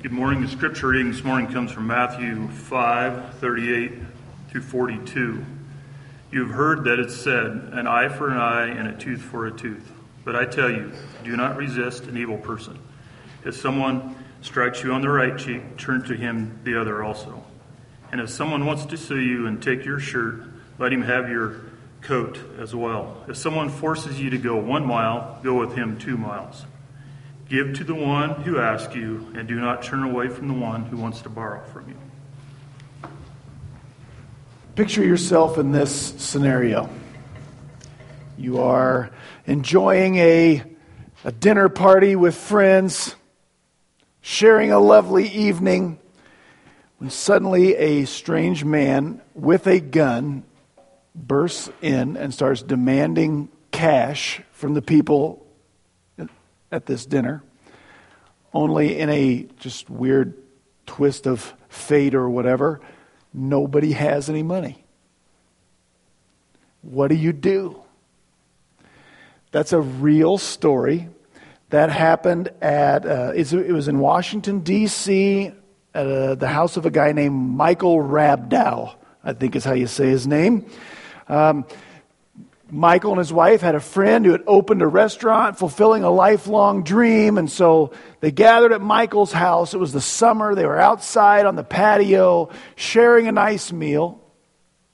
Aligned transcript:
Good 0.00 0.12
morning. 0.12 0.42
The 0.42 0.48
scripture 0.48 0.86
reading 0.86 1.10
this 1.10 1.24
morning 1.24 1.52
comes 1.52 1.72
from 1.72 1.88
Matthew 1.88 2.46
5 2.46 3.34
38 3.40 3.94
through 4.48 4.60
42. 4.60 5.44
You 6.30 6.40
have 6.46 6.54
heard 6.54 6.84
that 6.84 7.00
it 7.00 7.10
said, 7.10 7.46
an 7.72 7.88
eye 7.88 8.08
for 8.08 8.30
an 8.30 8.36
eye 8.36 8.68
and 8.68 8.86
a 8.86 8.96
tooth 8.96 9.20
for 9.20 9.48
a 9.48 9.50
tooth. 9.50 9.90
But 10.24 10.36
I 10.36 10.44
tell 10.44 10.70
you, 10.70 10.92
do 11.24 11.36
not 11.36 11.56
resist 11.56 12.04
an 12.04 12.16
evil 12.16 12.38
person. 12.38 12.78
If 13.44 13.56
someone 13.56 14.14
strikes 14.40 14.84
you 14.84 14.92
on 14.92 15.00
the 15.00 15.08
right 15.10 15.36
cheek, 15.36 15.76
turn 15.78 16.04
to 16.04 16.14
him 16.14 16.60
the 16.62 16.80
other 16.80 17.02
also. 17.02 17.42
And 18.12 18.20
if 18.20 18.30
someone 18.30 18.66
wants 18.66 18.86
to 18.86 18.96
sue 18.96 19.18
you 19.18 19.48
and 19.48 19.60
take 19.60 19.84
your 19.84 19.98
shirt, 19.98 20.42
let 20.78 20.92
him 20.92 21.02
have 21.02 21.28
your 21.28 21.62
coat 22.02 22.38
as 22.60 22.72
well. 22.72 23.24
If 23.26 23.36
someone 23.36 23.68
forces 23.68 24.20
you 24.20 24.30
to 24.30 24.38
go 24.38 24.54
one 24.58 24.86
mile, 24.86 25.40
go 25.42 25.58
with 25.58 25.74
him 25.74 25.98
two 25.98 26.16
miles. 26.16 26.66
Give 27.48 27.72
to 27.78 27.84
the 27.84 27.94
one 27.94 28.42
who 28.42 28.58
asks 28.58 28.94
you, 28.94 29.32
and 29.34 29.48
do 29.48 29.58
not 29.58 29.82
turn 29.82 30.02
away 30.02 30.28
from 30.28 30.48
the 30.48 30.54
one 30.54 30.84
who 30.84 30.98
wants 30.98 31.22
to 31.22 31.30
borrow 31.30 31.64
from 31.64 31.88
you. 31.88 31.96
Picture 34.74 35.02
yourself 35.02 35.56
in 35.56 35.72
this 35.72 35.90
scenario. 36.18 36.90
You 38.36 38.60
are 38.60 39.10
enjoying 39.46 40.16
a, 40.16 40.62
a 41.24 41.32
dinner 41.32 41.70
party 41.70 42.14
with 42.16 42.36
friends, 42.36 43.16
sharing 44.20 44.70
a 44.70 44.78
lovely 44.78 45.26
evening, 45.26 45.98
when 46.98 47.08
suddenly 47.08 47.74
a 47.76 48.04
strange 48.04 48.62
man 48.62 49.22
with 49.34 49.66
a 49.66 49.80
gun 49.80 50.44
bursts 51.14 51.70
in 51.80 52.18
and 52.18 52.34
starts 52.34 52.60
demanding 52.60 53.48
cash 53.70 54.42
from 54.52 54.74
the 54.74 54.82
people 54.82 55.46
at 56.70 56.86
this 56.86 57.06
dinner, 57.06 57.42
only 58.52 58.98
in 58.98 59.10
a 59.10 59.48
just 59.58 59.88
weird 59.88 60.34
twist 60.86 61.26
of 61.26 61.54
fate 61.68 62.14
or 62.14 62.28
whatever, 62.28 62.80
nobody 63.32 63.92
has 63.92 64.28
any 64.28 64.42
money. 64.42 64.84
What 66.82 67.08
do 67.08 67.14
you 67.14 67.32
do? 67.32 67.80
That's 69.50 69.72
a 69.72 69.80
real 69.80 70.38
story 70.38 71.08
that 71.70 71.90
happened 71.90 72.48
at, 72.60 73.04
uh, 73.06 73.32
it 73.34 73.72
was 73.72 73.88
in 73.88 73.98
Washington, 73.98 74.60
D.C., 74.60 75.52
at 75.94 76.06
uh, 76.06 76.34
the 76.34 76.48
house 76.48 76.76
of 76.76 76.86
a 76.86 76.90
guy 76.90 77.12
named 77.12 77.34
Michael 77.34 77.96
Rabdau, 77.96 78.94
I 79.24 79.32
think 79.32 79.56
is 79.56 79.64
how 79.64 79.72
you 79.72 79.86
say 79.86 80.08
his 80.08 80.26
name. 80.26 80.66
Um, 81.28 81.66
Michael 82.70 83.12
and 83.12 83.18
his 83.18 83.32
wife 83.32 83.60
had 83.60 83.74
a 83.74 83.80
friend 83.80 84.24
who 84.24 84.32
had 84.32 84.44
opened 84.46 84.82
a 84.82 84.86
restaurant, 84.86 85.58
fulfilling 85.58 86.04
a 86.04 86.10
lifelong 86.10 86.82
dream. 86.82 87.38
And 87.38 87.50
so 87.50 87.92
they 88.20 88.30
gathered 88.30 88.72
at 88.72 88.80
Michael's 88.80 89.32
house. 89.32 89.74
It 89.74 89.78
was 89.78 89.92
the 89.92 90.00
summer. 90.00 90.54
They 90.54 90.66
were 90.66 90.78
outside 90.78 91.46
on 91.46 91.56
the 91.56 91.64
patio, 91.64 92.50
sharing 92.76 93.26
a 93.26 93.32
nice 93.32 93.72
meal. 93.72 94.20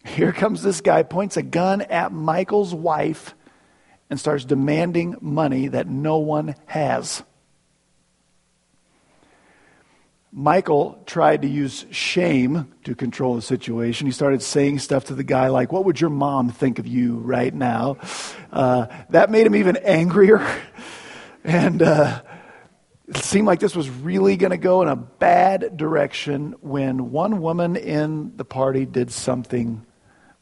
Here 0.05 0.33
comes 0.33 0.63
this 0.63 0.81
guy, 0.81 1.03
points 1.03 1.37
a 1.37 1.43
gun 1.43 1.81
at 1.81 2.13
Michael's 2.13 2.75
wife, 2.75 3.35
and 4.11 4.21
starts 4.21 4.45
demanding 4.45 5.17
money 5.21 5.69
that 5.69 5.89
no 5.89 6.19
one 6.19 6.55
has. 6.67 7.23
Michael 10.37 11.01
tried 11.07 11.43
to 11.43 11.49
use 11.49 11.87
shame 11.93 12.75
to 12.83 12.97
control 12.97 13.37
the 13.37 13.43
situation. 13.43 14.09
He 14.09 14.13
started 14.13 14.43
saying 14.43 14.81
stuff 14.81 15.05
to 15.05 15.15
the 15.15 15.23
guy 15.23 15.47
like, 15.47 15.71
What 15.71 15.85
would 15.85 16.01
your 16.01 16.11
mom 16.11 16.51
think 16.51 16.81
of 16.81 16.89
you 16.89 17.19
right 17.19 17.55
now? 17.55 17.99
Uh, 18.51 18.87
that 19.11 19.31
made 19.31 19.47
him 19.47 19.55
even 19.55 19.77
angrier. 19.77 20.45
and 21.45 21.81
uh, 21.81 22.21
it 23.07 23.19
seemed 23.19 23.47
like 23.47 23.61
this 23.61 23.77
was 23.77 23.89
really 23.89 24.37
going 24.37 24.51
to 24.51 24.57
go 24.57 24.83
in 24.83 24.89
a 24.89 24.97
bad 24.97 25.77
direction 25.77 26.57
when 26.61 27.13
one 27.13 27.41
woman 27.41 27.77
in 27.77 28.37
the 28.37 28.45
party 28.45 28.87
did 28.87 29.13
something 29.13 29.87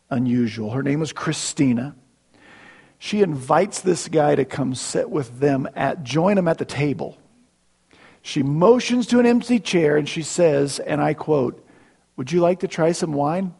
unusual. 0.08 0.70
Her 0.70 0.82
name 0.82 1.00
was 1.00 1.12
Christina. 1.12 1.94
She 2.98 3.20
invites 3.20 3.82
this 3.82 4.08
guy 4.08 4.36
to 4.36 4.46
come 4.46 4.74
sit 4.74 5.10
with 5.10 5.38
them 5.38 5.68
at, 5.76 6.02
join 6.02 6.36
them 6.36 6.48
at 6.48 6.56
the 6.56 6.64
table. 6.64 7.18
She 8.22 8.44
motions 8.44 9.08
to 9.08 9.18
an 9.18 9.26
empty 9.26 9.58
chair 9.58 9.96
and 9.96 10.08
she 10.08 10.22
says, 10.22 10.78
and 10.78 11.00
I 11.02 11.12
quote, 11.12 11.64
Would 12.16 12.30
you 12.30 12.40
like 12.40 12.60
to 12.60 12.68
try 12.68 12.92
some 12.92 13.12
wine? 13.12 13.54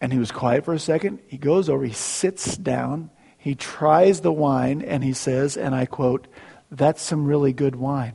And 0.00 0.12
he 0.12 0.18
was 0.18 0.30
quiet 0.30 0.64
for 0.64 0.72
a 0.72 0.78
second. 0.78 1.18
He 1.26 1.36
goes 1.36 1.68
over, 1.68 1.84
he 1.84 1.92
sits 1.92 2.56
down, 2.56 3.10
he 3.36 3.54
tries 3.54 4.20
the 4.20 4.32
wine, 4.32 4.82
and 4.82 5.02
he 5.02 5.12
says, 5.12 5.56
and 5.56 5.74
I 5.74 5.86
quote, 5.86 6.28
That's 6.70 7.02
some 7.02 7.26
really 7.26 7.52
good 7.52 7.74
wine. 7.74 8.14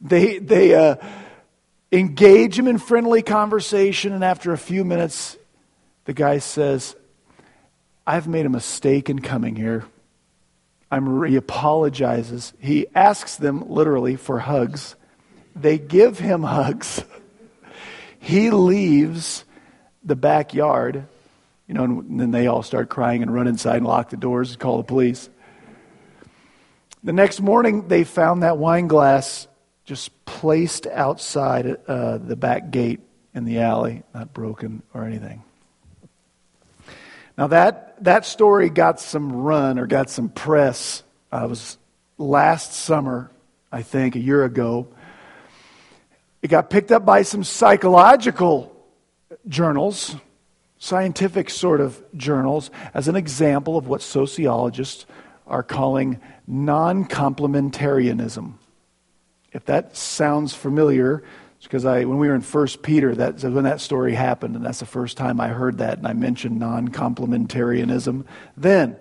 They, 0.00 0.38
they 0.38 0.74
uh, 0.74 0.96
engage 1.92 2.58
him 2.58 2.66
in 2.66 2.78
friendly 2.78 3.22
conversation, 3.22 4.12
and 4.12 4.24
after 4.24 4.52
a 4.52 4.58
few 4.58 4.84
minutes, 4.84 5.36
the 6.06 6.12
guy 6.12 6.38
says, 6.38 6.96
I've 8.04 8.26
made 8.26 8.46
a 8.46 8.50
mistake 8.50 9.08
in 9.08 9.20
coming 9.20 9.54
here. 9.54 9.84
I'm, 10.92 11.24
he 11.24 11.36
apologizes. 11.36 12.52
He 12.60 12.86
asks 12.94 13.36
them 13.36 13.66
literally 13.70 14.16
for 14.16 14.38
hugs. 14.38 14.94
They 15.56 15.78
give 15.78 16.18
him 16.18 16.42
hugs. 16.42 17.02
he 18.20 18.50
leaves 18.50 19.46
the 20.04 20.14
backyard, 20.14 21.06
you 21.66 21.72
know, 21.74 21.84
and 21.84 22.20
then 22.20 22.30
they 22.30 22.46
all 22.46 22.62
start 22.62 22.90
crying 22.90 23.22
and 23.22 23.32
run 23.32 23.46
inside 23.46 23.76
and 23.76 23.86
lock 23.86 24.10
the 24.10 24.18
doors 24.18 24.50
and 24.50 24.60
call 24.60 24.76
the 24.76 24.82
police. 24.82 25.30
The 27.02 27.14
next 27.14 27.40
morning, 27.40 27.88
they 27.88 28.04
found 28.04 28.42
that 28.42 28.58
wine 28.58 28.86
glass 28.86 29.48
just 29.86 30.24
placed 30.26 30.86
outside 30.86 31.78
uh, 31.88 32.18
the 32.18 32.36
back 32.36 32.70
gate 32.70 33.00
in 33.34 33.44
the 33.44 33.60
alley, 33.60 34.02
not 34.14 34.34
broken 34.34 34.82
or 34.92 35.04
anything. 35.04 35.42
Now, 37.36 37.46
that, 37.48 38.02
that 38.04 38.26
story 38.26 38.68
got 38.68 39.00
some 39.00 39.32
run 39.32 39.78
or 39.78 39.86
got 39.86 40.10
some 40.10 40.28
press. 40.28 41.02
It 41.32 41.48
was 41.48 41.78
last 42.18 42.74
summer, 42.74 43.30
I 43.70 43.82
think, 43.82 44.16
a 44.16 44.20
year 44.20 44.44
ago. 44.44 44.88
It 46.42 46.48
got 46.48 46.70
picked 46.70 46.92
up 46.92 47.06
by 47.06 47.22
some 47.22 47.44
psychological 47.44 48.74
journals, 49.48 50.14
scientific 50.78 51.48
sort 51.48 51.80
of 51.80 52.02
journals, 52.16 52.70
as 52.92 53.08
an 53.08 53.16
example 53.16 53.76
of 53.76 53.86
what 53.86 54.02
sociologists 54.02 55.06
are 55.46 55.62
calling 55.62 56.20
non 56.46 57.04
complementarianism. 57.06 58.54
If 59.52 59.64
that 59.66 59.96
sounds 59.96 60.54
familiar, 60.54 61.22
because 61.62 61.84
I, 61.84 62.04
when 62.04 62.18
we 62.18 62.28
were 62.28 62.34
in 62.34 62.40
First 62.40 62.82
Peter, 62.82 63.14
that's 63.14 63.44
when 63.44 63.64
that 63.64 63.80
story 63.80 64.14
happened, 64.14 64.56
and 64.56 64.64
that's 64.64 64.80
the 64.80 64.86
first 64.86 65.16
time 65.16 65.40
I 65.40 65.48
heard 65.48 65.78
that, 65.78 65.98
and 65.98 66.06
I 66.06 66.12
mentioned 66.12 66.58
non-complementarianism 66.58 68.24
then. 68.56 68.96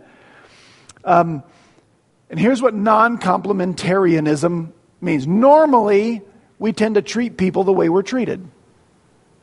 Um, 1.04 1.44
and 2.30 2.40
here's 2.40 2.62
what 2.62 2.74
non-complementarianism 2.74 4.72
means. 5.02 5.28
Normally, 5.28 6.22
we 6.60 6.72
tend 6.74 6.96
to 6.96 7.02
treat 7.02 7.38
people 7.38 7.64
the 7.64 7.74
way 7.74 7.90
we're 7.90 8.04
treated, 8.04 8.48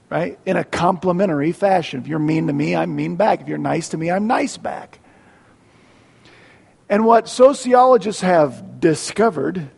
right? 0.08 0.38
In 0.46 0.56
a 0.56 0.62
complementary 0.64 1.52
fashion. 1.52 2.00
If 2.00 2.06
you're 2.06 2.20
mean 2.20 2.46
to 2.46 2.52
me, 2.52 2.76
I'm 2.76 2.94
mean 2.94 3.16
back. 3.16 3.40
If 3.40 3.48
you're 3.48 3.58
nice 3.58 3.88
to 3.90 3.96
me, 3.96 4.10
I'm 4.10 4.28
nice 4.28 4.56
back. 4.56 5.00
And 6.88 7.04
what 7.04 7.28
sociologists 7.28 8.22
have 8.22 8.80
discovered 8.80 9.68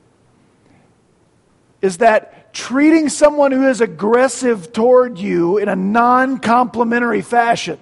is 1.82 1.98
that 1.98 2.39
treating 2.52 3.08
someone 3.08 3.52
who 3.52 3.68
is 3.68 3.80
aggressive 3.80 4.72
toward 4.72 5.18
you 5.18 5.58
in 5.58 5.68
a 5.68 5.76
non 5.76 6.38
complimentary 6.38 7.22
fashion. 7.22 7.78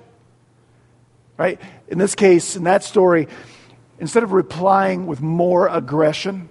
Right? 1.36 1.60
In 1.88 1.98
this 1.98 2.14
case, 2.14 2.56
in 2.56 2.64
that 2.64 2.82
story, 2.82 3.28
instead 3.98 4.22
of 4.22 4.32
replying 4.32 5.06
with 5.06 5.20
more 5.20 5.68
aggression, 5.68 6.48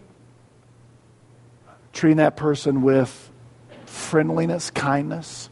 treating 1.93 2.17
that 2.17 2.37
person 2.37 2.81
with 2.81 3.31
friendliness, 3.85 4.69
kindness. 4.69 5.49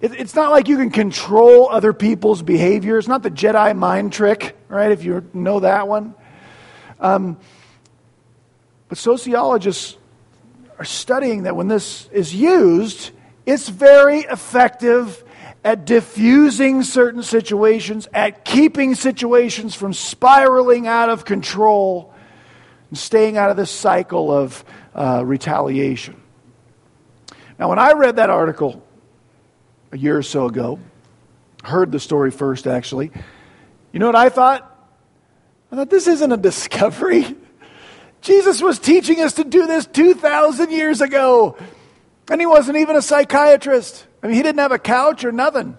It, 0.00 0.12
it's 0.12 0.34
not 0.34 0.50
like 0.50 0.68
you 0.68 0.76
can 0.76 0.90
control 0.90 1.68
other 1.68 1.92
people's 1.92 2.42
behavior. 2.42 2.98
It's 2.98 3.08
not 3.08 3.22
the 3.22 3.30
Jedi 3.30 3.76
mind 3.76 4.12
trick, 4.12 4.56
right? 4.68 4.90
If 4.90 5.04
you 5.04 5.28
know 5.32 5.60
that 5.60 5.88
one. 5.88 6.14
Um, 7.00 7.38
but 8.88 8.98
sociologists 8.98 9.96
are 10.78 10.84
studying 10.84 11.44
that 11.44 11.56
when 11.56 11.68
this 11.68 12.08
is 12.12 12.34
used, 12.34 13.10
it's 13.44 13.68
very 13.68 14.20
effective 14.20 15.22
at 15.64 15.84
diffusing 15.84 16.82
certain 16.82 17.22
situations, 17.22 18.08
at 18.12 18.44
keeping 18.44 18.94
situations 18.94 19.74
from 19.74 19.92
spiraling 19.92 20.86
out 20.86 21.08
of 21.08 21.24
control, 21.24 22.14
and 22.90 22.98
staying 22.98 23.36
out 23.36 23.50
of 23.50 23.56
this 23.56 23.70
cycle 23.70 24.30
of 24.30 24.64
uh, 24.94 25.22
retaliation. 25.24 26.20
Now, 27.58 27.68
when 27.68 27.78
I 27.78 27.92
read 27.92 28.16
that 28.16 28.30
article 28.30 28.82
a 29.92 29.98
year 29.98 30.18
or 30.18 30.22
so 30.22 30.46
ago, 30.46 30.78
heard 31.64 31.90
the 31.90 32.00
story 32.00 32.30
first 32.30 32.66
actually, 32.66 33.10
you 33.92 33.98
know 33.98 34.06
what 34.06 34.14
I 34.14 34.28
thought? 34.28 34.72
I 35.72 35.76
thought 35.76 35.90
this 35.90 36.06
isn't 36.06 36.30
a 36.30 36.36
discovery. 36.36 37.34
Jesus 38.26 38.60
was 38.60 38.80
teaching 38.80 39.20
us 39.20 39.34
to 39.34 39.44
do 39.44 39.68
this 39.68 39.86
2,000 39.86 40.72
years 40.72 41.00
ago. 41.00 41.56
And 42.28 42.40
he 42.40 42.46
wasn't 42.46 42.78
even 42.78 42.96
a 42.96 43.02
psychiatrist. 43.02 44.04
I 44.20 44.26
mean, 44.26 44.34
he 44.34 44.42
didn't 44.42 44.58
have 44.58 44.72
a 44.72 44.80
couch 44.80 45.24
or 45.24 45.30
nothing. 45.30 45.78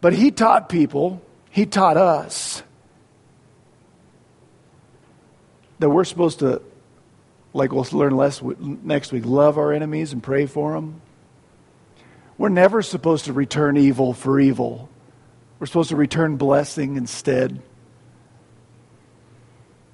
But 0.00 0.12
he 0.12 0.30
taught 0.30 0.68
people, 0.68 1.20
he 1.50 1.66
taught 1.66 1.96
us 1.96 2.62
that 5.80 5.90
we're 5.90 6.04
supposed 6.04 6.38
to, 6.38 6.62
like 7.52 7.72
we'll 7.72 7.86
learn 7.90 8.16
less 8.16 8.40
next 8.42 9.10
week, 9.10 9.26
love 9.26 9.58
our 9.58 9.72
enemies 9.72 10.12
and 10.12 10.22
pray 10.22 10.46
for 10.46 10.74
them. 10.74 11.02
We're 12.38 12.50
never 12.50 12.82
supposed 12.82 13.24
to 13.24 13.32
return 13.32 13.76
evil 13.76 14.12
for 14.12 14.38
evil. 14.38 14.88
We're 15.58 15.66
supposed 15.66 15.88
to 15.88 15.96
return 15.96 16.36
blessing 16.36 16.96
instead. 16.96 17.60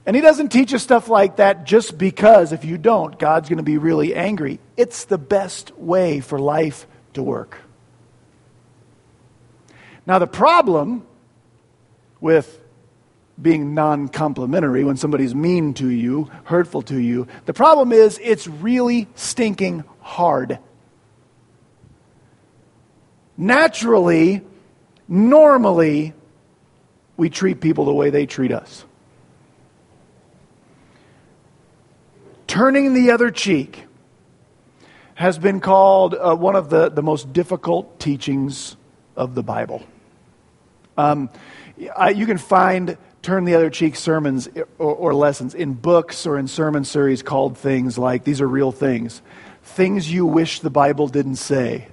And 0.06 0.14
he 0.14 0.22
doesn't 0.22 0.50
teach 0.50 0.72
us 0.72 0.84
stuff 0.84 1.08
like 1.08 1.36
that 1.36 1.64
just 1.64 1.98
because 1.98 2.52
if 2.52 2.64
you 2.64 2.78
don't, 2.78 3.18
God's 3.18 3.48
going 3.48 3.56
to 3.56 3.64
be 3.64 3.76
really 3.76 4.14
angry. 4.14 4.60
It's 4.76 5.04
the 5.04 5.18
best 5.18 5.76
way 5.76 6.20
for 6.20 6.38
life 6.38 6.86
to 7.14 7.24
work. 7.24 7.58
Now, 10.06 10.20
the 10.20 10.28
problem 10.28 11.04
with 12.20 12.60
being 13.42 13.74
non 13.74 14.08
complimentary, 14.08 14.84
when 14.84 14.96
somebody's 14.96 15.34
mean 15.34 15.74
to 15.74 15.88
you, 15.88 16.30
hurtful 16.44 16.82
to 16.82 16.98
you, 16.98 17.26
the 17.44 17.52
problem 17.52 17.90
is 17.92 18.20
it's 18.22 18.46
really 18.46 19.08
stinking 19.16 19.82
hard. 20.00 20.60
Naturally, 23.36 24.42
normally, 25.08 26.14
we 27.16 27.28
treat 27.28 27.60
people 27.60 27.84
the 27.84 27.92
way 27.92 28.10
they 28.10 28.24
treat 28.24 28.52
us. 28.52 28.84
Turning 32.56 32.94
the 32.94 33.10
other 33.10 33.30
cheek 33.30 33.84
has 35.14 35.38
been 35.38 35.60
called 35.60 36.14
uh, 36.14 36.34
one 36.34 36.56
of 36.56 36.70
the, 36.70 36.88
the 36.88 37.02
most 37.02 37.30
difficult 37.34 38.00
teachings 38.00 38.78
of 39.14 39.34
the 39.34 39.42
Bible. 39.42 39.82
Um, 40.96 41.28
I, 41.94 42.08
you 42.08 42.24
can 42.24 42.38
find 42.38 42.96
turn 43.20 43.44
the 43.44 43.56
other 43.56 43.68
cheek 43.68 43.94
sermons 43.94 44.48
or, 44.78 44.94
or, 44.94 45.14
lessons 45.14 45.54
in 45.54 45.74
books 45.74 46.26
or 46.26 46.38
in 46.38 46.48
sermon 46.48 46.86
series 46.86 47.22
called 47.22 47.58
things 47.58 47.98
like 47.98 48.24
these 48.24 48.40
are 48.40 48.48
real 48.48 48.72
things. 48.72 49.20
Things 49.62 50.10
you 50.10 50.24
wish 50.24 50.60
the 50.60 50.70
bible 50.70 51.08
didn't 51.08 51.36
say. 51.36 51.88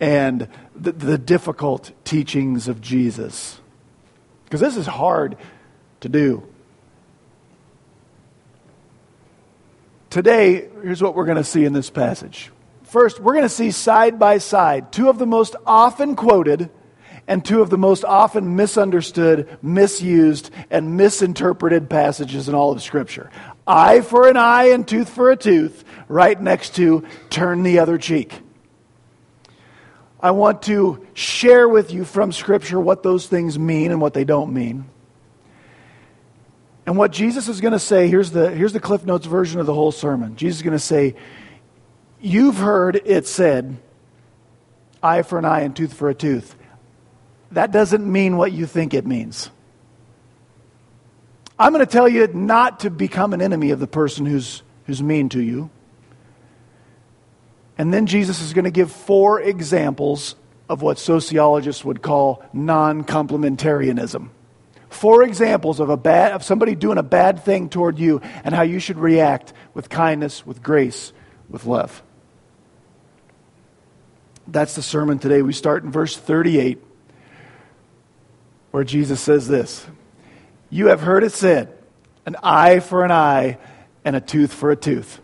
And 0.00 0.48
the, 0.74 0.90
the 0.90 1.16
difficult 1.16 1.92
teachings 2.02 2.66
of 2.66 2.80
jesus. 2.80 3.60
Because 4.46 4.58
this 4.58 4.76
is 4.76 4.88
hard 4.88 5.36
to 6.00 6.08
do 6.08 6.49
today 10.10 10.68
here's 10.82 11.02
what 11.02 11.14
we're 11.14 11.24
going 11.24 11.36
to 11.36 11.44
see 11.44 11.64
in 11.64 11.72
this 11.72 11.88
passage 11.88 12.50
first 12.82 13.20
we're 13.20 13.32
going 13.32 13.44
to 13.44 13.48
see 13.48 13.70
side 13.70 14.18
by 14.18 14.38
side 14.38 14.92
two 14.92 15.08
of 15.08 15.18
the 15.18 15.26
most 15.26 15.56
often 15.66 16.14
quoted 16.14 16.68
and 17.30 17.44
two 17.44 17.62
of 17.62 17.70
the 17.70 17.78
most 17.78 18.04
often 18.04 18.56
misunderstood, 18.56 19.48
misused, 19.62 20.50
and 20.68 20.96
misinterpreted 20.96 21.88
passages 21.88 22.48
in 22.48 22.56
all 22.56 22.72
of 22.72 22.82
Scripture. 22.82 23.30
Eye 23.68 24.00
for 24.00 24.28
an 24.28 24.36
eye 24.36 24.70
and 24.70 24.86
tooth 24.86 25.08
for 25.08 25.30
a 25.30 25.36
tooth, 25.36 25.84
right 26.08 26.38
next 26.40 26.74
to 26.74 27.06
turn 27.30 27.62
the 27.62 27.78
other 27.78 27.98
cheek. 27.98 28.40
I 30.18 30.32
want 30.32 30.62
to 30.62 31.06
share 31.14 31.68
with 31.68 31.92
you 31.92 32.04
from 32.04 32.32
Scripture 32.32 32.80
what 32.80 33.04
those 33.04 33.28
things 33.28 33.60
mean 33.60 33.92
and 33.92 34.00
what 34.00 34.12
they 34.12 34.24
don't 34.24 34.52
mean. 34.52 34.86
And 36.90 36.98
what 36.98 37.12
Jesus 37.12 37.46
is 37.46 37.60
going 37.60 37.70
to 37.70 37.78
say, 37.78 38.08
here's 38.08 38.32
the, 38.32 38.50
here's 38.50 38.72
the 38.72 38.80
Cliff 38.80 39.06
Notes 39.06 39.24
version 39.24 39.60
of 39.60 39.66
the 39.66 39.72
whole 39.72 39.92
sermon. 39.92 40.34
Jesus 40.34 40.56
is 40.56 40.62
going 40.64 40.72
to 40.72 40.78
say, 40.80 41.14
You've 42.20 42.56
heard 42.56 43.00
it 43.04 43.28
said, 43.28 43.76
eye 45.00 45.22
for 45.22 45.38
an 45.38 45.44
eye 45.44 45.60
and 45.60 45.74
tooth 45.74 45.94
for 45.94 46.08
a 46.10 46.14
tooth 46.14 46.56
that 47.52 47.72
doesn't 47.72 48.10
mean 48.10 48.36
what 48.36 48.52
you 48.52 48.66
think 48.66 48.94
it 48.94 49.06
means. 49.06 49.50
I'm 51.58 51.72
going 51.72 51.84
to 51.84 51.90
tell 51.90 52.08
you 52.08 52.26
not 52.28 52.80
to 52.80 52.90
become 52.90 53.34
an 53.34 53.42
enemy 53.42 53.70
of 53.70 53.80
the 53.80 53.86
person 53.86 54.24
who's, 54.24 54.62
who's 54.86 55.02
mean 55.02 55.28
to 55.30 55.40
you. 55.40 55.70
And 57.76 57.92
then 57.92 58.06
Jesus 58.06 58.40
is 58.40 58.52
going 58.52 58.64
to 58.64 58.70
give 58.70 58.90
four 58.90 59.40
examples 59.40 60.36
of 60.68 60.82
what 60.82 60.98
sociologists 60.98 61.84
would 61.84 62.02
call 62.02 62.44
non 62.52 63.04
complementarianism. 63.04 64.30
Four 65.00 65.22
examples 65.22 65.80
of, 65.80 65.88
a 65.88 65.96
bad, 65.96 66.32
of 66.32 66.44
somebody 66.44 66.74
doing 66.74 66.98
a 66.98 67.02
bad 67.02 67.42
thing 67.42 67.70
toward 67.70 67.98
you 67.98 68.20
and 68.44 68.54
how 68.54 68.60
you 68.60 68.78
should 68.78 68.98
react 68.98 69.54
with 69.72 69.88
kindness, 69.88 70.44
with 70.44 70.62
grace, 70.62 71.14
with 71.48 71.64
love. 71.64 72.02
That's 74.46 74.74
the 74.74 74.82
sermon 74.82 75.18
today. 75.18 75.40
We 75.40 75.54
start 75.54 75.84
in 75.84 75.90
verse 75.90 76.18
38 76.18 76.84
where 78.72 78.84
Jesus 78.84 79.22
says 79.22 79.48
this 79.48 79.86
You 80.68 80.88
have 80.88 81.00
heard 81.00 81.24
it 81.24 81.32
said, 81.32 81.74
an 82.26 82.36
eye 82.42 82.80
for 82.80 83.02
an 83.02 83.10
eye 83.10 83.56
and 84.04 84.14
a 84.14 84.20
tooth 84.20 84.52
for 84.52 84.70
a 84.70 84.76
tooth. 84.76 85.18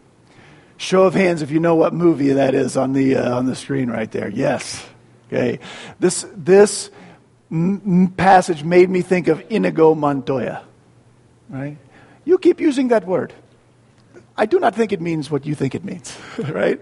Show 0.79 1.03
of 1.03 1.13
hands 1.13 1.43
if 1.43 1.51
you 1.51 1.61
know 1.61 1.75
what 1.75 1.93
movie 1.93 2.33
that 2.33 2.55
is 2.55 2.79
on 2.79 2.95
the, 2.95 3.17
uh, 3.17 3.37
on 3.37 3.45
the 3.45 3.55
screen 3.55 3.91
right 3.91 4.11
there. 4.11 4.31
Yes. 4.31 4.83
Okay. 5.29 5.59
This, 6.01 6.25
this 6.35 6.91
m- 7.51 8.13
passage 8.17 8.65
made 8.65 8.91
me 8.91 9.03
think 9.03 9.29
of 9.29 9.43
Inigo 9.51 9.95
Montoya. 9.95 10.63
Right? 11.49 11.77
You 12.25 12.39
keep 12.39 12.61
using 12.61 12.89
that 12.89 13.07
word. 13.07 13.33
I 14.37 14.47
do 14.47 14.61
not 14.61 14.75
think 14.75 14.93
it 14.93 15.01
means 15.01 15.31
what 15.31 15.47
you 15.47 15.55
think 15.55 15.75
it 15.75 15.85
means, 15.85 16.17
right? 16.39 16.81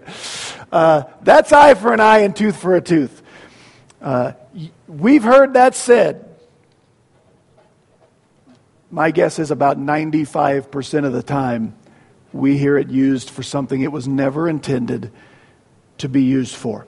Uh, 0.73 1.05
that's 1.23 1.53
eye 1.53 1.75
for 1.75 1.93
an 1.93 2.01
eye 2.01 2.19
and 2.19 2.35
tooth 2.35 2.57
for 2.57 2.75
a 2.75 2.81
tooth. 2.81 3.23
Uh, 4.03 4.33
we've 4.89 5.23
heard 5.23 5.55
that 5.55 5.75
said 5.75 6.35
my 8.95 9.11
guess 9.11 9.41
is 9.41 9.51
about 9.51 9.77
95% 9.77 11.05
of 11.05 11.13
the 11.13 11.23
time 11.23 11.75
we 12.33 12.57
hear 12.57 12.79
it 12.79 12.91
used 12.91 13.29
for 13.29 13.43
something 13.43 13.81
it 13.81 13.91
was 13.91 14.07
never 14.07 14.49
intended 14.49 15.11
to 15.99 16.09
be 16.09 16.23
used 16.23 16.55
for. 16.55 16.87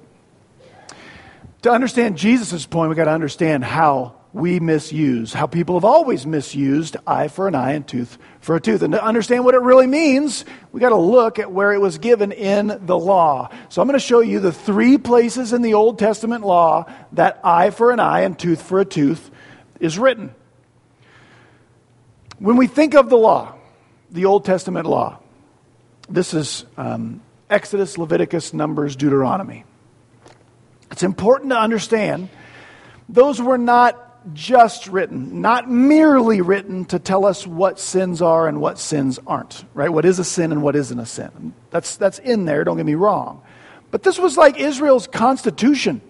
To 1.66 1.72
understand 1.72 2.16
Jesus' 2.16 2.64
point, 2.64 2.90
we've 2.90 2.96
got 2.96 3.06
to 3.06 3.10
understand 3.10 3.64
how 3.64 4.14
we 4.32 4.60
misuse, 4.60 5.32
how 5.32 5.48
people 5.48 5.74
have 5.74 5.84
always 5.84 6.24
misused 6.24 6.96
eye 7.08 7.26
for 7.26 7.48
an 7.48 7.56
eye 7.56 7.72
and 7.72 7.84
tooth 7.84 8.18
for 8.38 8.54
a 8.54 8.60
tooth. 8.60 8.82
And 8.82 8.92
to 8.92 9.02
understand 9.02 9.44
what 9.44 9.56
it 9.56 9.62
really 9.62 9.88
means, 9.88 10.44
we've 10.70 10.80
got 10.80 10.90
to 10.90 10.96
look 10.96 11.40
at 11.40 11.50
where 11.50 11.72
it 11.72 11.80
was 11.80 11.98
given 11.98 12.30
in 12.30 12.86
the 12.86 12.96
law. 12.96 13.48
So 13.68 13.82
I'm 13.82 13.88
going 13.88 13.98
to 13.98 14.06
show 14.06 14.20
you 14.20 14.38
the 14.38 14.52
three 14.52 14.96
places 14.96 15.52
in 15.52 15.62
the 15.62 15.74
Old 15.74 15.98
Testament 15.98 16.46
law 16.46 16.84
that 17.14 17.40
eye 17.42 17.70
for 17.70 17.90
an 17.90 17.98
eye 17.98 18.20
and 18.20 18.38
tooth 18.38 18.62
for 18.62 18.78
a 18.78 18.84
tooth 18.84 19.28
is 19.80 19.98
written. 19.98 20.32
When 22.38 22.56
we 22.56 22.68
think 22.68 22.94
of 22.94 23.10
the 23.10 23.18
law, 23.18 23.56
the 24.12 24.26
Old 24.26 24.44
Testament 24.44 24.86
law, 24.86 25.18
this 26.08 26.32
is 26.32 26.64
um, 26.76 27.22
Exodus, 27.50 27.98
Leviticus, 27.98 28.54
Numbers, 28.54 28.94
Deuteronomy. 28.94 29.64
It's 30.90 31.02
important 31.02 31.50
to 31.50 31.58
understand 31.58 32.28
those 33.08 33.40
were 33.40 33.58
not 33.58 34.34
just 34.34 34.88
written, 34.88 35.40
not 35.40 35.70
merely 35.70 36.40
written 36.40 36.84
to 36.86 36.98
tell 36.98 37.24
us 37.24 37.46
what 37.46 37.78
sins 37.78 38.20
are 38.20 38.48
and 38.48 38.60
what 38.60 38.78
sins 38.78 39.18
aren't, 39.26 39.64
right? 39.74 39.88
What 39.88 40.04
is 40.04 40.18
a 40.18 40.24
sin 40.24 40.52
and 40.52 40.62
what 40.62 40.74
isn't 40.74 40.98
a 40.98 41.06
sin. 41.06 41.54
That's, 41.70 41.96
that's 41.96 42.18
in 42.18 42.44
there, 42.44 42.64
don't 42.64 42.76
get 42.76 42.86
me 42.86 42.94
wrong. 42.94 43.42
But 43.90 44.02
this 44.02 44.18
was 44.18 44.36
like 44.36 44.58
Israel's 44.58 45.06
constitution. 45.06 46.00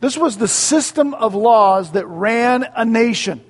This 0.00 0.16
was 0.16 0.38
the 0.38 0.48
system 0.48 1.12
of 1.12 1.34
laws 1.34 1.92
that 1.92 2.06
ran 2.06 2.66
a 2.74 2.84
nation. 2.84 3.44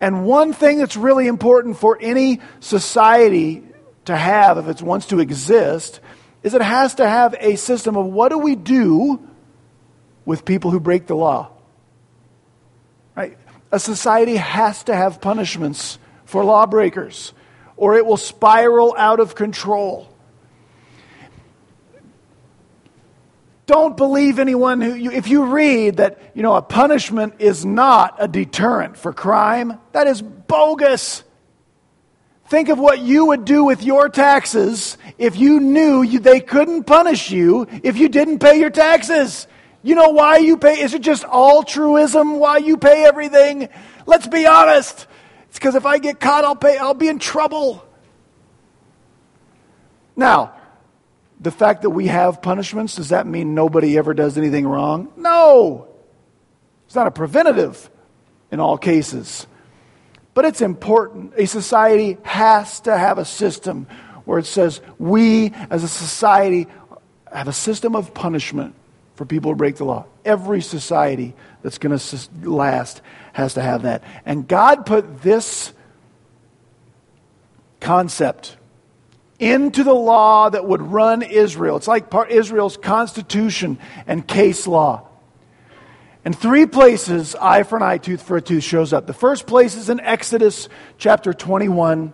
And 0.00 0.26
one 0.26 0.52
thing 0.52 0.78
that's 0.78 0.96
really 0.96 1.26
important 1.26 1.78
for 1.78 1.96
any 2.00 2.40
society 2.60 3.62
to 4.04 4.16
have, 4.16 4.58
if 4.58 4.68
it 4.68 4.82
wants 4.82 5.06
to 5.06 5.20
exist, 5.20 6.00
is 6.46 6.54
it 6.54 6.62
has 6.62 6.94
to 6.94 7.08
have 7.08 7.34
a 7.40 7.56
system 7.56 7.96
of 7.96 8.06
what 8.06 8.28
do 8.28 8.38
we 8.38 8.54
do 8.54 9.18
with 10.24 10.44
people 10.44 10.70
who 10.70 10.78
break 10.78 11.08
the 11.08 11.16
law? 11.16 11.50
Right? 13.16 13.36
A 13.72 13.80
society 13.80 14.36
has 14.36 14.84
to 14.84 14.94
have 14.94 15.20
punishments 15.20 15.98
for 16.24 16.44
lawbreakers, 16.44 17.32
or 17.76 17.96
it 17.96 18.06
will 18.06 18.16
spiral 18.16 18.94
out 18.96 19.18
of 19.18 19.34
control. 19.34 20.08
Don't 23.66 23.96
believe 23.96 24.38
anyone 24.38 24.80
who, 24.80 24.94
you, 24.94 25.10
if 25.10 25.26
you 25.26 25.46
read 25.46 25.96
that, 25.96 26.20
you 26.34 26.44
know, 26.44 26.54
a 26.54 26.62
punishment 26.62 27.34
is 27.40 27.66
not 27.66 28.18
a 28.20 28.28
deterrent 28.28 28.96
for 28.96 29.12
crime, 29.12 29.80
that 29.90 30.06
is 30.06 30.22
bogus. 30.22 31.24
Think 32.48 32.68
of 32.68 32.78
what 32.78 33.00
you 33.00 33.26
would 33.26 33.44
do 33.44 33.64
with 33.64 33.82
your 33.82 34.08
taxes 34.08 34.96
if 35.18 35.36
you 35.36 35.58
knew 35.58 36.02
you, 36.02 36.20
they 36.20 36.40
couldn't 36.40 36.84
punish 36.84 37.30
you 37.30 37.66
if 37.82 37.98
you 37.98 38.08
didn't 38.08 38.38
pay 38.38 38.60
your 38.60 38.70
taxes. 38.70 39.48
You 39.82 39.94
know 39.94 40.10
why 40.10 40.38
you 40.38 40.56
pay? 40.56 40.80
Is 40.80 40.94
it 40.94 41.02
just 41.02 41.24
altruism 41.24 42.38
why 42.38 42.58
you 42.58 42.76
pay 42.76 43.04
everything? 43.04 43.68
Let's 44.06 44.26
be 44.28 44.46
honest. 44.46 45.06
It's 45.48 45.58
because 45.58 45.74
if 45.74 45.86
I 45.86 45.98
get 45.98 46.20
caught, 46.20 46.44
I'll 46.44 46.56
pay, 46.56 46.76
I'll 46.76 46.94
be 46.94 47.08
in 47.08 47.18
trouble. 47.18 47.84
Now, 50.14 50.54
the 51.40 51.50
fact 51.50 51.82
that 51.82 51.90
we 51.90 52.06
have 52.06 52.42
punishments, 52.42 52.96
does 52.96 53.10
that 53.10 53.26
mean 53.26 53.54
nobody 53.54 53.98
ever 53.98 54.14
does 54.14 54.38
anything 54.38 54.66
wrong? 54.66 55.12
No. 55.16 55.88
It's 56.86 56.94
not 56.94 57.06
a 57.06 57.10
preventative 57.10 57.90
in 58.50 58.60
all 58.60 58.78
cases. 58.78 59.46
But 60.36 60.44
it's 60.44 60.60
important. 60.60 61.32
A 61.38 61.46
society 61.46 62.18
has 62.22 62.80
to 62.80 62.94
have 62.94 63.16
a 63.16 63.24
system 63.24 63.86
where 64.26 64.38
it 64.38 64.44
says 64.44 64.82
we 64.98 65.54
as 65.70 65.82
a 65.82 65.88
society 65.88 66.66
have 67.32 67.48
a 67.48 67.54
system 67.54 67.96
of 67.96 68.12
punishment 68.12 68.74
for 69.14 69.24
people 69.24 69.52
who 69.52 69.56
break 69.56 69.76
the 69.76 69.86
law. 69.86 70.04
Every 70.26 70.60
society 70.60 71.34
that's 71.62 71.78
going 71.78 71.98
to 71.98 72.28
last 72.42 73.00
has 73.32 73.54
to 73.54 73.62
have 73.62 73.84
that. 73.84 74.04
And 74.26 74.46
God 74.46 74.84
put 74.84 75.22
this 75.22 75.72
concept 77.80 78.58
into 79.38 79.84
the 79.84 79.94
law 79.94 80.50
that 80.50 80.66
would 80.66 80.82
run 80.82 81.22
Israel. 81.22 81.78
It's 81.78 81.88
like 81.88 82.12
Israel's 82.28 82.76
constitution 82.76 83.78
and 84.06 84.28
case 84.28 84.66
law. 84.66 85.05
In 86.26 86.32
three 86.32 86.66
places, 86.66 87.36
eye 87.36 87.62
for 87.62 87.76
an 87.76 87.84
eye, 87.84 87.98
tooth 87.98 88.20
for 88.20 88.36
a 88.36 88.42
tooth 88.42 88.64
shows 88.64 88.92
up. 88.92 89.06
The 89.06 89.12
first 89.12 89.46
place 89.46 89.76
is 89.76 89.88
in 89.88 90.00
Exodus 90.00 90.68
chapter 90.98 91.32
21. 91.32 92.12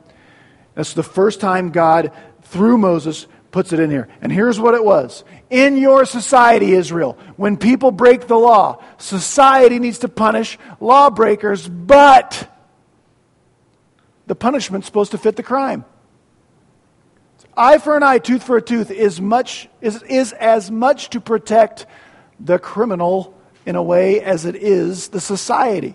That's 0.75 0.93
the 0.93 1.03
first 1.03 1.41
time 1.41 1.71
God, 1.71 2.13
through 2.43 2.77
Moses, 2.77 3.27
puts 3.53 3.73
it 3.73 3.81
in 3.81 3.89
here. 3.89 4.09
And 4.21 4.31
here's 4.31 4.61
what 4.61 4.75
it 4.75 4.85
was 4.85 5.25
In 5.49 5.79
your 5.79 6.05
society, 6.05 6.73
Israel, 6.73 7.17
when 7.37 7.57
people 7.57 7.91
break 7.91 8.27
the 8.27 8.37
law, 8.37 8.85
society 8.99 9.79
needs 9.79 10.01
to 10.01 10.09
punish 10.09 10.59
lawbreakers, 10.79 11.67
but 11.67 12.55
the 14.27 14.35
punishment's 14.35 14.87
supposed 14.87 15.13
to 15.13 15.19
fit 15.19 15.37
the 15.37 15.43
crime. 15.43 15.87
Eye 17.57 17.79
for 17.79 17.97
an 17.97 18.03
eye, 18.03 18.19
tooth 18.19 18.43
for 18.43 18.59
a 18.59 18.63
tooth 18.63 18.91
is, 18.91 19.23
much, 19.23 19.71
is, 19.81 20.03
is 20.03 20.35
as 20.35 20.71
much 20.71 21.09
to 21.11 21.21
protect 21.23 21.87
the 22.39 22.59
criminal 22.59 23.39
in 23.65 23.77
a 23.77 23.83
way 23.83 24.21
as 24.21 24.45
it 24.45 24.57
is 24.57 25.09
the 25.09 25.21
society. 25.21 25.95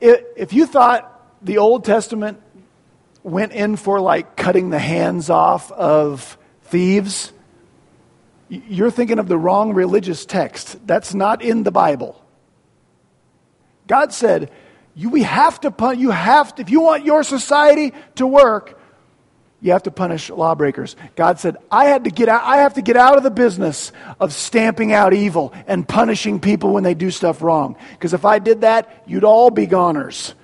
If 0.00 0.52
you 0.52 0.66
thought 0.66 1.06
the 1.42 1.58
Old 1.58 1.84
Testament 1.84 2.40
went 3.22 3.52
in 3.52 3.76
for 3.76 4.00
like 4.00 4.36
cutting 4.36 4.70
the 4.70 4.78
hands 4.78 5.30
off 5.30 5.70
of 5.72 6.38
thieves, 6.64 7.32
you're 8.48 8.90
thinking 8.90 9.18
of 9.18 9.28
the 9.28 9.38
wrong 9.38 9.74
religious 9.74 10.26
text. 10.26 10.84
That's 10.86 11.14
not 11.14 11.42
in 11.42 11.62
the 11.62 11.70
Bible. 11.70 12.22
God 13.86 14.12
said, 14.12 14.50
you, 14.94 15.08
we 15.08 15.22
have 15.22 15.60
to, 15.60 15.94
you 15.96 16.10
have 16.10 16.54
to, 16.56 16.62
if 16.62 16.70
you 16.70 16.80
want 16.80 17.04
your 17.04 17.22
society 17.22 17.92
to 18.16 18.26
work, 18.26 18.79
you 19.60 19.72
have 19.72 19.82
to 19.82 19.90
punish 19.90 20.30
lawbreakers. 20.30 20.96
God 21.16 21.38
said, 21.38 21.56
I 21.70 21.86
had 21.86 22.04
to 22.04 22.10
get 22.10 22.28
out, 22.28 22.42
I 22.42 22.58
have 22.58 22.74
to 22.74 22.82
get 22.82 22.96
out 22.96 23.16
of 23.18 23.22
the 23.22 23.30
business 23.30 23.92
of 24.18 24.32
stamping 24.32 24.92
out 24.92 25.12
evil 25.12 25.52
and 25.66 25.86
punishing 25.86 26.40
people 26.40 26.72
when 26.72 26.82
they 26.82 26.94
do 26.94 27.10
stuff 27.10 27.42
wrong. 27.42 27.76
Because 27.92 28.14
if 28.14 28.24
I 28.24 28.38
did 28.38 28.62
that, 28.62 29.02
you'd 29.06 29.24
all 29.24 29.50
be 29.50 29.66
goners. 29.66 30.34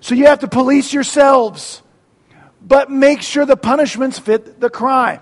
So 0.00 0.14
you 0.14 0.26
have 0.26 0.40
to 0.40 0.48
police 0.48 0.92
yourselves, 0.92 1.82
but 2.62 2.90
make 2.90 3.22
sure 3.22 3.44
the 3.44 3.56
punishments 3.56 4.18
fit 4.18 4.60
the 4.60 4.70
crime. 4.70 5.20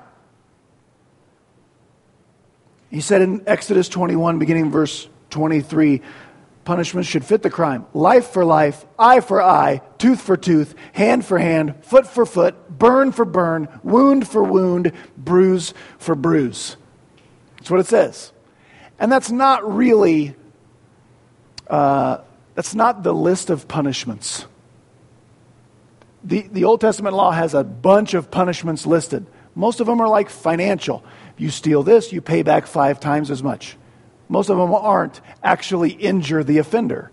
He 2.90 3.00
said 3.00 3.22
in 3.22 3.42
Exodus 3.46 3.88
21, 3.88 4.38
beginning 4.38 4.70
verse 4.70 5.08
23, 5.30 6.02
punishment 6.64 7.06
should 7.06 7.24
fit 7.24 7.42
the 7.42 7.50
crime. 7.50 7.86
Life 7.94 8.28
for 8.28 8.44
life, 8.44 8.84
eye 8.98 9.20
for 9.20 9.42
eye, 9.42 9.82
tooth 9.98 10.20
for 10.20 10.36
tooth, 10.36 10.74
hand 10.92 11.24
for 11.24 11.38
hand, 11.38 11.74
foot 11.84 12.06
for 12.06 12.26
foot, 12.26 12.54
burn 12.70 13.12
for 13.12 13.24
burn, 13.24 13.68
wound 13.82 14.26
for 14.26 14.42
wound, 14.42 14.92
bruise 15.16 15.74
for 15.98 16.14
bruise. 16.14 16.76
That's 17.56 17.70
what 17.70 17.80
it 17.80 17.86
says. 17.86 18.32
And 18.98 19.10
that's 19.10 19.30
not 19.30 19.74
really, 19.74 20.34
uh, 21.68 22.18
that's 22.54 22.74
not 22.74 23.02
the 23.02 23.12
list 23.12 23.50
of 23.50 23.68
punishments. 23.68 24.46
The, 26.22 26.48
the 26.50 26.64
Old 26.64 26.80
Testament 26.80 27.14
law 27.14 27.30
has 27.30 27.54
a 27.54 27.64
bunch 27.64 28.14
of 28.14 28.30
punishments 28.30 28.86
listed. 28.86 29.26
Most 29.54 29.80
of 29.80 29.86
them 29.86 30.00
are 30.00 30.08
like 30.08 30.30
financial. 30.30 31.04
You 31.36 31.50
steal 31.50 31.82
this, 31.82 32.12
you 32.12 32.20
pay 32.20 32.42
back 32.42 32.66
five 32.66 33.00
times 33.00 33.30
as 33.30 33.42
much. 33.42 33.76
Most 34.28 34.48
of 34.48 34.58
them 34.58 34.72
aren't 34.72 35.20
actually 35.42 35.90
injure 35.90 36.42
the 36.42 36.58
offender. 36.58 37.10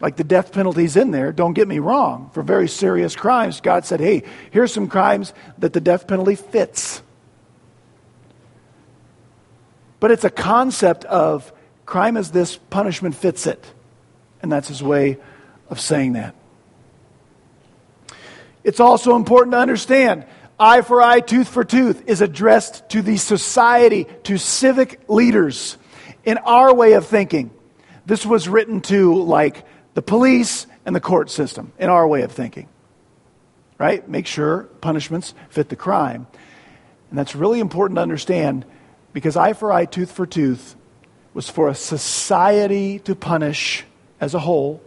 Like 0.00 0.16
the 0.16 0.24
death 0.24 0.52
penalty's 0.52 0.96
in 0.96 1.10
there, 1.10 1.32
don't 1.32 1.52
get 1.52 1.68
me 1.68 1.78
wrong. 1.78 2.30
For 2.32 2.42
very 2.42 2.68
serious 2.68 3.14
crimes, 3.14 3.60
God 3.60 3.84
said, 3.84 4.00
hey, 4.00 4.22
here's 4.50 4.72
some 4.72 4.88
crimes 4.88 5.34
that 5.58 5.72
the 5.72 5.80
death 5.80 6.06
penalty 6.06 6.36
fits. 6.36 7.02
But 10.00 10.10
it's 10.10 10.24
a 10.24 10.30
concept 10.30 11.04
of 11.04 11.52
crime 11.84 12.16
is 12.16 12.30
this, 12.30 12.56
punishment 12.56 13.14
fits 13.14 13.46
it. 13.46 13.62
And 14.42 14.50
that's 14.50 14.68
his 14.68 14.82
way 14.82 15.18
of 15.68 15.78
saying 15.78 16.14
that. 16.14 16.34
It's 18.64 18.80
also 18.80 19.16
important 19.16 19.52
to 19.52 19.58
understand 19.58 20.24
eye 20.58 20.82
for 20.82 21.02
eye, 21.02 21.20
tooth 21.20 21.48
for 21.48 21.64
tooth 21.64 22.08
is 22.08 22.20
addressed 22.20 22.88
to 22.90 23.02
the 23.02 23.16
society, 23.16 24.06
to 24.24 24.38
civic 24.38 25.00
leaders. 25.08 25.76
In 26.24 26.38
our 26.38 26.74
way 26.74 26.92
of 26.92 27.06
thinking, 27.06 27.50
this 28.06 28.26
was 28.26 28.48
written 28.48 28.80
to 28.82 29.22
like 29.22 29.64
the 29.94 30.02
police 30.02 30.66
and 30.84 30.94
the 30.94 31.00
court 31.00 31.30
system, 31.30 31.72
in 31.78 31.88
our 31.88 32.06
way 32.06 32.22
of 32.22 32.32
thinking. 32.32 32.68
Right? 33.78 34.06
Make 34.08 34.26
sure 34.26 34.64
punishments 34.80 35.34
fit 35.48 35.68
the 35.68 35.76
crime. 35.76 36.26
And 37.10 37.18
that's 37.18 37.34
really 37.34 37.60
important 37.60 37.96
to 37.96 38.02
understand 38.02 38.64
because 39.12 39.36
eye 39.36 39.52
for 39.52 39.72
eye, 39.72 39.84
tooth 39.84 40.12
for 40.12 40.26
tooth 40.26 40.76
was 41.34 41.48
for 41.48 41.68
a 41.68 41.74
society 41.74 42.98
to 43.00 43.14
punish 43.14 43.84
as 44.20 44.34
a 44.34 44.38
whole 44.38 44.82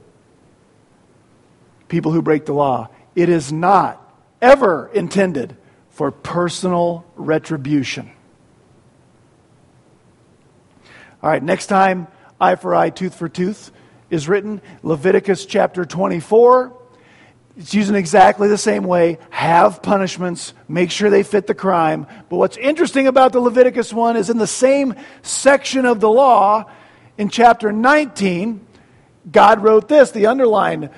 people 1.87 2.11
who 2.11 2.21
break 2.21 2.45
the 2.45 2.53
law. 2.53 2.89
It 3.15 3.29
is 3.29 3.51
not 3.51 3.99
ever 4.41 4.89
intended 4.93 5.55
for 5.89 6.11
personal 6.11 7.05
retribution. 7.15 8.11
All 11.23 11.29
right, 11.29 11.41
next 11.41 11.67
time, 11.67 12.07
eye 12.37 12.55
for 12.55 12.75
eye, 12.75 12.89
tooth 12.89 13.15
for 13.15 13.29
tooth 13.29 13.71
is 14.09 14.27
written, 14.27 14.61
Leviticus 14.81 15.45
chapter 15.45 15.85
24. 15.85 16.77
It's 17.55 17.73
using 17.73 17.95
exactly 17.95 18.49
the 18.49 18.57
same 18.57 18.83
way. 18.83 19.19
Have 19.29 19.81
punishments, 19.81 20.53
make 20.67 20.91
sure 20.91 21.09
they 21.09 21.23
fit 21.23 21.47
the 21.47 21.53
crime. 21.55 22.07
But 22.27 22.35
what's 22.35 22.57
interesting 22.57 23.07
about 23.07 23.31
the 23.31 23.39
Leviticus 23.39 23.93
one 23.93 24.17
is 24.17 24.29
in 24.29 24.37
the 24.37 24.45
same 24.45 24.95
section 25.21 25.85
of 25.85 26.01
the 26.01 26.09
law, 26.09 26.65
in 27.17 27.29
chapter 27.29 27.71
19, 27.71 28.59
God 29.31 29.63
wrote 29.63 29.87
this, 29.87 30.11
the 30.11 30.25
underlined 30.25 30.89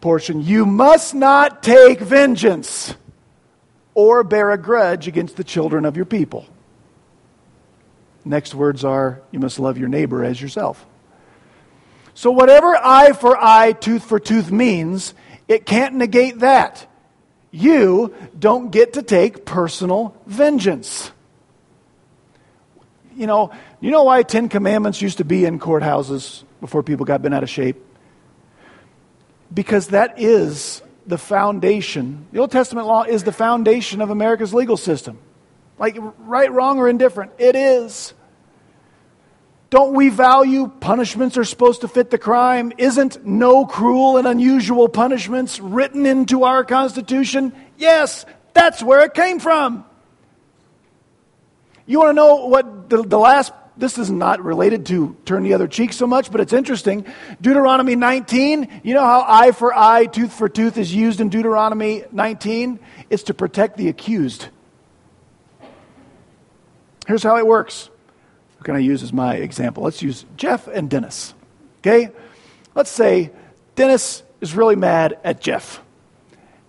portion 0.00 0.40
You 0.40 0.64
must 0.64 1.14
not 1.14 1.62
take 1.62 2.00
vengeance 2.00 2.94
or 3.92 4.24
bear 4.24 4.50
a 4.50 4.56
grudge 4.56 5.08
against 5.08 5.36
the 5.36 5.44
children 5.44 5.84
of 5.84 5.94
your 5.94 6.06
people. 6.06 6.46
Next 8.24 8.54
words 8.54 8.84
are, 8.84 9.20
you 9.30 9.38
must 9.38 9.58
love 9.58 9.76
your 9.76 9.88
neighbor 9.88 10.24
as 10.24 10.40
yourself. 10.40 10.84
So, 12.14 12.30
whatever 12.30 12.76
eye 12.76 13.12
for 13.12 13.36
eye, 13.36 13.72
tooth 13.72 14.04
for 14.04 14.18
tooth 14.18 14.50
means, 14.50 15.14
it 15.48 15.66
can't 15.66 15.96
negate 15.96 16.38
that. 16.40 16.86
You 17.50 18.14
don't 18.38 18.70
get 18.70 18.94
to 18.94 19.02
take 19.02 19.44
personal 19.44 20.16
vengeance. 20.26 21.10
You 23.16 23.26
know, 23.26 23.52
you 23.80 23.90
know 23.90 24.04
why 24.04 24.22
Ten 24.22 24.48
Commandments 24.48 25.02
used 25.02 25.18
to 25.18 25.24
be 25.24 25.44
in 25.44 25.58
courthouses 25.58 26.42
before 26.60 26.82
people 26.82 27.04
got 27.04 27.22
bent 27.22 27.34
out 27.34 27.42
of 27.42 27.50
shape? 27.50 27.76
Because 29.52 29.88
that 29.88 30.20
is 30.20 30.82
the 31.06 31.18
foundation. 31.18 32.26
The 32.32 32.40
Old 32.40 32.50
Testament 32.50 32.86
law 32.86 33.02
is 33.02 33.24
the 33.24 33.32
foundation 33.32 34.00
of 34.00 34.10
America's 34.10 34.54
legal 34.54 34.76
system. 34.76 35.18
Like, 35.78 35.96
right, 36.18 36.52
wrong, 36.52 36.78
or 36.78 36.88
indifferent. 36.88 37.32
It 37.38 37.56
is. 37.56 38.14
Don't 39.70 39.94
we 39.94 40.08
value 40.08 40.68
punishments 40.68 41.36
are 41.36 41.44
supposed 41.44 41.80
to 41.80 41.88
fit 41.88 42.10
the 42.10 42.18
crime? 42.18 42.72
Isn't 42.78 43.26
no 43.26 43.66
cruel 43.66 44.18
and 44.18 44.26
unusual 44.26 44.88
punishments 44.88 45.58
written 45.58 46.06
into 46.06 46.44
our 46.44 46.62
Constitution? 46.62 47.52
Yes, 47.76 48.24
that's 48.52 48.84
where 48.84 49.04
it 49.04 49.14
came 49.14 49.40
from. 49.40 49.84
You 51.86 51.98
want 51.98 52.10
to 52.10 52.14
know 52.14 52.46
what 52.46 52.88
the, 52.88 53.02
the 53.02 53.18
last, 53.18 53.52
this 53.76 53.98
is 53.98 54.12
not 54.12 54.44
related 54.44 54.86
to 54.86 55.16
turn 55.24 55.42
the 55.42 55.54
other 55.54 55.66
cheek 55.66 55.92
so 55.92 56.06
much, 56.06 56.30
but 56.30 56.40
it's 56.40 56.52
interesting. 56.52 57.04
Deuteronomy 57.40 57.96
19, 57.96 58.80
you 58.84 58.94
know 58.94 59.04
how 59.04 59.24
eye 59.26 59.50
for 59.50 59.76
eye, 59.76 60.06
tooth 60.06 60.32
for 60.32 60.48
tooth 60.48 60.78
is 60.78 60.94
used 60.94 61.20
in 61.20 61.30
Deuteronomy 61.30 62.04
19? 62.12 62.78
It's 63.10 63.24
to 63.24 63.34
protect 63.34 63.76
the 63.76 63.88
accused. 63.88 64.48
Here's 67.06 67.22
how 67.22 67.36
it 67.36 67.46
works. 67.46 67.90
Who 68.58 68.64
can 68.64 68.76
I 68.76 68.80
use 68.80 69.02
as 69.02 69.12
my 69.12 69.36
example? 69.36 69.82
Let's 69.82 70.02
use 70.02 70.24
Jeff 70.36 70.66
and 70.66 70.88
Dennis. 70.88 71.34
Okay? 71.80 72.10
Let's 72.74 72.90
say 72.90 73.30
Dennis 73.74 74.22
is 74.40 74.54
really 74.54 74.76
mad 74.76 75.18
at 75.24 75.40
Jeff. 75.40 75.80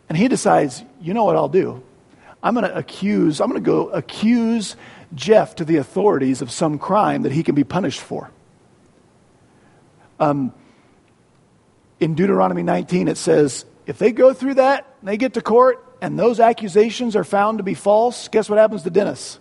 And 0.09 0.17
he 0.17 0.27
decides, 0.27 0.83
you 1.01 1.13
know 1.13 1.23
what 1.23 1.35
I'll 1.35 1.49
do? 1.49 1.83
I'm 2.43 2.53
going 2.53 2.65
to 2.65 2.77
accuse, 2.77 3.41
I'm 3.41 3.49
going 3.49 3.61
to 3.61 3.65
go 3.65 3.89
accuse 3.89 4.75
Jeff 5.15 5.55
to 5.55 5.65
the 5.65 5.77
authorities 5.77 6.41
of 6.41 6.51
some 6.51 6.77
crime 6.77 7.23
that 7.23 7.31
he 7.31 7.41
can 7.41 7.55
be 7.55 7.63
punished 7.63 8.01
for. 8.01 8.29
Um, 10.19 10.53
in 11.99 12.15
Deuteronomy 12.15 12.61
19, 12.61 13.07
it 13.07 13.17
says, 13.17 13.65
if 13.85 13.97
they 13.97 14.11
go 14.11 14.33
through 14.33 14.55
that 14.55 14.85
and 14.99 15.09
they 15.09 15.17
get 15.17 15.33
to 15.33 15.41
court 15.41 15.83
and 16.01 16.19
those 16.19 16.39
accusations 16.39 17.15
are 17.15 17.23
found 17.23 17.57
to 17.59 17.63
be 17.63 17.73
false, 17.73 18.27
guess 18.27 18.49
what 18.49 18.59
happens 18.59 18.83
to 18.83 18.89
Dennis? 18.89 19.39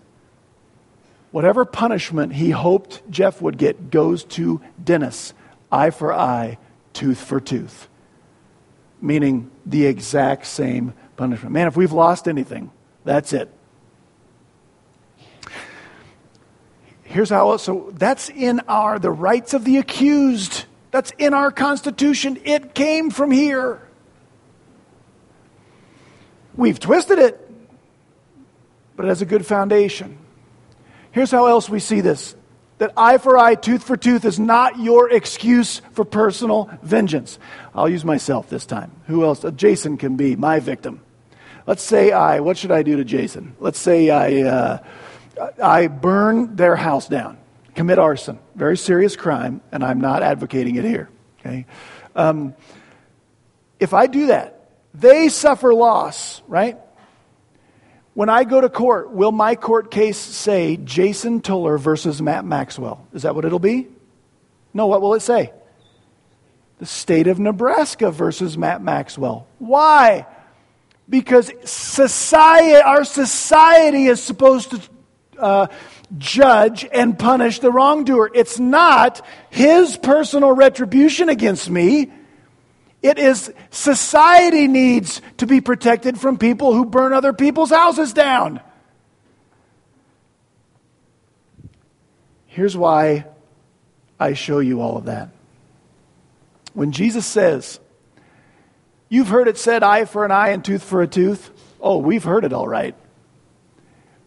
Whatever 1.35 1.65
punishment 1.65 2.33
he 2.33 2.51
hoped 2.51 3.03
Jeff 3.11 3.43
would 3.43 3.59
get 3.59 3.91
goes 3.91 4.23
to 4.23 4.61
Dennis. 4.85 5.35
Eye 5.73 5.91
for 5.91 6.13
eye, 6.13 6.59
tooth 6.93 7.19
for 7.19 7.41
tooth. 7.41 7.89
Meaning 9.03 9.51
the 9.67 9.85
exact 9.87 10.47
same 10.47 10.95
punishment. 11.17 11.53
Man, 11.53 11.67
if 11.67 11.77
we've 11.77 11.91
lost 11.91 12.29
anything, 12.29 12.71
that's 13.05 13.33
it. 13.33 13.53
Here's 17.03 17.31
how 17.31 17.57
so 17.57 17.93
that's 17.95 18.29
in 18.29 18.61
our 18.69 19.01
the 19.01 19.11
rights 19.11 19.55
of 19.55 19.65
the 19.65 19.79
accused. 19.79 20.67
That's 20.93 21.11
in 21.19 21.35
our 21.35 21.51
constitution. 21.51 22.39
It 22.45 22.77
came 22.77 23.11
from 23.11 23.33
here. 23.33 23.83
We've 26.55 26.79
twisted 26.79 27.19
it, 27.19 27.53
but 28.95 29.07
it 29.07 29.09
has 29.09 29.21
a 29.21 29.27
good 29.27 29.45
foundation. 29.45 30.19
Here's 31.15 31.31
how 31.31 31.47
else 31.47 31.71
we 31.71 31.79
see 31.79 32.01
this 32.01 32.35
that 32.79 32.93
eye 32.97 33.19
for 33.19 33.39
eye, 33.39 33.55
tooth 33.55 33.85
for 33.85 33.97
tooth 33.97 34.25
is 34.25 34.41
not 34.41 34.81
your 34.81 35.09
excuse 35.13 35.81
for 35.93 36.05
personal 36.05 36.69
vengeance. 36.83 37.39
I'll 37.73 37.89
use 37.89 38.05
myself 38.05 38.51
this 38.51 38.67
time. 38.67 38.91
Who 39.07 39.23
else? 39.25 39.45
Uh, 39.45 39.53
Jason 39.53 39.97
can 39.97 40.17
be 40.17 40.35
my 40.35 40.59
victim. 40.59 41.01
Let's 41.69 41.85
say 41.85 42.11
I, 42.11 42.41
what 42.41 42.59
should 42.59 42.73
I 42.73 42.83
do 42.83 42.97
to 42.97 43.05
Jason? 43.05 43.55
Let's 43.61 43.79
say 43.79 44.11
I, 44.11 44.43
uh, 44.43 44.79
I 45.63 45.87
burn 45.87 46.57
their 46.57 46.75
house 46.75 47.07
down, 47.07 47.39
commit 47.77 48.01
arson, 48.01 48.41
very 48.57 48.77
serious 48.77 49.15
crime, 49.15 49.61
and 49.71 49.85
I'm 49.85 50.01
not 50.01 50.25
advocating 50.25 50.75
it 50.75 50.85
here. 50.85 51.09
Okay? 51.39 51.65
Um, 52.17 52.55
if 53.79 53.95
I 53.95 54.09
do 54.09 54.27
that, 54.27 54.69
they 54.95 55.29
suffer 55.29 55.73
loss, 55.73 56.43
right? 56.49 56.77
When 58.15 58.29
I 58.29 58.45
go 58.45 58.61
to 58.61 58.69
court, 58.69 59.11
will 59.11 59.33
my 59.33 59.57
court 59.57 59.91
case 59.91 60.17
say 60.17 60.77
Jason 60.77 61.41
Tuller 61.41 61.77
versus 61.79 62.23
Matt 62.23 62.45
Maxwell? 62.45 63.07
Is 63.13 63.23
that 63.23 63.35
what 63.35 63.45
it'll 63.45 63.59
be? 63.59 63.89
No, 64.73 64.87
what 64.87 65.03
will 65.03 65.15
it 65.15 65.21
say? 65.21 65.53
The 66.79 66.87
state 66.87 67.27
of 67.27 67.41
Nebraska 67.41 68.13
versus 68.13 68.57
Matt 68.57 68.83
Maxwell. 68.83 69.47
Why? 69.59 70.27
Because 71.09 71.51
society, 71.65 72.77
our 72.77 73.05
society 73.05 74.07
is 74.07 74.23
supposed 74.23 74.71
to 74.71 74.81
uh, 75.39 75.67
judge 76.17 76.87
and 76.93 77.19
punish 77.19 77.59
the 77.59 77.71
wrongdoer. 77.71 78.31
It's 78.33 78.61
not 78.61 79.25
his 79.51 79.97
personal 79.97 80.53
retribution 80.53 81.29
against 81.29 81.69
me. 81.69 82.13
It 83.05 83.19
is 83.19 83.53
society 83.71 84.67
needs 84.67 85.21
to 85.37 85.47
be 85.47 85.61
protected 85.61 86.19
from 86.19 86.39
people 86.39 86.73
who 86.73 86.87
burn 86.87 87.13
other 87.13 87.35
people's 87.35 87.69
houses 87.69 88.15
down. 88.15 88.63
Here's 92.47 92.75
why 92.75 93.27
I 94.19 94.33
show 94.33 94.59
you 94.61 94.81
all 94.81 94.97
of 94.97 95.05
that. 95.05 95.29
When 96.73 96.93
Jesus 96.93 97.27
says, 97.27 97.79
You've 99.11 99.29
heard 99.29 99.49
it 99.49 99.59
said, 99.59 99.83
eye 99.83 100.07
for 100.07 100.25
an 100.25 100.31
eye 100.31 100.49
and 100.49 100.65
tooth 100.65 100.83
for 100.83 101.03
a 101.03 101.07
tooth. 101.07 101.51
Oh, 101.83 101.99
we've 101.99 102.25
heard 102.25 102.47
it 102.47 102.55
all 102.55 102.67
right. 102.67 102.95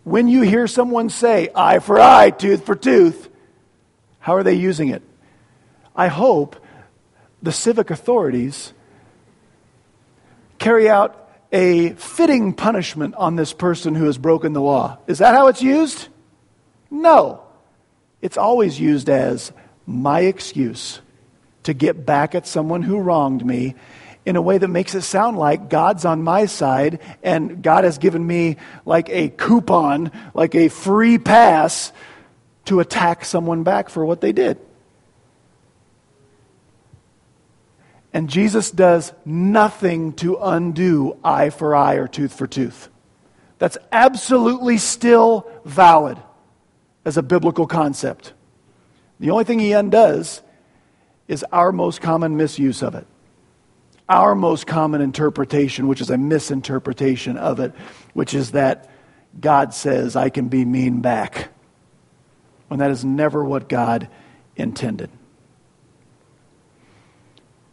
When 0.04 0.28
you 0.28 0.44
hear 0.44 0.68
someone 0.68 1.10
say, 1.10 1.50
eye 1.56 1.80
for 1.80 2.00
eye, 2.00 2.30
tooth 2.30 2.64
for 2.64 2.76
tooth, 2.76 3.28
how 4.20 4.36
are 4.36 4.44
they 4.44 4.54
using 4.54 4.90
it? 4.90 5.02
I 5.96 6.10
hope 6.10 6.64
the 7.42 7.52
civic 7.52 7.92
authorities 7.92 8.74
carry 10.60 10.90
out 10.90 11.30
a 11.52 11.92
fitting 11.92 12.54
punishment 12.54 13.16
on 13.16 13.36
this 13.36 13.54
person 13.54 13.96
who 13.96 14.06
has 14.06 14.18
broken 14.18 14.54
the 14.54 14.62
law. 14.62 14.98
Is 15.08 15.20
that 15.20 15.34
how 15.34 15.48
it's 15.48 15.62
used? 15.62 16.08
No. 16.90 17.42
It's 18.22 18.38
always 18.38 18.80
used 18.80 19.10
as 19.10 19.52
my 19.86 20.22
excuse 20.22 21.00
to 21.64 21.74
get 21.74 22.06
back 22.06 22.36
at 22.36 22.48
someone 22.48 22.82
who 22.82 23.00
wronged 23.00 23.46
me 23.46 23.76
in 24.26 24.36
a 24.36 24.42
way 24.42 24.58
that 24.58 24.68
makes 24.68 24.94
it 24.94 25.02
sound 25.02 25.38
like 25.38 25.70
God's 25.70 26.04
on 26.04 26.22
my 26.22 26.48
side 26.48 27.00
and 27.24 27.62
God 27.62 27.86
has 27.86 27.98
given 27.98 28.26
me 28.26 28.58
like 28.86 29.10
a 29.10 29.30
coupon, 29.30 30.12
like 30.34 30.54
a 30.56 30.68
free 30.68 31.18
pass 31.18 31.94
to 32.66 32.82
attack 32.82 33.24
someone 33.24 33.64
back 33.64 33.90
for 33.90 34.06
what 34.06 34.20
they 34.20 34.34
did. 34.34 34.60
And 38.18 38.32
Jesus 38.32 38.72
does 38.72 39.14
nothing 39.26 40.12
to 40.14 40.38
undo 40.38 41.20
eye 41.24 41.52
for 41.52 41.76
eye 41.76 41.98
or 41.98 42.08
tooth 42.08 42.34
for 42.34 42.48
tooth. 42.48 42.90
That's 43.60 43.78
absolutely 43.92 44.80
still 44.80 45.48
valid 45.64 46.18
as 47.06 47.18
a 47.18 47.22
biblical 47.22 47.68
concept. 47.68 48.34
The 49.20 49.30
only 49.30 49.44
thing 49.44 49.60
he 49.60 49.74
undoes 49.74 50.42
is 51.28 51.46
our 51.52 51.72
most 51.72 52.02
common 52.02 52.38
misuse 52.38 52.82
of 52.82 52.96
it. 52.96 53.06
Our 54.10 54.34
most 54.34 54.66
common 54.66 55.02
interpretation, 55.02 55.88
which 55.88 56.02
is 56.02 56.10
a 56.10 56.18
misinterpretation 56.18 57.38
of 57.38 57.60
it, 57.60 57.72
which 58.14 58.34
is 58.34 58.54
that 58.54 58.90
God 59.40 59.76
says, 59.76 60.16
I 60.16 60.30
can 60.30 60.48
be 60.48 60.66
mean 60.66 61.02
back. 61.02 61.50
When 62.68 62.80
that 62.80 62.90
is 62.90 63.06
never 63.06 63.46
what 63.46 63.70
God 63.70 64.10
intended. 64.56 65.12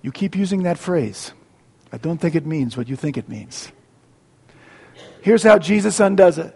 You 0.05 0.13
keep 0.13 0.37
using 0.37 0.65
that 0.65 0.77
phrase. 0.77 1.33
I 1.91 1.97
don't 1.97 2.19
think 2.19 2.35
it 2.35 2.45
means 2.45 2.77
what 2.77 2.91
you 2.91 2.95
think 2.95 3.17
it 3.17 3.27
means. 3.27 3.73
Here's 5.23 5.43
how 5.43 5.59
Jesus 5.59 5.99
undoes 5.99 6.37
it 6.37 6.55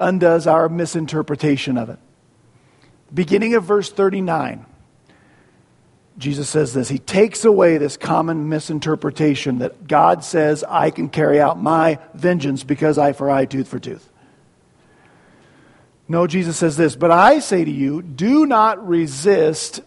undoes 0.00 0.46
our 0.46 0.70
misinterpretation 0.70 1.76
of 1.76 1.90
it. 1.90 1.98
Beginning 3.12 3.54
of 3.54 3.64
verse 3.64 3.92
39, 3.92 4.64
Jesus 6.16 6.48
says 6.48 6.72
this 6.72 6.88
He 6.88 6.98
takes 6.98 7.44
away 7.44 7.76
this 7.76 7.98
common 7.98 8.48
misinterpretation 8.48 9.58
that 9.58 9.86
God 9.86 10.24
says, 10.24 10.64
I 10.66 10.88
can 10.88 11.10
carry 11.10 11.38
out 11.38 11.60
my 11.60 11.98
vengeance 12.14 12.64
because 12.64 12.96
eye 12.96 13.12
for 13.12 13.30
eye, 13.30 13.44
tooth 13.44 13.68
for 13.68 13.78
tooth. 13.78 14.08
No, 16.08 16.26
Jesus 16.26 16.56
says 16.56 16.78
this, 16.78 16.96
but 16.96 17.10
I 17.10 17.40
say 17.40 17.62
to 17.62 17.70
you, 17.70 18.00
do 18.00 18.46
not 18.46 18.88
resist 18.88 19.82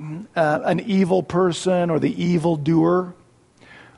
uh, 0.00 0.60
an 0.64 0.80
evil 0.80 1.22
person 1.22 1.90
or 1.90 1.98
the 1.98 2.22
evil 2.22 2.56
doer. 2.56 3.14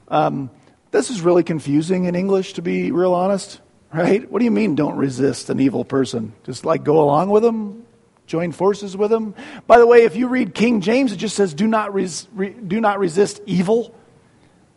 Um, 0.09 0.51
this 0.91 1.11
is 1.11 1.21
really 1.21 1.45
confusing 1.45 2.05
in 2.05 2.15
English, 2.15 2.55
to 2.55 2.63
be 2.63 2.91
real 2.91 3.15
honest, 3.15 3.61
right? 3.93 4.29
What 4.31 4.39
do 4.39 4.45
you 4.45 4.51
mean, 4.51 4.75
don't 4.75 4.97
resist 4.97 5.51
an 5.51 5.61
evil 5.61 5.85
person? 5.85 6.33
Just 6.45 6.65
like 6.65 6.85
go 6.85 7.01
along 7.01 7.31
with 7.31 7.43
them? 7.43 7.85
Join 8.27 8.53
forces 8.53 8.97
with 8.97 9.11
them? 9.11 9.35
By 9.67 9.79
the 9.79 9.87
way, 9.87 10.05
if 10.05 10.17
you 10.17 10.29
read 10.29 10.55
King 10.55 10.81
James, 10.81 11.13
it 11.13 11.17
just 11.17 11.37
says, 11.37 11.53
do 11.53 11.67
not, 11.67 11.93
res- 11.93 12.29
re- 12.33 12.51
do 12.51 12.81
not 12.81 12.99
resist 12.99 13.41
evil. 13.47 13.95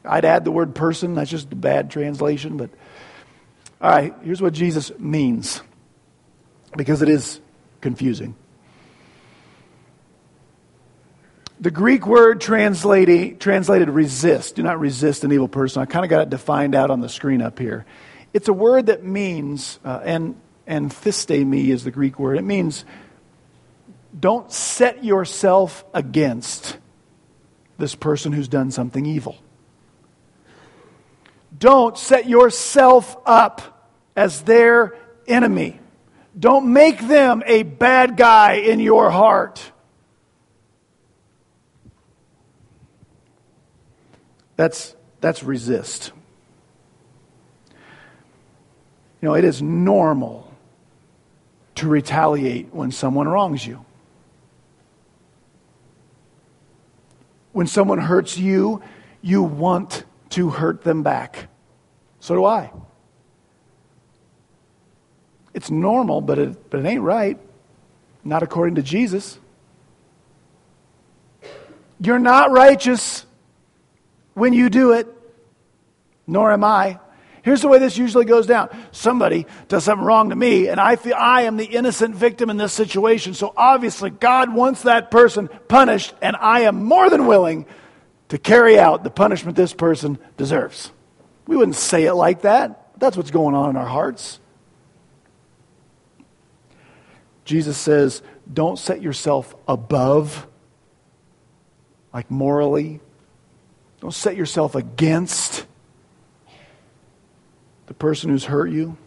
I'd 0.04 0.26
add 0.26 0.44
the 0.44 0.52
word 0.52 0.76
person, 0.76 1.16
that's 1.16 1.32
just 1.32 1.52
a 1.52 1.56
bad 1.56 1.90
translation, 1.90 2.58
but 2.58 2.70
all 3.80 3.90
right, 3.90 4.14
here's 4.24 4.42
what 4.42 4.54
Jesus 4.54 4.92
means 4.98 5.62
because 6.76 7.02
it 7.02 7.10
is 7.10 7.40
confusing. 7.82 8.36
The 11.64 11.72
Greek 11.72 12.06
word 12.06 12.42
translated, 12.42 13.40
resist, 13.90 14.56
do 14.56 14.64
not 14.64 14.82
resist 14.82 15.24
an 15.24 15.32
evil 15.32 15.48
person. 15.48 15.82
I 15.82 15.86
kind 15.86 16.04
of 16.04 16.10
got 16.10 16.24
it 16.24 16.30
defined 16.30 16.76
out 16.76 16.92
on 16.92 17.00
the 17.00 17.08
screen 17.08 17.42
up 17.42 17.58
here. 17.58 17.86
It's 18.34 18.50
a 18.50 18.54
word 18.54 18.88
that 18.88 19.06
means, 19.06 19.80
uh, 19.86 20.02
and, 20.04 20.36
anthistemi 20.68 21.70
is 21.70 21.86
the 21.86 21.92
Greek 21.92 22.20
word, 22.20 22.38
it 22.38 22.44
means 22.44 22.84
don't 24.20 24.52
set 24.52 25.06
yourself 25.06 25.86
against 25.94 26.78
this 27.78 27.96
person 27.96 28.34
who's 28.34 28.50
done 28.50 28.70
something 28.70 29.06
evil. 29.06 29.38
Don't 31.58 31.98
set 31.98 32.28
yourself 32.28 33.16
up 33.26 33.90
as 34.18 34.42
their 34.42 34.98
enemy. 35.28 35.80
Don't 36.38 36.74
make 36.74 37.00
them 37.08 37.42
a 37.46 37.64
bad 37.64 38.18
guy 38.18 38.56
in 38.56 38.82
your 38.82 39.10
heart. 39.10 39.72
That's, 44.56 44.96
that's 45.22 45.44
resist. 45.44 46.12
You 49.22 49.30
know, 49.30 49.36
it 49.36 49.44
is 49.46 49.62
normal 49.62 50.54
to 51.76 51.88
retaliate 51.88 52.74
when 52.74 52.92
someone 52.92 53.28
wrongs 53.28 53.66
you. 53.66 53.86
When 57.52 57.68
someone 57.68 58.00
hurts 58.00 58.38
you, 58.38 58.82
you 59.22 59.44
want 59.44 60.04
to 60.32 60.50
hurt 60.50 60.84
them 60.84 61.04
back. 61.04 61.48
So 62.20 62.36
do 62.36 62.46
I. 62.46 62.72
It's 65.54 65.70
normal, 65.70 66.22
but 66.22 66.40
it, 66.40 66.70
but 66.70 66.80
it 66.80 66.86
ain't 66.86 67.02
right. 67.02 67.40
Not 68.24 68.44
according 68.44 68.76
to 68.76 68.82
Jesus. 68.82 69.40
You're 72.00 72.20
not 72.20 72.52
righteous 72.52 73.26
when 74.34 74.54
you 74.54 74.70
do 74.70 74.94
it, 74.94 75.08
nor 76.28 76.52
am 76.52 76.64
I. 76.64 77.00
Here's 77.44 77.62
the 77.62 77.68
way 77.68 77.78
this 77.78 77.98
usually 77.98 78.24
goes 78.24 78.48
down. 78.48 78.70
Somebody 78.92 79.46
does 79.68 79.84
something 79.84 80.06
wrong 80.06 80.30
to 80.30 80.36
me, 80.36 80.70
and 80.70 80.80
I 80.80 80.96
feel 80.96 81.16
I 81.16 81.42
am 81.42 81.58
the 81.58 81.66
innocent 81.66 82.16
victim 82.16 82.50
in 82.50 82.56
this 82.56 82.72
situation. 82.72 83.34
So 83.34 83.54
obviously, 83.58 84.10
God 84.10 84.54
wants 84.54 84.84
that 84.84 85.12
person 85.12 85.50
punished, 85.68 86.14
and 86.22 86.38
I 86.38 86.62
am 86.62 86.86
more 86.86 87.10
than 87.10 87.28
willing 87.28 87.66
to 88.30 88.38
carry 88.38 88.80
out 88.80 89.04
the 89.04 89.10
punishment 89.10 89.58
this 89.58 89.74
person 89.74 90.18
deserves. 90.38 90.92
We 91.46 91.58
wouldn't 91.58 91.76
say 91.76 92.06
it 92.06 92.14
like 92.14 92.44
that. 92.44 92.92
That's 92.98 93.18
what's 93.18 93.32
going 93.32 93.56
on 93.56 93.72
in 93.72 93.76
our 93.76 93.86
hearts. 93.86 94.40
Jesus 97.44 97.78
says, 97.78 98.22
don't 98.52 98.80
set 98.80 99.02
yourself 99.02 99.54
above, 99.68 100.48
like 102.14 102.32
morally. 102.32 103.02
Don't 104.04 104.12
set 104.12 104.36
yourself 104.36 104.76
against 104.76 105.66
the 107.86 107.94
person 107.94 108.30
who's 108.30 108.44
hurt 108.44 108.70
you. 108.70 108.98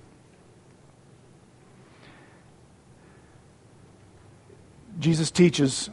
Jesus 4.98 5.30
teaches 5.30 5.90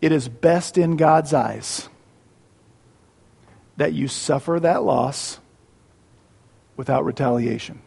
it 0.00 0.10
is 0.10 0.26
best 0.30 0.78
in 0.78 0.96
God's 0.96 1.34
eyes 1.34 1.90
that 3.76 3.92
you 3.92 4.08
suffer 4.08 4.58
that 4.58 4.84
loss 4.84 5.38
without 6.78 7.04
retaliation. 7.04 7.82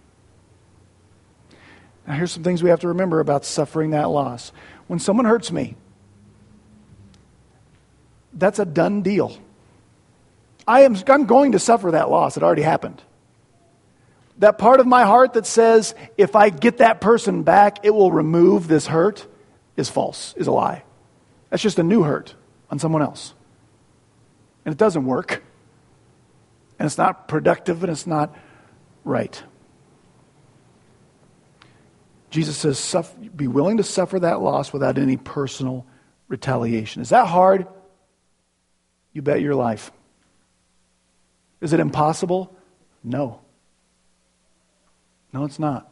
Now, 2.06 2.14
here's 2.14 2.32
some 2.32 2.44
things 2.44 2.62
we 2.62 2.70
have 2.70 2.82
to 2.82 2.90
remember 2.90 3.22
about 3.22 3.44
suffering 3.44 3.90
that 3.90 4.12
loss. 4.12 4.52
When 4.86 5.00
someone 5.00 5.26
hurts 5.26 5.52
me, 5.52 5.76
that's 8.34 8.60
a 8.60 8.66
done 8.66 9.02
deal. 9.02 9.36
I 10.68 10.82
am, 10.82 10.98
I'm 11.08 11.26
going 11.26 11.54
to 11.54 11.60
suffer 11.60 11.92
that 11.92 12.10
loss. 12.10 12.36
It 12.36 12.44
already 12.44 12.62
happened. 12.62 13.02
That 14.40 14.58
part 14.58 14.80
of 14.80 14.86
my 14.86 15.06
heart 15.06 15.34
that 15.34 15.46
says, 15.46 15.96
if 16.18 16.36
I 16.36 16.50
get 16.50 16.78
that 16.78 17.02
person 17.02 17.44
back, 17.44 17.80
it 17.84 17.92
will 17.92 18.12
remove 18.12 18.68
this 18.68 18.86
hurt, 18.86 19.26
is 19.76 19.90
false, 19.90 20.34
is 20.38 20.48
a 20.48 20.52
lie. 20.52 20.84
That's 21.50 21.64
just 21.64 21.80
a 21.80 21.84
new 21.84 22.04
hurt 22.04 22.36
on 22.70 22.80
someone 22.80 23.02
else. 23.02 23.34
And 24.66 24.74
it 24.74 24.78
doesn't 24.78 25.06
work. 25.06 25.44
And 26.78 26.86
it's 26.86 26.98
not 26.98 27.28
productive 27.28 27.84
and 27.84 27.92
it's 27.92 28.06
not 28.06 28.36
right. 29.04 29.42
Jesus 32.30 32.58
says, 32.58 33.16
be 33.36 33.48
willing 33.48 33.78
to 33.78 33.84
suffer 33.84 34.20
that 34.20 34.42
loss 34.42 34.74
without 34.74 34.98
any 34.98 35.18
personal 35.18 35.86
retaliation. 36.28 37.02
Is 37.02 37.10
that 37.10 37.28
hard? 37.28 37.66
You 39.14 39.22
bet 39.22 39.42
your 39.42 39.56
life. 39.56 39.92
Is 41.62 41.74
it 41.74 41.80
impossible? 41.80 42.56
No. 43.04 43.42
No, 45.34 45.44
it's 45.44 45.60
not. 45.60 45.92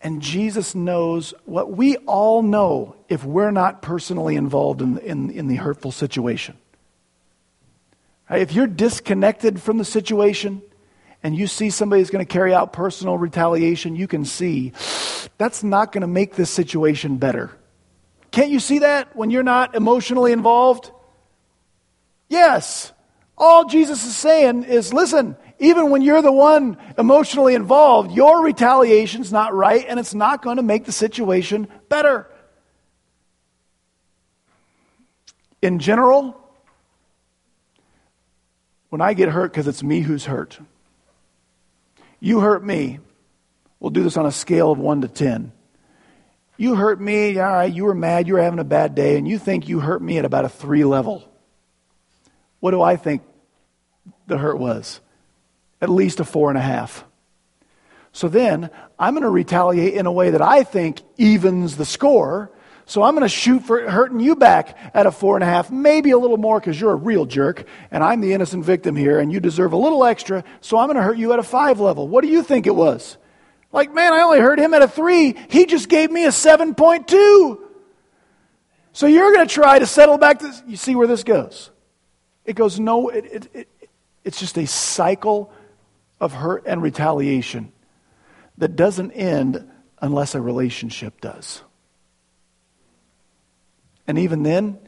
And 0.00 0.22
Jesus 0.22 0.74
knows 0.74 1.34
what 1.44 1.72
we 1.72 1.96
all 1.98 2.42
know 2.42 2.96
if 3.08 3.24
we're 3.24 3.50
not 3.50 3.82
personally 3.82 4.36
involved 4.36 4.80
in, 4.80 4.98
in, 4.98 5.30
in 5.30 5.48
the 5.48 5.56
hurtful 5.56 5.90
situation. 5.90 6.56
Right? 8.30 8.40
If 8.40 8.52
you're 8.52 8.68
disconnected 8.68 9.60
from 9.60 9.78
the 9.78 9.84
situation 9.84 10.62
and 11.22 11.36
you 11.36 11.48
see 11.48 11.70
somebody 11.70 12.00
who's 12.00 12.10
going 12.10 12.24
to 12.24 12.32
carry 12.32 12.54
out 12.54 12.72
personal 12.72 13.18
retaliation, 13.18 13.96
you 13.96 14.06
can 14.06 14.24
see 14.24 14.72
that's 15.36 15.64
not 15.64 15.90
going 15.90 16.02
to 16.02 16.08
make 16.08 16.36
this 16.36 16.50
situation 16.50 17.16
better. 17.16 17.50
Can't 18.30 18.50
you 18.50 18.60
see 18.60 18.80
that 18.80 19.16
when 19.16 19.30
you're 19.30 19.42
not 19.42 19.74
emotionally 19.74 20.32
involved? 20.32 20.92
Yes. 22.28 22.92
All 23.36 23.64
Jesus 23.66 24.04
is 24.04 24.16
saying 24.16 24.64
is 24.64 24.92
listen, 24.92 25.36
even 25.58 25.90
when 25.90 26.02
you're 26.02 26.22
the 26.22 26.32
one 26.32 26.76
emotionally 26.96 27.54
involved, 27.54 28.12
your 28.12 28.42
retaliation's 28.42 29.32
not 29.32 29.54
right 29.54 29.84
and 29.88 29.98
it's 29.98 30.14
not 30.14 30.42
going 30.42 30.56
to 30.56 30.62
make 30.62 30.84
the 30.84 30.92
situation 30.92 31.68
better. 31.88 32.28
In 35.62 35.78
general, 35.78 36.40
when 38.90 39.00
I 39.00 39.14
get 39.14 39.28
hurt 39.28 39.52
because 39.52 39.66
it's 39.66 39.82
me 39.82 40.00
who's 40.00 40.24
hurt, 40.24 40.58
you 42.20 42.40
hurt 42.40 42.64
me. 42.64 43.00
We'll 43.80 43.90
do 43.90 44.02
this 44.02 44.16
on 44.16 44.26
a 44.26 44.32
scale 44.32 44.72
of 44.72 44.78
1 44.78 45.02
to 45.02 45.08
10. 45.08 45.52
You 46.56 46.74
hurt 46.74 47.00
me, 47.00 47.38
all 47.38 47.52
right, 47.52 47.72
you 47.72 47.84
were 47.84 47.94
mad, 47.94 48.26
you 48.26 48.34
were 48.34 48.42
having 48.42 48.58
a 48.58 48.64
bad 48.64 48.96
day, 48.96 49.16
and 49.16 49.28
you 49.28 49.38
think 49.38 49.68
you 49.68 49.78
hurt 49.78 50.02
me 50.02 50.18
at 50.18 50.24
about 50.24 50.44
a 50.44 50.48
3 50.48 50.84
level. 50.84 51.24
What 52.60 52.72
do 52.72 52.82
I 52.82 52.96
think 52.96 53.22
the 54.26 54.38
hurt 54.38 54.58
was? 54.58 55.00
At 55.80 55.88
least 55.88 56.20
a 56.20 56.24
four 56.24 56.50
and 56.50 56.58
a 56.58 56.62
half. 56.62 57.04
So 58.12 58.28
then 58.28 58.70
I'm 58.98 59.14
going 59.14 59.22
to 59.22 59.30
retaliate 59.30 59.94
in 59.94 60.06
a 60.06 60.12
way 60.12 60.30
that 60.30 60.42
I 60.42 60.64
think 60.64 61.02
evens 61.16 61.76
the 61.76 61.84
score. 61.84 62.50
So 62.84 63.02
I'm 63.02 63.14
going 63.14 63.22
to 63.22 63.28
shoot 63.28 63.64
for 63.64 63.88
hurting 63.88 64.18
you 64.18 64.34
back 64.34 64.76
at 64.94 65.06
a 65.06 65.12
four 65.12 65.36
and 65.36 65.44
a 65.44 65.46
half, 65.46 65.70
maybe 65.70 66.10
a 66.10 66.18
little 66.18 66.38
more 66.38 66.58
because 66.58 66.80
you're 66.80 66.92
a 66.92 66.96
real 66.96 67.26
jerk 67.26 67.66
and 67.90 68.02
I'm 68.02 68.20
the 68.20 68.32
innocent 68.32 68.64
victim 68.64 68.96
here 68.96 69.20
and 69.20 69.30
you 69.30 69.40
deserve 69.40 69.72
a 69.72 69.76
little 69.76 70.04
extra. 70.04 70.42
So 70.60 70.78
I'm 70.78 70.86
going 70.86 70.96
to 70.96 71.02
hurt 71.02 71.18
you 71.18 71.32
at 71.32 71.38
a 71.38 71.42
five 71.42 71.80
level. 71.80 72.08
What 72.08 72.22
do 72.22 72.28
you 72.28 72.42
think 72.42 72.66
it 72.66 72.74
was? 72.74 73.18
Like, 73.72 73.92
man, 73.92 74.14
I 74.14 74.22
only 74.22 74.40
hurt 74.40 74.58
him 74.58 74.72
at 74.72 74.82
a 74.82 74.88
three. 74.88 75.36
He 75.50 75.66
just 75.66 75.88
gave 75.88 76.10
me 76.10 76.24
a 76.24 76.30
7.2. 76.30 77.58
So 78.92 79.06
you're 79.06 79.32
going 79.32 79.46
to 79.46 79.54
try 79.54 79.78
to 79.78 79.86
settle 79.86 80.16
back 80.16 80.40
this. 80.40 80.62
You 80.66 80.76
see 80.76 80.96
where 80.96 81.06
this 81.06 81.22
goes? 81.22 81.70
It 82.48 82.56
goes 82.56 82.80
no, 82.80 83.10
it, 83.10 83.26
it, 83.26 83.48
it, 83.52 83.88
it's 84.24 84.40
just 84.40 84.56
a 84.56 84.66
cycle 84.66 85.52
of 86.18 86.32
hurt 86.32 86.64
and 86.66 86.80
retaliation 86.80 87.72
that 88.56 88.74
doesn't 88.74 89.10
end 89.10 89.70
unless 90.00 90.34
a 90.34 90.40
relationship 90.40 91.20
does. 91.20 91.60
And 94.06 94.18
even 94.18 94.44
then, 94.44 94.78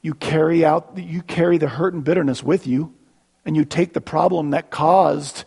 you 0.00 0.14
carry 0.14 0.64
out 0.64 0.96
you 0.96 1.22
carry 1.22 1.58
the 1.58 1.66
hurt 1.66 1.92
and 1.92 2.04
bitterness 2.04 2.40
with 2.40 2.68
you 2.68 2.94
and 3.44 3.56
you 3.56 3.64
take 3.64 3.94
the 3.94 4.00
problem 4.00 4.50
that 4.50 4.70
caused 4.70 5.42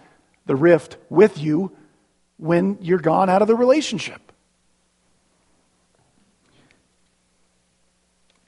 the 0.48 0.58
rift 0.58 0.98
with 1.10 1.38
you 1.38 1.72
when 2.36 2.80
you're 2.82 3.00
gone 3.00 3.30
out 3.30 3.42
of 3.42 3.48
the 3.48 3.56
relationship. 3.56 4.34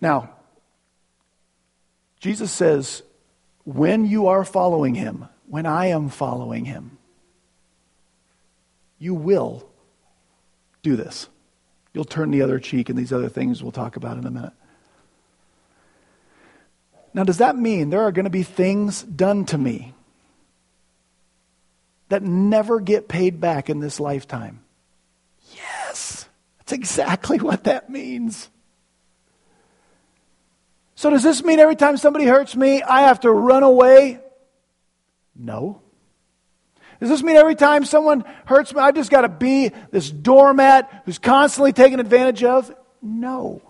Now, 0.01 0.36
Jesus 2.19 2.51
says, 2.51 3.03
when 3.63 4.05
you 4.05 4.27
are 4.27 4.43
following 4.43 4.95
him, 4.95 5.27
when 5.47 5.65
I 5.65 5.87
am 5.87 6.09
following 6.09 6.65
him, 6.65 6.97
you 8.97 9.13
will 9.13 9.67
do 10.81 10.95
this. 10.95 11.27
You'll 11.93 12.05
turn 12.05 12.31
the 12.31 12.41
other 12.41 12.59
cheek, 12.59 12.89
and 12.89 12.97
these 12.97 13.13
other 13.13 13.29
things 13.29 13.61
we'll 13.61 13.71
talk 13.71 13.95
about 13.95 14.17
in 14.17 14.25
a 14.25 14.31
minute. 14.31 14.53
Now, 17.13 17.23
does 17.23 17.37
that 17.37 17.57
mean 17.57 17.89
there 17.89 18.01
are 18.01 18.11
going 18.11 18.25
to 18.25 18.29
be 18.29 18.43
things 18.43 19.01
done 19.01 19.45
to 19.45 19.57
me 19.57 19.93
that 22.09 22.23
never 22.23 22.79
get 22.79 23.07
paid 23.07 23.39
back 23.39 23.69
in 23.69 23.79
this 23.79 23.99
lifetime? 23.99 24.63
Yes, 25.55 26.27
that's 26.59 26.73
exactly 26.73 27.39
what 27.39 27.63
that 27.63 27.89
means. 27.89 28.49
So, 30.97 31.11
does 31.11 31.21
this 31.21 31.43
mean 31.43 31.59
every 31.59 31.75
time 31.75 31.95
somebody 31.97 32.25
hurts 32.25 32.55
me, 32.55 32.81
I 32.81 33.01
have 33.01 33.19
to 33.19 33.31
run 33.31 33.61
away? 33.61 34.19
No. 35.35 35.79
Does 36.99 37.09
this 37.09 37.21
mean 37.21 37.35
every 37.35 37.53
time 37.53 37.85
someone 37.85 38.23
hurts 38.45 38.73
me, 38.73 38.81
I've 38.81 38.95
just 38.95 39.11
got 39.11 39.21
to 39.21 39.29
be 39.29 39.71
this 39.91 40.09
doormat 40.09 41.03
who's 41.05 41.19
constantly 41.19 41.71
taken 41.71 41.99
advantage 41.99 42.43
of? 42.43 42.73
No. 42.99 43.61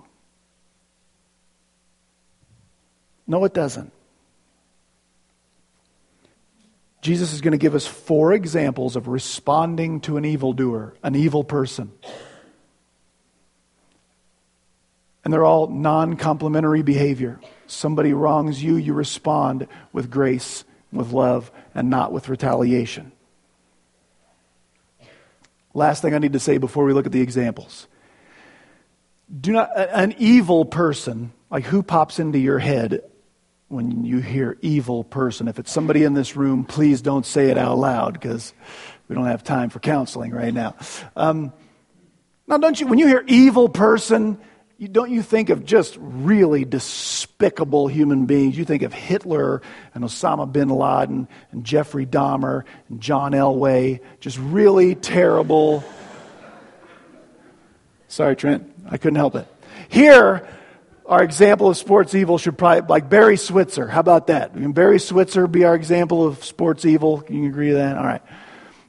No, 3.28 3.44
it 3.44 3.54
doesn't. 3.54 3.92
Jesus 7.02 7.34
is 7.34 7.42
going 7.42 7.52
to 7.52 7.58
give 7.58 7.76
us 7.76 7.86
four 7.86 8.32
examples 8.32 8.96
of 8.96 9.10
responding 9.10 10.00
to 10.02 10.16
an 10.16 10.24
evildoer, 10.24 10.96
an 11.04 11.14
evil 11.14 11.44
person. 11.44 11.92
And 15.28 15.34
they're 15.34 15.44
all 15.44 15.68
non 15.68 16.16
complimentary 16.16 16.84
behavior. 16.84 17.38
Somebody 17.66 18.14
wrongs 18.14 18.64
you, 18.64 18.78
you 18.78 18.94
respond 18.94 19.68
with 19.92 20.10
grace, 20.10 20.64
with 20.94 21.12
love, 21.12 21.52
and 21.76 21.90
not 21.90 22.14
with 22.14 22.30
retaliation. 22.30 23.12
Last 25.74 26.02
thing 26.02 26.14
I 26.14 26.20
need 26.20 26.32
to 26.32 26.40
say 26.40 26.60
before 26.60 26.86
we 26.86 26.94
look 26.94 27.06
at 27.06 27.12
the 27.12 27.20
examples. 27.20 27.88
Do 29.42 29.52
not, 29.52 29.70
an 29.76 30.16
evil 30.18 30.64
person, 30.64 31.34
like 31.52 31.66
who 31.66 31.84
pops 31.84 32.20
into 32.20 32.40
your 32.40 32.60
head 32.60 33.02
when 33.68 34.06
you 34.06 34.20
hear 34.20 34.58
evil 34.62 35.04
person. 35.04 35.50
If 35.50 35.60
it's 35.60 35.74
somebody 35.74 36.06
in 36.06 36.14
this 36.14 36.38
room, 36.38 36.64
please 36.64 37.02
don't 37.02 37.26
say 37.26 37.50
it 37.50 37.58
out 37.58 37.78
loud 37.78 38.14
because 38.14 38.54
we 39.10 39.16
don't 39.18 39.26
have 39.26 39.44
time 39.44 39.72
for 39.72 39.80
counseling 39.80 40.32
right 40.32 40.54
now. 40.54 40.78
Um, 41.18 41.52
now, 42.48 42.60
don't 42.60 42.80
you, 42.80 42.88
when 42.88 42.98
you 42.98 43.08
hear 43.08 43.26
evil 43.28 43.68
person, 43.68 44.40
you, 44.78 44.88
don't 44.88 45.12
you 45.12 45.22
think 45.22 45.50
of 45.50 45.66
just 45.66 45.98
really 46.00 46.64
despicable 46.66 47.88
human 47.88 48.26
beings? 48.26 48.58
You 48.58 48.66
think 48.66 48.84
of 48.84 48.94
Hitler 48.94 49.62
and 49.94 50.04
Osama 50.04 50.52
bin 50.52 50.70
Laden 50.70 51.28
and 51.52 51.64
Jeffrey 51.64 52.06
Dahmer 52.06 52.64
and 52.90 53.02
John 53.02 53.32
Elway, 53.32 54.02
just 54.20 54.38
really 54.38 54.96
terrible. 54.96 55.84
Sorry, 58.08 58.36
Trent, 58.36 58.72
I 58.90 58.98
couldn't 58.98 59.16
help 59.16 59.36
it. 59.36 59.48
Here, 59.90 60.48
our 61.06 61.24
example 61.24 61.70
of 61.70 61.78
sports 61.78 62.14
evil 62.14 62.38
should 62.38 62.58
probably, 62.58 62.88
like 62.88 63.10
Barry 63.10 63.38
Switzer. 63.38 63.88
How 63.88 64.02
about 64.02 64.28
that? 64.28 64.54
Can 64.54 64.74
Barry 64.74 65.00
Switzer 65.00 65.48
be 65.48 65.64
our 65.66 65.76
example 65.76 66.26
of 66.26 66.44
sports 66.44 66.86
evil? 66.86 67.22
Can 67.22 67.44
you 67.44 67.50
agree 67.50 67.70
with 67.70 67.78
that? 67.78 67.98
All 67.98 68.04
right. 68.06 68.22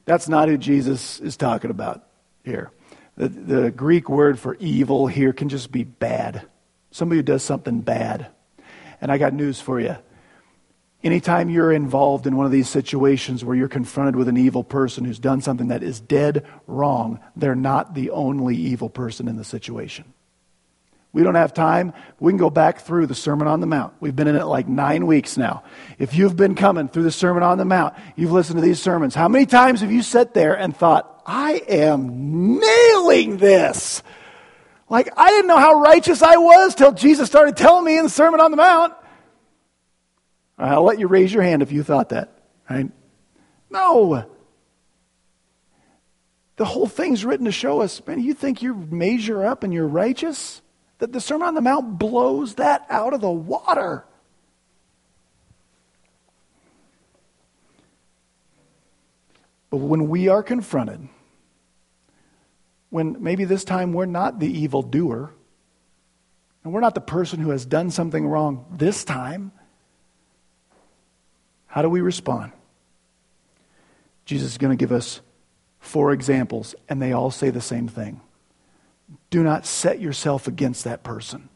That's 0.05 0.27
not 0.27 0.49
who 0.49 0.57
Jesus 0.57 1.19
is 1.19 1.37
talking 1.37 1.71
about 1.71 2.03
here. 2.43 2.71
The, 3.19 3.27
the 3.27 3.71
Greek 3.71 4.09
word 4.09 4.39
for 4.39 4.55
evil 4.61 5.05
here 5.07 5.33
can 5.33 5.49
just 5.49 5.73
be 5.73 5.83
bad. 5.83 6.47
Somebody 6.89 7.19
who 7.19 7.23
does 7.23 7.43
something 7.43 7.81
bad. 7.81 8.27
And 9.01 9.11
I 9.11 9.17
got 9.17 9.33
news 9.33 9.59
for 9.59 9.77
you. 9.77 9.97
Anytime 11.03 11.49
you're 11.49 11.73
involved 11.73 12.27
in 12.27 12.37
one 12.37 12.45
of 12.45 12.51
these 12.53 12.69
situations 12.69 13.43
where 13.43 13.57
you're 13.57 13.67
confronted 13.67 14.15
with 14.15 14.29
an 14.29 14.37
evil 14.37 14.63
person 14.63 15.03
who's 15.03 15.19
done 15.19 15.41
something 15.41 15.67
that 15.67 15.83
is 15.83 15.99
dead 15.99 16.47
wrong, 16.65 17.19
they're 17.35 17.55
not 17.55 17.93
the 17.93 18.09
only 18.11 18.55
evil 18.55 18.89
person 18.89 19.27
in 19.27 19.35
the 19.35 19.43
situation. 19.43 20.13
We 21.11 21.23
don't 21.23 21.35
have 21.35 21.53
time. 21.53 21.93
We 22.19 22.31
can 22.31 22.37
go 22.37 22.51
back 22.51 22.81
through 22.81 23.07
the 23.07 23.15
Sermon 23.15 23.47
on 23.47 23.61
the 23.61 23.67
Mount. 23.67 23.93
We've 23.99 24.15
been 24.15 24.27
in 24.27 24.35
it 24.35 24.45
like 24.45 24.67
nine 24.67 25.07
weeks 25.07 25.37
now. 25.37 25.63
If 25.97 26.13
you've 26.13 26.35
been 26.35 26.53
coming 26.53 26.87
through 26.87 27.03
the 27.03 27.11
Sermon 27.11 27.41
on 27.41 27.57
the 27.57 27.65
Mount, 27.65 27.95
you've 28.15 28.31
listened 28.31 28.57
to 28.57 28.65
these 28.65 28.79
sermons. 28.79 29.15
How 29.15 29.27
many 29.27 29.47
times 29.47 29.81
have 29.81 29.91
you 29.91 30.03
sat 30.03 30.35
there 30.35 30.55
and 30.55 30.75
thought, 30.75 31.23
I 31.25 31.63
am 31.67 32.59
nailing 32.59 33.37
this? 33.37 34.03
Like, 34.87 35.09
I 35.17 35.29
didn't 35.31 35.47
know 35.47 35.57
how 35.57 35.81
righteous 35.81 36.21
I 36.21 36.37
was 36.37 36.75
till 36.75 36.91
Jesus 36.91 37.27
started 37.27 37.57
telling 37.57 37.85
me 37.85 37.97
in 37.97 38.03
the 38.03 38.09
Sermon 38.09 38.39
on 38.39 38.51
the 38.51 38.57
Mount. 38.57 38.93
I'll 40.59 40.83
let 40.83 40.99
you 40.99 41.07
raise 41.07 41.33
your 41.33 41.41
hand 41.41 41.63
if 41.63 41.71
you 41.71 41.81
thought 41.83 42.09
that, 42.09 42.37
right? 42.69 42.91
No. 43.71 44.25
The 46.57 46.65
whole 46.65 46.87
thing's 46.87 47.25
written 47.25 47.45
to 47.45 47.51
show 47.51 47.81
us, 47.81 48.05
man, 48.05 48.21
you 48.21 48.33
think 48.33 48.61
you 48.61 48.75
measure 48.75 49.43
up 49.43 49.63
and 49.63 49.73
you're 49.73 49.87
righteous? 49.87 50.61
That 50.99 51.11
the 51.11 51.19
Sermon 51.19 51.47
on 51.47 51.55
the 51.55 51.61
Mount 51.61 51.97
blows 51.97 52.55
that 52.55 52.85
out 52.89 53.13
of 53.13 53.21
the 53.21 53.31
water. 53.31 54.05
But 59.69 59.77
when 59.77 60.09
we 60.09 60.27
are 60.27 60.43
confronted, 60.43 61.07
when 62.89 63.21
maybe 63.21 63.45
this 63.45 63.63
time 63.63 63.93
we're 63.93 64.05
not 64.05 64.39
the 64.39 64.47
evil 64.47 64.81
doer, 64.81 65.33
and 66.63 66.73
we're 66.73 66.81
not 66.81 66.95
the 66.95 67.01
person 67.01 67.39
who 67.39 67.51
has 67.51 67.65
done 67.65 67.91
something 67.91 68.27
wrong 68.27 68.65
this 68.71 69.03
time, 69.03 69.51
how 71.67 71.81
do 71.81 71.89
we 71.89 72.01
respond? 72.01 72.51
Jesus 74.25 74.51
is 74.51 74.57
going 74.57 74.75
to 74.75 74.81
give 74.81 74.91
us 74.91 75.21
four 75.79 76.11
examples, 76.11 76.75
and 76.89 77.01
they 77.01 77.13
all 77.13 77.31
say 77.31 77.51
the 77.51 77.61
same 77.61 77.87
thing. 77.87 78.21
Do 79.29 79.43
not 79.43 79.65
set 79.65 79.99
yourself 79.99 80.47
against 80.47 80.83
that 80.85 81.03
person. 81.03 81.49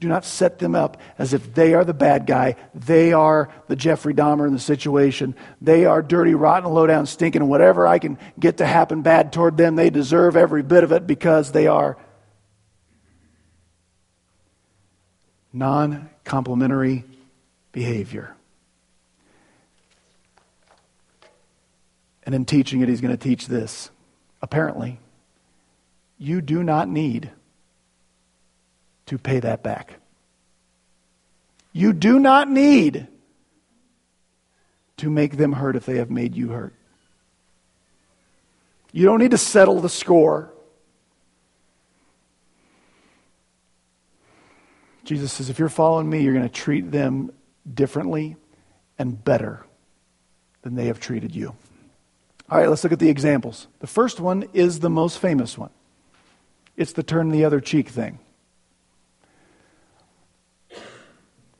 Do 0.00 0.08
not 0.08 0.24
set 0.24 0.58
them 0.58 0.74
up 0.74 1.00
as 1.18 1.32
if 1.32 1.54
they 1.54 1.72
are 1.72 1.84
the 1.84 1.94
bad 1.94 2.26
guy. 2.26 2.56
They 2.74 3.12
are 3.14 3.50
the 3.68 3.76
Jeffrey 3.76 4.12
Dahmer 4.12 4.46
in 4.46 4.52
the 4.52 4.58
situation. 4.58 5.34
They 5.62 5.86
are 5.86 6.02
dirty, 6.02 6.34
rotten, 6.34 6.70
low 6.70 6.86
down, 6.86 7.06
stinking, 7.06 7.46
whatever 7.48 7.86
I 7.86 7.98
can 7.98 8.18
get 8.38 8.58
to 8.58 8.66
happen 8.66 9.02
bad 9.02 9.32
toward 9.32 9.56
them, 9.56 9.76
they 9.76 9.88
deserve 9.88 10.36
every 10.36 10.62
bit 10.62 10.84
of 10.84 10.92
it 10.92 11.06
because 11.06 11.52
they 11.52 11.66
are 11.66 11.96
non 15.54 16.10
complimentary 16.24 17.04
behavior. 17.72 18.34
And 22.24 22.34
in 22.34 22.44
teaching 22.44 22.80
it, 22.80 22.88
he's 22.88 23.00
going 23.00 23.16
to 23.16 23.22
teach 23.22 23.46
this. 23.46 23.90
Apparently, 24.42 24.98
you 26.18 26.40
do 26.40 26.62
not 26.62 26.88
need 26.88 27.30
to 29.06 29.18
pay 29.18 29.40
that 29.40 29.62
back. 29.62 29.94
You 31.72 31.92
do 31.92 32.18
not 32.18 32.48
need 32.48 33.08
to 34.98 35.10
make 35.10 35.36
them 35.36 35.52
hurt 35.52 35.76
if 35.76 35.86
they 35.86 35.96
have 35.96 36.10
made 36.10 36.34
you 36.34 36.50
hurt. 36.50 36.74
You 38.92 39.04
don't 39.04 39.18
need 39.18 39.32
to 39.32 39.38
settle 39.38 39.80
the 39.80 39.88
score. 39.88 40.52
Jesus 45.04 45.32
says, 45.32 45.50
if 45.50 45.58
you're 45.58 45.68
following 45.68 46.08
me, 46.08 46.22
you're 46.22 46.32
going 46.32 46.48
to 46.48 46.48
treat 46.48 46.92
them 46.92 47.32
differently 47.72 48.36
and 48.98 49.22
better 49.22 49.66
than 50.62 50.76
they 50.76 50.86
have 50.86 51.00
treated 51.00 51.34
you. 51.34 51.54
All 52.48 52.58
right, 52.58 52.68
let's 52.68 52.84
look 52.84 52.92
at 52.92 53.00
the 53.00 53.08
examples. 53.08 53.66
The 53.80 53.86
first 53.86 54.20
one 54.20 54.48
is 54.52 54.80
the 54.80 54.88
most 54.88 55.18
famous 55.18 55.58
one. 55.58 55.70
It's 56.76 56.92
the 56.92 57.02
turn 57.02 57.30
the 57.30 57.44
other 57.44 57.60
cheek 57.60 57.88
thing. 57.88 58.18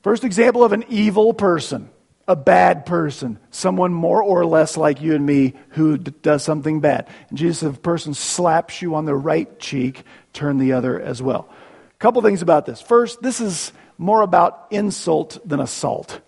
First 0.03 0.23
example 0.23 0.63
of 0.63 0.71
an 0.71 0.85
evil 0.87 1.33
person, 1.33 1.89
a 2.27 2.35
bad 2.35 2.85
person, 2.85 3.39
someone 3.49 3.91
more 3.91 4.21
or 4.21 4.45
less 4.45 4.77
like 4.77 5.01
you 5.01 5.15
and 5.15 5.25
me 5.25 5.53
who 5.69 5.97
d- 5.97 6.13
does 6.21 6.43
something 6.43 6.79
bad. 6.79 7.07
And 7.29 7.37
Jesus 7.37 7.63
if 7.63 7.77
a 7.77 7.79
person 7.79 8.13
slaps 8.13 8.81
you 8.81 8.93
on 8.95 9.05
the 9.05 9.15
right 9.15 9.59
cheek, 9.59 10.03
turn 10.31 10.57
the 10.57 10.73
other 10.73 10.99
as 10.99 11.23
well. 11.23 11.49
A 11.91 11.97
couple 11.97 12.21
things 12.21 12.43
about 12.43 12.67
this. 12.67 12.81
First, 12.81 13.23
this 13.23 13.41
is 13.41 13.71
more 13.97 14.21
about 14.21 14.67
insult 14.69 15.39
than 15.43 15.59
assault. 15.59 16.21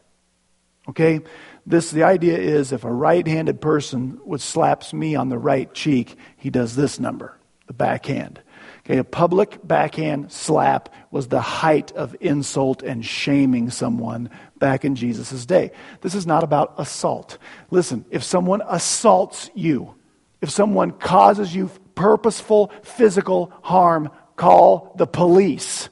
Okay? 0.90 1.20
This 1.68 1.92
the 1.92 2.04
idea 2.04 2.38
is 2.38 2.72
if 2.72 2.84
a 2.84 2.92
right-handed 2.92 3.60
person 3.60 4.20
would 4.24 4.42
slaps 4.42 4.94
me 4.94 5.16
on 5.16 5.30
the 5.30 5.38
right 5.38 5.72
cheek, 5.74 6.16
he 6.38 6.50
does 6.50 6.76
this 6.76 7.00
number, 7.00 7.38
the 7.68 7.74
backhand. 7.74 8.42
Okay, 8.88 9.00
a 9.00 9.04
public 9.04 9.60
backhand 9.68 10.32
slap 10.32 10.88
was 11.12 11.28
the 11.28 11.42
height 11.42 11.92
of 11.92 12.16
insult 12.22 12.84
and 12.84 13.06
shaming 13.06 13.70
someone 13.70 14.30
back 14.60 14.86
in 14.86 14.96
Jesus' 14.96 15.46
day. 15.46 15.72
This 16.00 16.16
is 16.16 16.26
not 16.26 16.42
about 16.42 16.74
assault. 16.78 17.38
Listen, 17.70 18.06
if 18.12 18.24
someone 18.24 18.62
assaults 18.66 19.50
you, 19.54 19.94
if 20.40 20.50
someone 20.50 20.92
causes 20.92 21.54
you 21.54 21.70
purposeful 21.96 22.72
physical 22.82 23.52
harm, 23.62 24.10
call 24.38 24.94
the 24.96 25.06
police. 25.06 25.90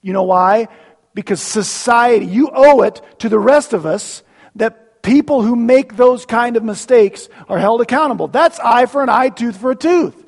You 0.00 0.12
know 0.12 0.22
why? 0.22 0.68
Because 1.12 1.42
society, 1.42 2.26
you 2.26 2.50
owe 2.54 2.82
it 2.82 3.02
to 3.18 3.28
the 3.28 3.38
rest 3.40 3.72
of 3.72 3.84
us 3.84 4.22
that 4.54 5.02
people 5.02 5.42
who 5.42 5.56
make 5.56 5.96
those 5.96 6.24
kind 6.24 6.56
of 6.56 6.62
mistakes 6.62 7.28
are 7.48 7.58
held 7.58 7.80
accountable. 7.80 8.28
That's 8.28 8.60
eye 8.60 8.86
for 8.86 9.02
an 9.02 9.08
eye, 9.08 9.30
tooth 9.30 9.56
for 9.56 9.72
a 9.72 9.76
tooth. 9.76 10.22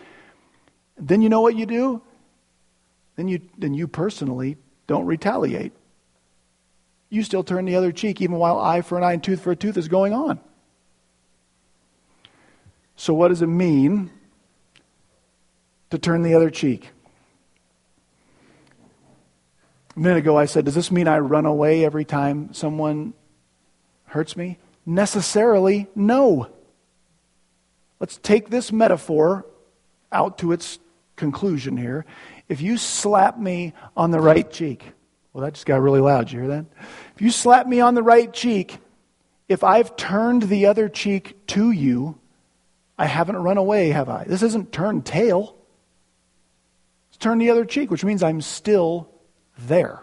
Then 0.98 1.22
you 1.22 1.28
know 1.28 1.40
what 1.40 1.56
you 1.56 1.66
do? 1.66 2.02
Then 3.16 3.28
you, 3.28 3.40
then 3.56 3.74
you 3.74 3.88
personally 3.88 4.56
don't 4.86 5.06
retaliate. 5.06 5.72
You 7.10 7.22
still 7.22 7.42
turn 7.42 7.64
the 7.64 7.76
other 7.76 7.92
cheek 7.92 8.20
even 8.20 8.36
while 8.36 8.58
eye 8.58 8.82
for 8.82 8.98
an 8.98 9.04
eye 9.04 9.14
and 9.14 9.22
tooth 9.22 9.40
for 9.40 9.50
a 9.50 9.56
tooth 9.56 9.76
is 9.76 9.88
going 9.88 10.12
on. 10.12 10.40
So, 12.96 13.14
what 13.14 13.28
does 13.28 13.42
it 13.42 13.46
mean 13.46 14.10
to 15.90 15.98
turn 15.98 16.22
the 16.22 16.34
other 16.34 16.50
cheek? 16.50 16.90
A 19.96 20.00
minute 20.00 20.18
ago, 20.18 20.36
I 20.36 20.46
said, 20.46 20.64
Does 20.64 20.74
this 20.74 20.90
mean 20.90 21.08
I 21.08 21.18
run 21.18 21.46
away 21.46 21.84
every 21.84 22.04
time 22.04 22.52
someone 22.52 23.14
hurts 24.06 24.36
me? 24.36 24.58
Necessarily, 24.84 25.86
no. 25.94 26.48
Let's 28.00 28.18
take 28.18 28.50
this 28.50 28.72
metaphor 28.72 29.46
out 30.12 30.38
to 30.38 30.52
its 30.52 30.78
conclusion 31.18 31.76
here. 31.76 32.06
If 32.48 32.62
you 32.62 32.78
slap 32.78 33.38
me 33.38 33.74
on 33.96 34.10
the 34.10 34.20
right 34.20 34.50
cheek, 34.50 34.92
well, 35.32 35.44
that 35.44 35.54
just 35.54 35.66
got 35.66 35.82
really 35.82 36.00
loud. 36.00 36.32
You 36.32 36.40
hear 36.40 36.48
that? 36.48 36.64
If 37.14 37.20
you 37.20 37.30
slap 37.30 37.66
me 37.66 37.80
on 37.80 37.94
the 37.94 38.02
right 38.02 38.32
cheek, 38.32 38.78
if 39.48 39.62
I've 39.62 39.96
turned 39.96 40.44
the 40.44 40.66
other 40.66 40.88
cheek 40.88 41.46
to 41.48 41.70
you, 41.70 42.18
I 42.98 43.06
haven't 43.06 43.36
run 43.36 43.58
away, 43.58 43.90
have 43.90 44.08
I? 44.08 44.24
This 44.24 44.42
isn't 44.42 44.72
turn 44.72 45.02
tail. 45.02 45.56
It's 47.10 47.18
turn 47.18 47.38
the 47.38 47.50
other 47.50 47.64
cheek, 47.64 47.90
which 47.90 48.04
means 48.04 48.22
I'm 48.22 48.40
still 48.40 49.08
there. 49.58 50.00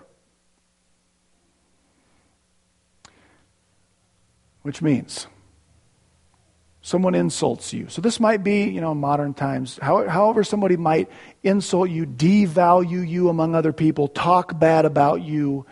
Which 4.61 4.81
means 4.81 5.27
someone 6.85 7.15
insults 7.15 7.73
you. 7.73 7.89
So 7.89 7.99
this 7.99 8.19
might 8.19 8.43
be, 8.43 8.65
you 8.65 8.79
know, 8.79 8.93
modern 8.93 9.33
times, 9.33 9.79
however 9.81 10.43
somebody 10.43 10.77
might 10.77 11.09
insult 11.41 11.89
you, 11.89 12.05
devalue 12.05 13.07
you 13.07 13.29
among 13.29 13.55
other 13.55 13.73
people, 13.73 14.07
talk 14.07 14.59
bad 14.59 14.85
about 14.85 15.23
you, 15.23 15.65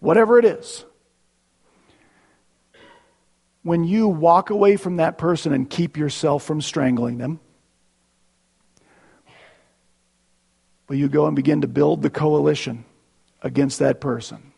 whatever 0.00 0.40
it 0.40 0.44
is. 0.44 0.84
when 3.66 3.82
you 3.82 4.06
walk 4.06 4.50
away 4.50 4.76
from 4.76 4.98
that 4.98 5.18
person 5.18 5.52
and 5.52 5.68
keep 5.68 5.96
yourself 5.96 6.44
from 6.44 6.60
strangling 6.60 7.18
them? 7.18 7.40
Will 10.88 10.94
you 10.94 11.08
go 11.08 11.26
and 11.26 11.34
begin 11.34 11.62
to 11.62 11.66
build 11.66 12.00
the 12.00 12.08
coalition 12.08 12.84
against 13.42 13.80
that 13.80 14.00
person? 14.00 14.52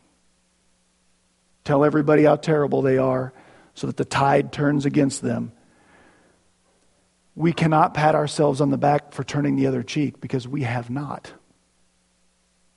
Tell 1.65 1.87
everybody 1.87 2.25
how 2.25 2.37
terrible 2.37 2.83
they 2.83 2.99
are 2.99 3.33
so 3.75 3.87
that 3.87 3.97
the 3.97 4.05
tide 4.05 4.53
turns 4.53 4.85
against 4.85 5.23
them. 5.23 5.53
We 7.39 7.53
cannot 7.53 7.95
pat 7.95 8.17
ourselves 8.17 8.61
on 8.61 8.71
the 8.71 8.77
back 8.77 9.13
for 9.13 9.23
turning 9.23 9.55
the 9.55 9.69
other 9.69 9.85
cheek 9.85 10.21
because 10.21 10.49
we 10.49 10.63
have 10.63 10.91
not. 10.91 11.33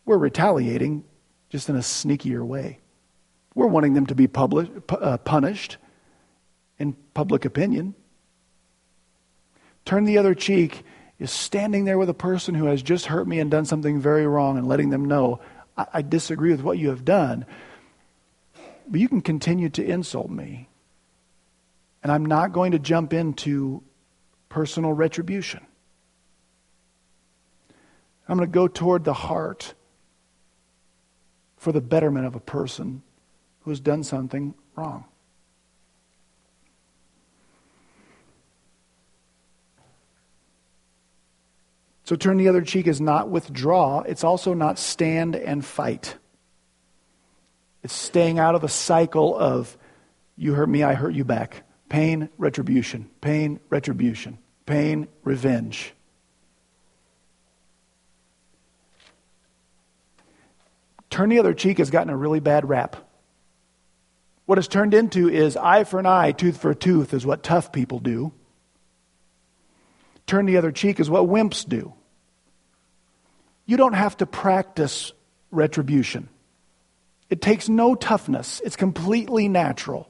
We're 0.06 0.19
retaliating 0.19 1.04
just 1.50 1.67
in 1.67 1.76
a 1.76 1.80
sneakier 1.80 2.45
way. 2.45 2.78
We're 3.56 3.65
wanting 3.65 3.95
them 3.95 4.06
to 4.06 4.13
be 4.13 4.28
publish, 4.28 4.69
uh, 4.88 5.17
punished 5.17 5.78
in 6.78 6.93
public 7.15 7.43
opinion. 7.43 7.95
Turn 9.84 10.04
the 10.04 10.19
other 10.19 10.36
cheek 10.36 10.84
is 11.17 11.32
standing 11.32 11.86
there 11.86 11.97
with 11.97 12.10
a 12.10 12.13
person 12.13 12.54
who 12.54 12.65
has 12.65 12.84
just 12.84 13.08
hurt 13.08 13.28
me 13.28 13.39
and 13.39 13.50
done 13.50 13.65
something 13.65 14.00
very 14.00 14.28
wrong 14.28 14.60
and 14.60 14.67
letting 14.67 14.91
them 14.91 15.06
know, 15.06 15.39
I, 15.76 15.88
I 15.91 16.02
disagree 16.04 16.52
with 16.52 16.62
what 16.62 16.78
you 16.78 16.89
have 16.89 17.04
done, 17.04 17.47
but 18.88 19.00
you 19.00 19.10
can 19.10 19.21
continue 19.21 19.69
to 19.69 19.84
insult 19.84 20.30
me. 20.30 20.69
And 22.04 22.12
I'm 22.12 22.28
not 22.28 22.54
going 22.54 22.74
to 22.74 22.80
jump 22.80 23.12
into 23.12 23.82
personal 24.51 24.91
retribution. 24.91 25.65
I'm 28.27 28.37
going 28.37 28.47
to 28.47 28.53
go 28.53 28.67
toward 28.67 29.05
the 29.05 29.13
heart 29.13 29.73
for 31.55 31.71
the 31.71 31.79
betterment 31.79 32.25
of 32.25 32.35
a 32.35 32.39
person 32.39 33.01
who 33.61 33.71
has 33.71 33.79
done 33.79 34.03
something 34.03 34.53
wrong. 34.75 35.05
So 42.03 42.17
turn 42.17 42.35
the 42.35 42.49
other 42.49 42.61
cheek 42.61 42.87
is 42.87 42.99
not 42.99 43.29
withdraw, 43.29 44.01
it's 44.01 44.25
also 44.25 44.53
not 44.53 44.77
stand 44.77 45.37
and 45.37 45.63
fight. 45.63 46.17
It's 47.83 47.93
staying 47.93 48.37
out 48.37 48.55
of 48.55 48.65
a 48.65 48.69
cycle 48.69 49.33
of 49.37 49.77
you 50.35 50.55
hurt 50.55 50.67
me, 50.67 50.83
I 50.83 50.93
hurt 50.93 51.13
you 51.13 51.23
back. 51.23 51.63
Pain, 51.91 52.30
retribution. 52.38 53.10
Pain, 53.19 53.60
retribution. 53.69 54.38
Pain, 54.65 55.10
revenge. 55.25 55.93
Turn 61.10 61.27
the 61.27 61.39
other 61.39 61.54
cheek 61.54 61.80
has 61.80 61.89
gotten 61.89 62.10
a 62.10 62.15
really 62.15 62.39
bad 62.39 62.69
rap. 62.69 62.95
What 64.45 64.58
it's 64.58 64.69
turned 64.69 64.93
into 64.93 65.27
is 65.27 65.58
eye 65.58 65.84
for 65.84 65.99
an 65.99 66.06
eye, 66.06 66.32
tooth 66.32 66.56
for 66.62 66.71
a 66.71 66.75
tooth, 66.75 67.13
is 67.13 67.25
what 67.25 67.43
tough 67.43 67.73
people 67.73 67.99
do. 67.99 68.32
Turn 70.27 70.45
the 70.45 70.56
other 70.56 70.71
cheek 70.71 71.01
is 71.01 71.10
what 71.10 71.27
wimps 71.27 71.67
do. 71.67 71.93
You 73.65 73.75
don't 73.75 73.95
have 73.95 74.15
to 74.17 74.25
practice 74.25 75.12
retribution. 75.51 76.30
It 77.30 77.41
takes 77.41 77.67
no 77.67 77.95
toughness, 77.95 78.62
it's 78.63 78.77
completely 78.77 79.49
natural. 79.49 80.08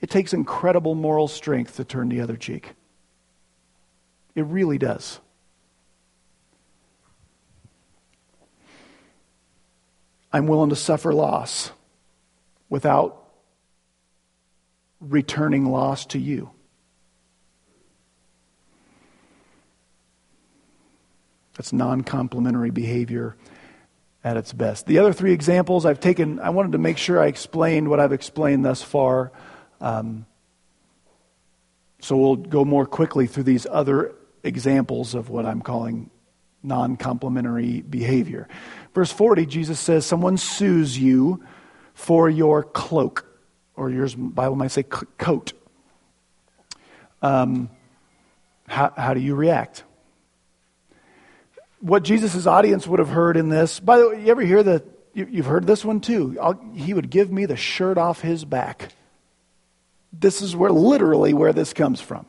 It 0.00 0.10
takes 0.10 0.32
incredible 0.32 0.94
moral 0.94 1.28
strength 1.28 1.76
to 1.76 1.84
turn 1.84 2.08
the 2.08 2.20
other 2.20 2.36
cheek. 2.36 2.74
It 4.34 4.42
really 4.42 4.78
does. 4.78 5.20
I'm 10.32 10.46
willing 10.46 10.70
to 10.70 10.76
suffer 10.76 11.12
loss 11.12 11.72
without 12.68 13.24
returning 15.00 15.66
loss 15.66 16.06
to 16.06 16.18
you. 16.18 16.50
That's 21.56 21.72
non 21.72 22.02
complementary 22.02 22.70
behavior 22.70 23.36
at 24.22 24.36
its 24.36 24.52
best. 24.52 24.86
The 24.86 24.98
other 24.98 25.12
three 25.12 25.32
examples 25.32 25.84
I've 25.84 26.00
taken, 26.00 26.38
I 26.38 26.50
wanted 26.50 26.72
to 26.72 26.78
make 26.78 26.96
sure 26.96 27.20
I 27.20 27.26
explained 27.26 27.88
what 27.88 28.00
I've 28.00 28.12
explained 28.12 28.64
thus 28.64 28.82
far. 28.82 29.32
Um, 29.80 30.26
so 32.00 32.16
we'll 32.16 32.36
go 32.36 32.64
more 32.64 32.86
quickly 32.86 33.26
through 33.26 33.44
these 33.44 33.66
other 33.70 34.14
examples 34.42 35.14
of 35.14 35.28
what 35.28 35.46
I'm 35.46 35.60
calling 35.60 36.10
non 36.62 36.96
complementary 36.96 37.80
behavior. 37.82 38.48
Verse 38.94 39.12
40, 39.12 39.46
Jesus 39.46 39.80
says, 39.80 40.06
Someone 40.06 40.36
sues 40.36 40.98
you 40.98 41.44
for 41.94 42.28
your 42.28 42.62
cloak, 42.62 43.26
or 43.76 43.90
your 43.90 44.08
Bible 44.16 44.56
might 44.56 44.70
say 44.70 44.82
coat. 44.82 45.52
Um, 47.22 47.70
how, 48.66 48.92
how 48.96 49.14
do 49.14 49.20
you 49.20 49.34
react? 49.34 49.84
What 51.80 52.02
Jesus' 52.02 52.46
audience 52.46 52.86
would 52.86 52.98
have 52.98 53.08
heard 53.08 53.36
in 53.36 53.48
this, 53.48 53.80
by 53.80 53.98
the 53.98 54.08
way, 54.10 54.22
you 54.22 54.30
ever 54.30 54.42
hear 54.42 54.62
the, 54.62 54.84
you, 55.14 55.26
have 55.36 55.46
heard 55.46 55.66
this 55.66 55.84
one 55.84 56.00
too. 56.00 56.38
I'll, 56.40 56.60
he 56.74 56.94
would 56.94 57.10
give 57.10 57.30
me 57.30 57.46
the 57.46 57.56
shirt 57.56 57.98
off 57.98 58.20
his 58.20 58.44
back. 58.44 58.92
This 60.12 60.42
is 60.42 60.56
where, 60.56 60.70
literally, 60.70 61.32
where 61.32 61.52
this 61.52 61.72
comes 61.72 62.00
from. 62.00 62.26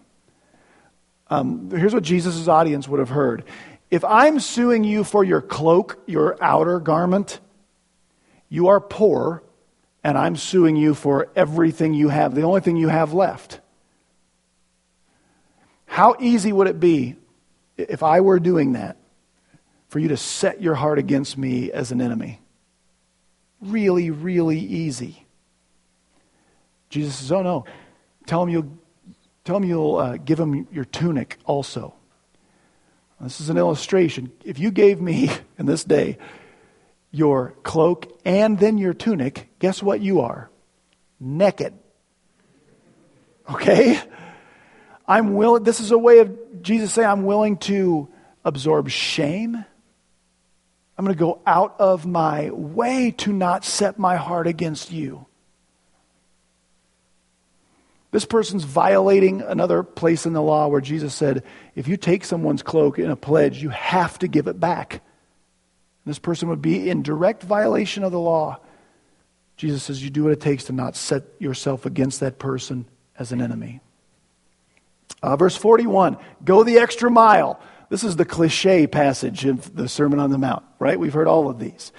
Um, 1.29 1.71
here's 1.71 1.93
what 1.93 2.03
Jesus' 2.03 2.47
audience 2.47 2.87
would 2.87 2.99
have 2.99 3.09
heard 3.09 3.45
if 3.89 4.05
I'm 4.05 4.39
suing 4.39 4.85
you 4.85 5.03
for 5.03 5.23
your 5.23 5.41
cloak, 5.41 6.01
your 6.07 6.41
outer 6.41 6.79
garment, 6.79 7.39
you 8.47 8.67
are 8.67 8.79
poor, 8.79 9.43
and 10.03 10.17
I'm 10.17 10.37
suing 10.37 10.77
you 10.77 10.93
for 10.93 11.29
everything 11.35 11.93
you 11.93 12.07
have, 12.09 12.33
the 12.33 12.43
only 12.43 12.61
thing 12.61 12.77
you 12.77 12.87
have 12.87 13.13
left. 13.13 13.59
How 15.85 16.15
easy 16.19 16.53
would 16.53 16.67
it 16.67 16.79
be 16.79 17.17
if 17.77 18.01
I 18.01 18.21
were 18.21 18.39
doing 18.39 18.73
that 18.73 18.95
for 19.89 19.99
you 19.99 20.07
to 20.07 20.17
set 20.17 20.61
your 20.61 20.75
heart 20.75 20.97
against 20.97 21.37
me 21.37 21.69
as 21.69 21.91
an 21.91 21.99
enemy? 21.99 22.39
Really, 23.59 24.09
really 24.09 24.59
easy. 24.59 25.20
Jesus 26.91 27.15
says, 27.15 27.31
Oh 27.31 27.41
no, 27.41 27.65
tell 28.27 28.43
him 28.43 28.49
you'll, 28.49 28.77
tell 29.43 29.57
him 29.57 29.63
you'll 29.63 29.95
uh, 29.95 30.17
give 30.17 30.39
him 30.39 30.67
your 30.71 30.85
tunic 30.85 31.37
also. 31.45 31.95
This 33.19 33.39
is 33.39 33.49
an 33.49 33.57
illustration. 33.57 34.31
If 34.43 34.59
you 34.59 34.71
gave 34.71 34.99
me 34.99 35.29
in 35.57 35.65
this 35.65 35.83
day 35.83 36.17
your 37.11 37.53
cloak 37.63 38.19
and 38.25 38.59
then 38.59 38.77
your 38.77 38.93
tunic, 38.93 39.49
guess 39.59 39.81
what 39.81 40.01
you 40.01 40.21
are? 40.21 40.49
Naked. 41.19 41.73
Okay? 43.49 43.99
I'm 45.07 45.33
willing, 45.33 45.63
this 45.63 45.79
is 45.79 45.91
a 45.91 45.97
way 45.97 46.19
of 46.19 46.61
Jesus 46.61 46.93
saying, 46.93 47.07
I'm 47.07 47.25
willing 47.25 47.57
to 47.57 48.07
absorb 48.45 48.89
shame. 48.89 49.55
I'm 50.97 51.05
going 51.05 51.15
to 51.15 51.19
go 51.19 51.41
out 51.45 51.75
of 51.79 52.05
my 52.05 52.49
way 52.51 53.11
to 53.17 53.33
not 53.33 53.65
set 53.65 53.99
my 53.99 54.15
heart 54.15 54.47
against 54.47 54.91
you. 54.91 55.25
This 58.11 58.25
person's 58.25 58.65
violating 58.65 59.41
another 59.41 59.83
place 59.83 60.25
in 60.25 60.33
the 60.33 60.41
law 60.41 60.67
where 60.67 60.81
Jesus 60.81 61.13
said, 61.13 61.43
if 61.75 61.87
you 61.87 61.95
take 61.95 62.25
someone's 62.25 62.61
cloak 62.61 62.99
in 62.99 63.09
a 63.09 63.15
pledge, 63.15 63.63
you 63.63 63.69
have 63.69 64.19
to 64.19 64.27
give 64.27 64.47
it 64.47 64.59
back. 64.59 65.01
This 66.05 66.19
person 66.19 66.49
would 66.49 66.61
be 66.61 66.89
in 66.89 67.03
direct 67.03 67.43
violation 67.43 68.03
of 68.03 68.11
the 68.11 68.19
law. 68.19 68.59
Jesus 69.55 69.83
says, 69.83 70.03
you 70.03 70.09
do 70.09 70.23
what 70.23 70.33
it 70.33 70.41
takes 70.41 70.65
to 70.65 70.73
not 70.73 70.95
set 70.95 71.23
yourself 71.39 71.85
against 71.85 72.19
that 72.19 72.37
person 72.37 72.85
as 73.17 73.31
an 73.31 73.41
enemy. 73.41 73.79
Uh, 75.23 75.35
verse 75.35 75.55
41 75.55 76.17
go 76.43 76.63
the 76.63 76.79
extra 76.79 77.09
mile. 77.09 77.59
This 77.89 78.03
is 78.03 78.15
the 78.15 78.25
cliche 78.25 78.87
passage 78.87 79.45
of 79.45 79.75
the 79.75 79.87
Sermon 79.87 80.19
on 80.19 80.31
the 80.31 80.37
Mount, 80.37 80.63
right? 80.79 80.99
We've 80.99 81.13
heard 81.13 81.27
all 81.27 81.49
of 81.49 81.59
these. 81.59 81.91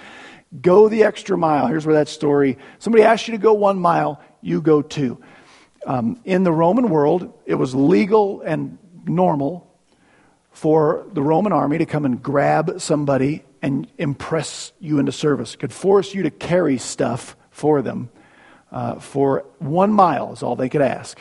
Go 0.59 0.89
the 0.89 1.03
extra 1.03 1.37
mile. 1.37 1.67
Here's 1.67 1.85
where 1.85 1.95
that 1.95 2.07
story 2.07 2.57
somebody 2.79 3.03
asks 3.03 3.27
you 3.27 3.33
to 3.33 3.37
go 3.37 3.53
one 3.53 3.79
mile, 3.79 4.21
you 4.41 4.61
go 4.61 4.81
two. 4.81 5.21
Um, 5.85 6.19
in 6.23 6.43
the 6.43 6.51
Roman 6.51 6.89
world, 6.89 7.33
it 7.45 7.55
was 7.55 7.75
legal 7.75 8.41
and 8.41 8.77
normal 9.05 9.69
for 10.51 11.05
the 11.13 11.21
Roman 11.21 11.51
army 11.51 11.79
to 11.79 11.85
come 11.85 12.05
and 12.05 12.21
grab 12.21 12.79
somebody 12.79 13.43
and 13.61 13.87
impress 13.97 14.71
you 14.79 14.99
into 14.99 15.11
service. 15.11 15.55
Could 15.55 15.73
force 15.73 16.13
you 16.13 16.23
to 16.23 16.31
carry 16.31 16.77
stuff 16.77 17.35
for 17.49 17.81
them 17.81 18.09
uh, 18.73 18.95
for 18.95 19.45
one 19.59 19.93
mile 19.93 20.33
is 20.33 20.43
all 20.43 20.55
they 20.55 20.69
could 20.69 20.81
ask. 20.81 21.19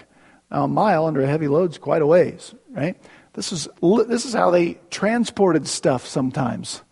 Now, 0.51 0.65
a 0.65 0.69
mile 0.69 1.07
under 1.07 1.23
a 1.23 1.27
heavy 1.27 1.49
load 1.49 1.71
is 1.71 1.79
quite 1.79 2.03
a 2.03 2.07
ways, 2.07 2.55
right? 2.71 2.97
This 3.35 3.53
is, 3.53 3.69
this 3.81 4.25
is 4.25 4.35
how 4.35 4.51
they 4.51 4.79
transported 4.91 5.67
stuff 5.67 6.07
sometimes. 6.07 6.83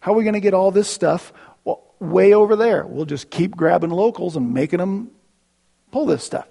How 0.00 0.12
are 0.12 0.16
we 0.16 0.24
going 0.24 0.34
to 0.34 0.40
get 0.40 0.54
all 0.54 0.70
this 0.70 0.88
stuff 0.88 1.32
well, 1.64 1.82
way 1.98 2.32
over 2.32 2.56
there? 2.56 2.86
We'll 2.86 3.04
just 3.04 3.30
keep 3.30 3.56
grabbing 3.56 3.90
locals 3.90 4.36
and 4.36 4.54
making 4.54 4.78
them 4.78 5.10
pull 5.90 6.06
this 6.06 6.24
stuff. 6.24 6.46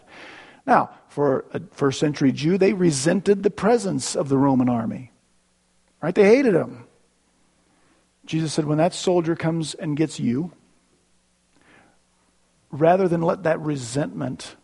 Now, 0.69 0.91
for 1.07 1.45
a 1.51 1.61
first 1.71 1.99
century 1.99 2.31
Jew, 2.31 2.59
they 2.59 2.73
resented 2.73 3.41
the 3.41 3.49
presence 3.49 4.15
of 4.15 4.29
the 4.29 4.37
Roman 4.37 4.69
army. 4.69 5.11
Right? 5.99 6.13
They 6.13 6.25
hated 6.25 6.53
him. 6.53 6.85
Jesus 8.23 8.53
said, 8.53 8.65
when 8.65 8.77
that 8.77 8.93
soldier 8.93 9.35
comes 9.35 9.73
and 9.73 9.97
gets 9.97 10.19
you, 10.19 10.51
rather 12.69 13.07
than 13.07 13.23
let 13.23 13.43
that 13.43 13.59
resentment 13.59 14.55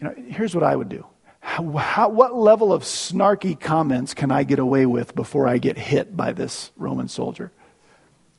You 0.00 0.08
know, 0.08 0.14
here's 0.28 0.56
what 0.56 0.64
I 0.64 0.74
would 0.74 0.88
do. 0.88 1.06
How, 1.38 1.70
how, 1.70 2.08
what 2.08 2.34
level 2.34 2.72
of 2.72 2.82
snarky 2.82 3.58
comments 3.58 4.12
can 4.12 4.32
I 4.32 4.42
get 4.42 4.58
away 4.58 4.86
with 4.86 5.14
before 5.14 5.46
I 5.46 5.58
get 5.58 5.78
hit 5.78 6.16
by 6.16 6.32
this 6.32 6.72
Roman 6.76 7.06
soldier? 7.06 7.52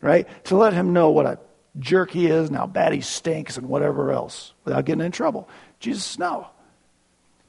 Right? 0.02 0.28
To 0.46 0.58
let 0.58 0.74
him 0.74 0.92
know 0.92 1.12
what 1.12 1.26
a 1.26 1.40
jerk 1.78 2.12
he 2.12 2.28
is 2.28 2.50
and 2.50 2.58
how 2.58 2.68
bad 2.68 2.94
he 2.94 3.02
stinks 3.02 3.58
and 3.58 3.70
whatever 3.70 4.12
else 4.12 4.54
without 4.66 4.86
getting 4.86 5.06
in 5.06 5.12
trouble. 5.12 5.48
Jesus, 5.80 6.20
no. 6.20 6.48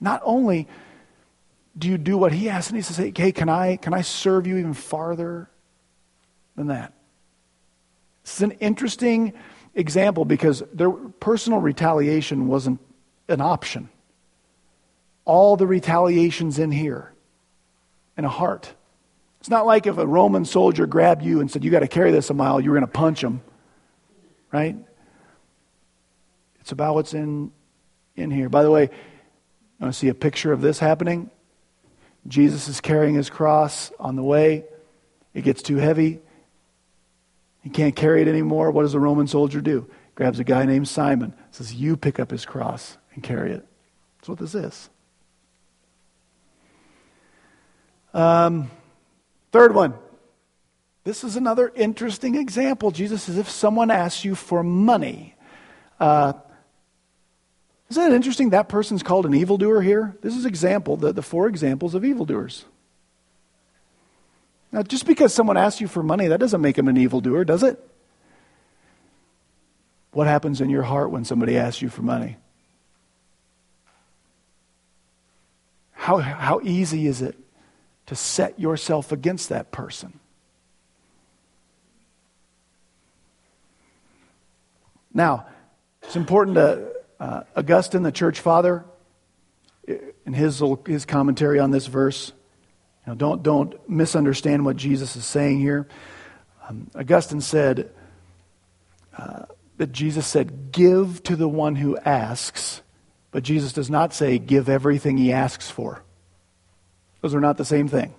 Not 0.00 0.22
only 0.24 0.68
do 1.76 1.88
you 1.88 1.98
do 1.98 2.18
what 2.18 2.32
he 2.32 2.48
asks, 2.48 2.68
and 2.68 2.76
he 2.76 2.82
says, 2.82 2.96
hey, 2.96 3.32
can 3.32 3.48
I, 3.48 3.76
can 3.76 3.94
I 3.94 4.02
serve 4.02 4.46
you 4.46 4.58
even 4.58 4.74
farther 4.74 5.48
than 6.56 6.68
that? 6.68 6.92
This 8.24 8.36
is 8.36 8.42
an 8.42 8.52
interesting 8.52 9.32
example 9.74 10.24
because 10.24 10.62
their 10.72 10.90
personal 10.90 11.60
retaliation 11.60 12.48
wasn't 12.48 12.80
an 13.28 13.40
option. 13.40 13.88
All 15.24 15.56
the 15.56 15.66
retaliation's 15.66 16.58
in 16.58 16.70
here, 16.70 17.12
in 18.16 18.24
a 18.24 18.28
heart. 18.28 18.72
It's 19.40 19.48
not 19.48 19.64
like 19.64 19.86
if 19.86 19.96
a 19.96 20.06
Roman 20.06 20.44
soldier 20.44 20.86
grabbed 20.86 21.22
you 21.22 21.40
and 21.40 21.50
said, 21.50 21.64
You 21.64 21.70
got 21.70 21.80
to 21.80 21.88
carry 21.88 22.10
this 22.10 22.30
a 22.30 22.34
mile, 22.34 22.60
you 22.60 22.70
were 22.70 22.76
going 22.76 22.86
to 22.86 22.92
punch 22.92 23.22
him, 23.22 23.40
right? 24.52 24.76
It's 26.60 26.72
about 26.72 26.94
what's 26.94 27.14
in, 27.14 27.52
in 28.20 28.30
here. 28.30 28.48
By 28.48 28.62
the 28.62 28.70
way, 28.70 28.84
I 29.80 29.84
want 29.84 29.94
to 29.94 29.98
see 29.98 30.08
a 30.08 30.14
picture 30.14 30.52
of 30.52 30.60
this 30.60 30.78
happening? 30.78 31.30
Jesus 32.26 32.68
is 32.68 32.80
carrying 32.80 33.14
his 33.14 33.30
cross 33.30 33.90
on 33.98 34.16
the 34.16 34.22
way. 34.22 34.64
It 35.32 35.42
gets 35.42 35.62
too 35.62 35.76
heavy. 35.76 36.20
He 37.62 37.70
can't 37.70 37.96
carry 37.96 38.22
it 38.22 38.28
anymore. 38.28 38.70
What 38.70 38.82
does 38.82 38.94
a 38.94 39.00
Roman 39.00 39.26
soldier 39.26 39.60
do? 39.60 39.88
Grabs 40.14 40.38
a 40.38 40.44
guy 40.44 40.64
named 40.66 40.88
Simon, 40.88 41.32
says, 41.50 41.72
You 41.72 41.96
pick 41.96 42.20
up 42.20 42.30
his 42.30 42.44
cross 42.44 42.98
and 43.14 43.22
carry 43.22 43.52
it. 43.52 43.66
That's 44.18 44.28
what 44.28 44.38
this 44.38 44.54
is. 44.54 44.90
Um, 48.12 48.70
third 49.52 49.74
one. 49.74 49.94
This 51.04 51.24
is 51.24 51.36
another 51.36 51.72
interesting 51.74 52.34
example. 52.34 52.90
Jesus 52.90 53.22
says, 53.22 53.38
if 53.38 53.48
someone 53.48 53.90
asks 53.90 54.24
you 54.24 54.34
for 54.34 54.62
money, 54.62 55.34
uh, 55.98 56.34
isn't 57.90 58.12
it 58.12 58.14
interesting 58.14 58.50
that 58.50 58.68
person's 58.68 59.02
called 59.02 59.26
an 59.26 59.34
evildoer 59.34 59.82
here? 59.82 60.16
This 60.22 60.36
is 60.36 60.46
example, 60.46 60.96
the, 60.96 61.12
the 61.12 61.22
four 61.22 61.48
examples 61.48 61.94
of 61.94 62.04
evildoers. 62.04 62.64
Now, 64.70 64.84
just 64.84 65.06
because 65.06 65.34
someone 65.34 65.56
asks 65.56 65.80
you 65.80 65.88
for 65.88 66.02
money, 66.02 66.28
that 66.28 66.38
doesn't 66.38 66.60
make 66.60 66.78
him 66.78 66.86
an 66.86 66.96
evildoer, 66.96 67.44
does 67.44 67.64
it? 67.64 67.84
What 70.12 70.28
happens 70.28 70.60
in 70.60 70.70
your 70.70 70.84
heart 70.84 71.10
when 71.10 71.24
somebody 71.24 71.58
asks 71.58 71.82
you 71.82 71.88
for 71.88 72.02
money? 72.02 72.36
How, 75.92 76.18
how 76.18 76.60
easy 76.62 77.08
is 77.08 77.22
it 77.22 77.36
to 78.06 78.14
set 78.14 78.58
yourself 78.58 79.10
against 79.10 79.48
that 79.48 79.72
person? 79.72 80.18
Now, 85.12 85.46
it's 86.02 86.16
important 86.16 86.54
to 86.54 86.99
uh, 87.20 87.42
Augustine, 87.54 88.02
the 88.02 88.10
church 88.10 88.40
father, 88.40 88.84
in 89.86 90.32
his, 90.32 90.62
his 90.86 91.04
commentary 91.04 91.58
on 91.58 91.70
this 91.70 91.86
verse, 91.86 92.32
don't, 93.16 93.42
don't 93.42 93.88
misunderstand 93.88 94.64
what 94.64 94.76
Jesus 94.76 95.16
is 95.16 95.24
saying 95.24 95.60
here. 95.60 95.88
Um, 96.68 96.90
Augustine 96.94 97.40
said 97.40 97.90
uh, 99.16 99.46
that 99.78 99.92
Jesus 99.92 100.26
said, 100.26 100.72
Give 100.72 101.22
to 101.24 101.36
the 101.36 101.48
one 101.48 101.76
who 101.76 101.96
asks, 101.98 102.82
but 103.32 103.42
Jesus 103.42 103.72
does 103.72 103.90
not 103.90 104.14
say, 104.14 104.38
Give 104.38 104.68
everything 104.68 105.16
he 105.16 105.32
asks 105.32 105.70
for. 105.70 106.02
Those 107.20 107.34
are 107.34 107.40
not 107.40 107.56
the 107.56 107.64
same 107.64 107.88
thing. 107.88 108.14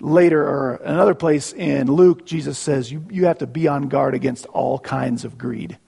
Later, 0.00 0.42
or 0.42 0.76
another 0.76 1.14
place 1.14 1.52
in 1.52 1.86
Luke, 1.86 2.26
Jesus 2.26 2.58
says, 2.58 2.90
You, 2.90 3.04
you 3.10 3.26
have 3.26 3.38
to 3.38 3.46
be 3.46 3.68
on 3.68 3.88
guard 3.88 4.14
against 4.14 4.46
all 4.46 4.78
kinds 4.78 5.24
of 5.24 5.38
greed. 5.38 5.78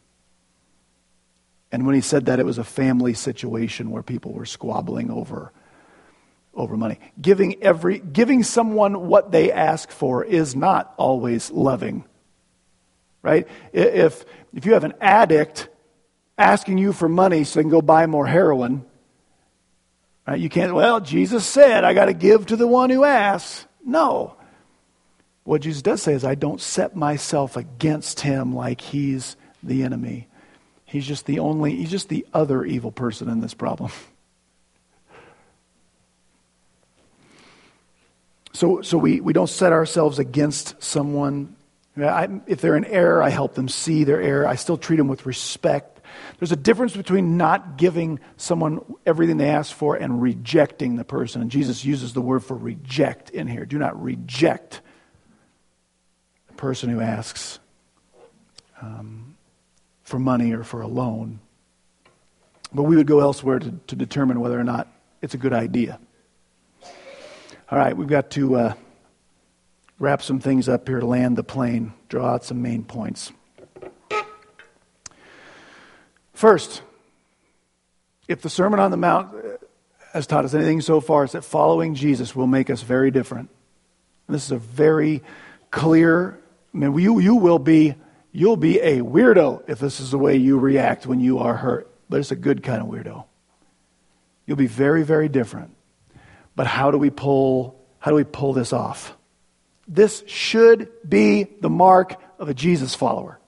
And 1.72 1.84
when 1.84 1.94
he 1.94 2.00
said 2.00 2.26
that, 2.26 2.38
it 2.38 2.46
was 2.46 2.58
a 2.58 2.64
family 2.64 3.14
situation 3.14 3.90
where 3.90 4.02
people 4.02 4.32
were 4.32 4.46
squabbling 4.46 5.10
over, 5.10 5.52
over 6.54 6.76
money. 6.76 6.98
Giving, 7.20 7.62
every, 7.62 7.98
giving 7.98 8.42
someone 8.42 9.08
what 9.08 9.32
they 9.32 9.50
ask 9.50 9.90
for 9.90 10.24
is 10.24 10.54
not 10.54 10.94
always 10.96 11.50
loving. 11.50 12.04
Right? 13.22 13.48
If, 13.72 14.24
if 14.54 14.64
you 14.64 14.74
have 14.74 14.84
an 14.84 14.94
addict 15.00 15.68
asking 16.38 16.78
you 16.78 16.92
for 16.92 17.08
money 17.08 17.42
so 17.44 17.58
they 17.58 17.64
can 17.64 17.70
go 17.70 17.82
buy 17.82 18.06
more 18.06 18.26
heroin, 18.26 18.84
right, 20.26 20.38
you 20.38 20.48
can't, 20.48 20.74
well, 20.74 21.00
Jesus 21.00 21.44
said, 21.44 21.82
I 21.82 21.94
got 21.94 22.04
to 22.04 22.14
give 22.14 22.46
to 22.46 22.56
the 22.56 22.66
one 22.68 22.90
who 22.90 23.02
asks. 23.02 23.66
No. 23.84 24.36
What 25.42 25.62
Jesus 25.62 25.82
does 25.82 26.02
say 26.02 26.12
is, 26.12 26.24
I 26.24 26.36
don't 26.36 26.60
set 26.60 26.94
myself 26.94 27.56
against 27.56 28.20
him 28.20 28.54
like 28.54 28.80
he's 28.80 29.36
the 29.62 29.82
enemy. 29.82 30.28
He's 30.86 31.06
just 31.06 31.26
the 31.26 31.40
only, 31.40 31.76
he's 31.76 31.90
just 31.90 32.08
the 32.08 32.26
other 32.32 32.64
evil 32.64 32.92
person 32.92 33.28
in 33.28 33.40
this 33.40 33.54
problem. 33.54 33.90
So, 38.52 38.80
so 38.80 38.96
we, 38.96 39.20
we 39.20 39.34
don't 39.34 39.50
set 39.50 39.74
ourselves 39.74 40.18
against 40.18 40.82
someone. 40.82 41.56
I, 41.94 42.40
if 42.46 42.62
they're 42.62 42.74
in 42.74 42.86
error, 42.86 43.22
I 43.22 43.28
help 43.28 43.54
them 43.54 43.68
see 43.68 44.04
their 44.04 44.18
error. 44.18 44.48
I 44.48 44.54
still 44.54 44.78
treat 44.78 44.96
them 44.96 45.08
with 45.08 45.26
respect. 45.26 46.00
There's 46.38 46.52
a 46.52 46.56
difference 46.56 46.96
between 46.96 47.36
not 47.36 47.76
giving 47.76 48.18
someone 48.38 48.80
everything 49.04 49.36
they 49.36 49.50
ask 49.50 49.74
for 49.74 49.96
and 49.96 50.22
rejecting 50.22 50.96
the 50.96 51.04
person. 51.04 51.42
And 51.42 51.50
Jesus 51.50 51.84
uses 51.84 52.14
the 52.14 52.22
word 52.22 52.44
for 52.44 52.56
reject 52.56 53.28
in 53.28 53.46
here. 53.46 53.66
Do 53.66 53.76
not 53.76 54.02
reject 54.02 54.80
the 56.46 56.54
person 56.54 56.88
who 56.88 57.02
asks. 57.02 57.58
Um, 58.80 59.25
for 60.06 60.20
money 60.20 60.52
or 60.52 60.62
for 60.62 60.80
a 60.80 60.86
loan. 60.86 61.40
But 62.72 62.84
we 62.84 62.96
would 62.96 63.08
go 63.08 63.20
elsewhere 63.20 63.58
to, 63.58 63.74
to 63.88 63.96
determine 63.96 64.40
whether 64.40 64.58
or 64.58 64.64
not 64.64 64.88
it's 65.20 65.34
a 65.34 65.38
good 65.38 65.52
idea. 65.52 65.98
All 67.70 67.78
right, 67.78 67.96
we've 67.96 68.08
got 68.08 68.30
to 68.30 68.54
uh, 68.54 68.74
wrap 69.98 70.22
some 70.22 70.38
things 70.38 70.68
up 70.68 70.86
here 70.86 71.00
land 71.00 71.36
the 71.36 71.42
plane, 71.42 71.92
draw 72.08 72.34
out 72.34 72.44
some 72.44 72.62
main 72.62 72.84
points. 72.84 73.32
First, 76.32 76.82
if 78.28 78.42
the 78.42 78.50
Sermon 78.50 78.78
on 78.78 78.92
the 78.92 78.96
Mount 78.96 79.34
has 80.12 80.28
taught 80.28 80.44
us 80.44 80.54
anything 80.54 80.80
so 80.82 81.00
far, 81.00 81.24
it's 81.24 81.32
that 81.32 81.42
following 81.42 81.96
Jesus 81.96 82.36
will 82.36 82.46
make 82.46 82.70
us 82.70 82.82
very 82.82 83.10
different. 83.10 83.50
And 84.28 84.34
this 84.36 84.44
is 84.44 84.52
a 84.52 84.58
very 84.58 85.24
clear, 85.72 86.38
I 86.72 86.78
mean, 86.78 86.96
you, 86.96 87.18
you 87.18 87.34
will 87.34 87.58
be 87.58 87.96
You'll 88.36 88.58
be 88.58 88.80
a 88.80 89.00
weirdo 89.00 89.62
if 89.66 89.78
this 89.78 89.98
is 89.98 90.10
the 90.10 90.18
way 90.18 90.36
you 90.36 90.58
react 90.58 91.06
when 91.06 91.20
you 91.20 91.38
are 91.38 91.54
hurt, 91.54 91.90
but 92.10 92.20
it's 92.20 92.32
a 92.32 92.36
good 92.36 92.62
kind 92.62 92.82
of 92.82 92.88
weirdo. 92.88 93.24
You'll 94.44 94.58
be 94.58 94.66
very, 94.66 95.04
very 95.04 95.30
different. 95.30 95.74
But 96.54 96.66
how 96.66 96.90
do 96.90 96.98
we 96.98 97.08
pull 97.08 97.80
how 97.98 98.10
do 98.10 98.14
we 98.14 98.24
pull 98.24 98.52
this 98.52 98.74
off? 98.74 99.16
This 99.88 100.22
should 100.26 100.90
be 101.08 101.44
the 101.44 101.70
mark 101.70 102.20
of 102.38 102.50
a 102.50 102.54
Jesus 102.54 102.94
follower. 102.94 103.40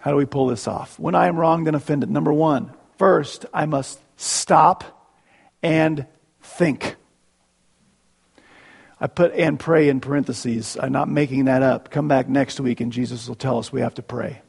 How 0.00 0.12
do 0.12 0.16
we 0.16 0.24
pull 0.24 0.46
this 0.46 0.66
off? 0.66 0.98
When 0.98 1.14
I 1.14 1.26
am 1.26 1.36
wronged 1.36 1.66
and 1.66 1.76
offended, 1.76 2.08
number 2.08 2.32
one, 2.32 2.72
first, 2.96 3.44
I 3.52 3.66
must 3.66 4.00
stop 4.16 5.12
and 5.62 6.06
think. 6.40 6.96
I 9.00 9.06
put 9.06 9.32
and 9.32 9.58
pray 9.60 9.88
in 9.88 10.00
parentheses. 10.00 10.76
I'm 10.80 10.92
not 10.92 11.08
making 11.08 11.44
that 11.44 11.62
up. 11.62 11.90
Come 11.90 12.08
back 12.08 12.28
next 12.28 12.58
week 12.58 12.80
and 12.80 12.92
Jesus 12.92 13.28
will 13.28 13.36
tell 13.36 13.58
us 13.58 13.72
we 13.72 13.80
have 13.80 13.94
to 13.94 14.02
pray. 14.02 14.42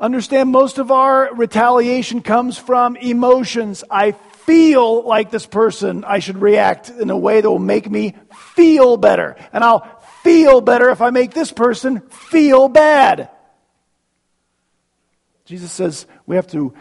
Understand 0.00 0.50
most 0.50 0.78
of 0.78 0.90
our 0.90 1.34
retaliation 1.34 2.22
comes 2.22 2.56
from 2.56 2.96
emotions. 2.96 3.82
I 3.90 4.12
feel 4.12 5.02
like 5.02 5.30
this 5.30 5.44
person, 5.44 6.04
I 6.04 6.20
should 6.20 6.40
react 6.40 6.88
in 6.88 7.10
a 7.10 7.18
way 7.18 7.40
that 7.40 7.50
will 7.50 7.58
make 7.58 7.90
me 7.90 8.14
feel 8.54 8.96
better. 8.96 9.36
And 9.52 9.62
I'll 9.64 10.00
feel 10.22 10.60
better 10.60 10.88
if 10.90 11.02
I 11.02 11.10
make 11.10 11.34
this 11.34 11.52
person 11.52 12.00
feel 12.08 12.68
bad. 12.68 13.28
Jesus 15.44 15.72
says 15.72 16.06
we 16.26 16.36
have 16.36 16.46
to 16.48 16.72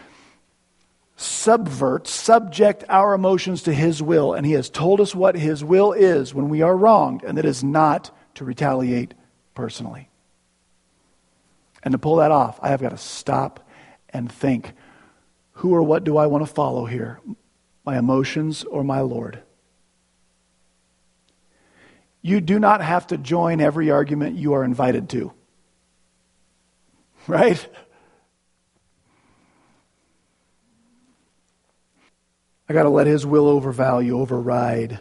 subvert, 1.17 2.07
subject 2.07 2.85
our 2.87 3.13
emotions 3.13 3.63
to 3.63 3.73
His 3.73 4.01
will. 4.01 4.33
And 4.33 4.45
He 4.45 4.53
has 4.53 4.69
told 4.69 5.01
us 5.01 5.13
what 5.13 5.35
His 5.35 5.63
will 5.63 5.91
is 5.91 6.33
when 6.33 6.47
we 6.47 6.61
are 6.61 6.77
wronged, 6.77 7.23
and 7.23 7.37
that 7.37 7.45
is 7.45 7.63
not 7.63 8.15
to 8.35 8.45
retaliate 8.45 9.13
personally. 9.53 10.09
And 11.83 11.91
to 11.91 11.97
pull 11.97 12.17
that 12.17 12.31
off, 12.31 12.59
I 12.61 12.69
have 12.69 12.81
got 12.81 12.89
to 12.89 12.97
stop 12.97 13.67
and 14.09 14.31
think 14.31 14.73
who 15.53 15.73
or 15.73 15.81
what 15.81 16.03
do 16.03 16.17
I 16.17 16.27
want 16.27 16.45
to 16.45 16.53
follow 16.53 16.85
here? 16.85 17.19
My 17.83 17.97
emotions 17.97 18.63
or 18.63 18.83
my 18.83 19.01
Lord? 19.01 19.41
You 22.21 22.41
do 22.41 22.59
not 22.59 22.81
have 22.81 23.07
to 23.07 23.17
join 23.17 23.59
every 23.59 23.89
argument 23.89 24.37
you 24.37 24.53
are 24.53 24.63
invited 24.63 25.09
to. 25.09 25.33
right? 27.27 27.67
I 32.69 32.73
got 32.73 32.83
to 32.83 32.89
let 32.89 33.07
his 33.07 33.25
will 33.25 33.47
overvalue, 33.47 34.19
override 34.19 34.99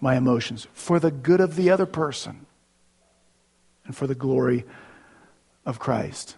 my 0.00 0.16
emotions 0.16 0.66
for 0.72 0.98
the 0.98 1.10
good 1.10 1.40
of 1.40 1.56
the 1.56 1.70
other 1.70 1.86
person 1.86 2.46
and 3.84 3.94
for 3.94 4.06
the 4.06 4.14
glory 4.14 4.64
of 5.66 5.78
Christ. 5.78 6.36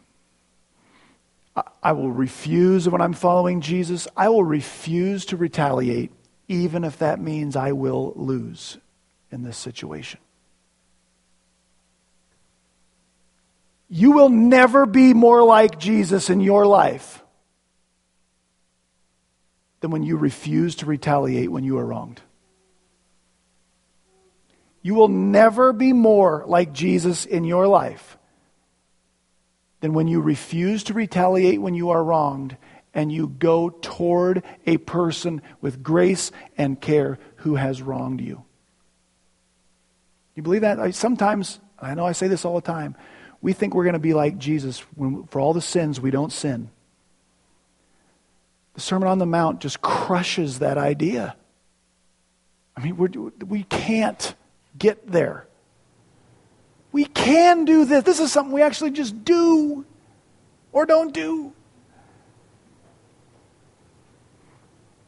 I 1.82 1.92
will 1.92 2.10
refuse 2.10 2.88
when 2.88 3.00
I'm 3.00 3.12
following 3.12 3.60
Jesus, 3.60 4.08
I 4.16 4.30
will 4.30 4.44
refuse 4.44 5.26
to 5.26 5.36
retaliate, 5.36 6.10
even 6.48 6.82
if 6.82 6.98
that 6.98 7.20
means 7.20 7.56
I 7.56 7.72
will 7.72 8.14
lose 8.16 8.78
in 9.30 9.42
this 9.42 9.58
situation. 9.58 10.18
You 13.88 14.12
will 14.12 14.30
never 14.30 14.86
be 14.86 15.12
more 15.12 15.42
like 15.42 15.78
Jesus 15.78 16.30
in 16.30 16.40
your 16.40 16.66
life 16.66 17.21
than 19.82 19.90
when 19.90 20.04
you 20.04 20.16
refuse 20.16 20.76
to 20.76 20.86
retaliate 20.86 21.50
when 21.50 21.64
you 21.64 21.76
are 21.76 21.84
wronged. 21.84 22.22
You 24.80 24.94
will 24.94 25.08
never 25.08 25.72
be 25.72 25.92
more 25.92 26.44
like 26.46 26.72
Jesus 26.72 27.26
in 27.26 27.44
your 27.44 27.66
life 27.66 28.16
than 29.80 29.92
when 29.92 30.06
you 30.06 30.20
refuse 30.20 30.84
to 30.84 30.94
retaliate 30.94 31.60
when 31.60 31.74
you 31.74 31.90
are 31.90 32.02
wronged 32.02 32.56
and 32.94 33.10
you 33.10 33.26
go 33.26 33.70
toward 33.70 34.44
a 34.66 34.76
person 34.76 35.42
with 35.60 35.82
grace 35.82 36.30
and 36.56 36.80
care 36.80 37.18
who 37.36 37.56
has 37.56 37.82
wronged 37.82 38.20
you. 38.20 38.44
You 40.36 40.44
believe 40.44 40.60
that? 40.60 40.94
Sometimes, 40.94 41.58
I 41.80 41.94
know 41.94 42.06
I 42.06 42.12
say 42.12 42.28
this 42.28 42.44
all 42.44 42.54
the 42.54 42.60
time, 42.60 42.96
we 43.40 43.52
think 43.52 43.74
we're 43.74 43.84
going 43.84 43.94
to 43.94 43.98
be 43.98 44.14
like 44.14 44.38
Jesus 44.38 44.78
when, 44.94 45.24
for 45.24 45.40
all 45.40 45.52
the 45.52 45.60
sins 45.60 46.00
we 46.00 46.12
don't 46.12 46.32
sin. 46.32 46.70
The 48.74 48.80
Sermon 48.80 49.08
on 49.08 49.18
the 49.18 49.26
Mount 49.26 49.60
just 49.60 49.80
crushes 49.80 50.60
that 50.60 50.78
idea. 50.78 51.36
I 52.76 52.82
mean, 52.82 52.96
we're, 52.96 53.08
we 53.46 53.64
can't 53.64 54.34
get 54.78 55.10
there. 55.10 55.46
We 56.90 57.04
can 57.04 57.64
do 57.64 57.84
this. 57.84 58.04
This 58.04 58.20
is 58.20 58.32
something 58.32 58.52
we 58.52 58.62
actually 58.62 58.92
just 58.92 59.24
do 59.24 59.84
or 60.72 60.86
don't 60.86 61.12
do. 61.12 61.52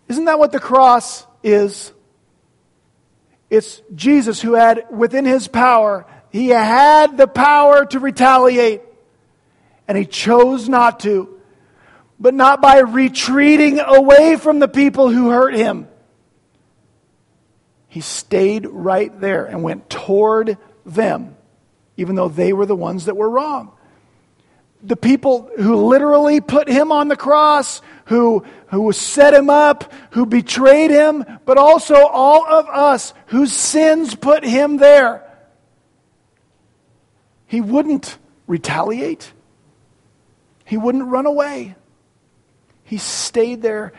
Isn't 0.08 0.26
that 0.26 0.38
what 0.38 0.52
the 0.52 0.60
cross 0.60 1.26
is? 1.42 1.92
It's 3.48 3.82
Jesus 3.94 4.40
who 4.40 4.54
had 4.54 4.86
within 4.90 5.24
his 5.24 5.48
power, 5.48 6.06
he 6.30 6.48
had 6.48 7.16
the 7.16 7.26
power 7.26 7.84
to 7.86 7.98
retaliate, 7.98 8.82
and 9.86 9.96
he 9.96 10.04
chose 10.04 10.68
not 10.68 11.00
to. 11.00 11.33
But 12.18 12.34
not 12.34 12.60
by 12.60 12.78
retreating 12.78 13.80
away 13.80 14.36
from 14.36 14.58
the 14.58 14.68
people 14.68 15.10
who 15.10 15.30
hurt 15.30 15.54
him. 15.54 15.88
He 17.88 18.00
stayed 18.00 18.66
right 18.66 19.20
there 19.20 19.44
and 19.44 19.62
went 19.62 19.88
toward 19.90 20.58
them 20.84 21.36
even 21.96 22.14
though 22.14 22.28
they 22.28 22.52
were 22.52 22.66
the 22.66 22.76
ones 22.76 23.06
that 23.06 23.16
were 23.16 23.28
wrong. 23.28 23.72
The 24.82 24.96
people 24.96 25.50
who 25.56 25.86
literally 25.86 26.40
put 26.40 26.68
him 26.68 26.92
on 26.92 27.08
the 27.08 27.16
cross, 27.16 27.80
who, 28.06 28.44
who 28.66 28.92
set 28.92 29.32
him 29.32 29.48
up, 29.48 29.92
who 30.10 30.26
betrayed 30.26 30.90
him, 30.90 31.24
but 31.46 31.56
also 31.56 31.94
all 31.94 32.46
of 32.46 32.66
us 32.68 33.14
whose 33.26 33.52
sins 33.52 34.14
put 34.14 34.44
him 34.44 34.76
there. 34.76 35.22
He 37.46 37.60
wouldn't 37.60 38.18
retaliate, 38.46 39.32
he 40.64 40.76
wouldn't 40.76 41.06
run 41.06 41.26
away. 41.26 41.76
He 42.94 42.98
stayed 42.98 43.60
there 43.60 43.92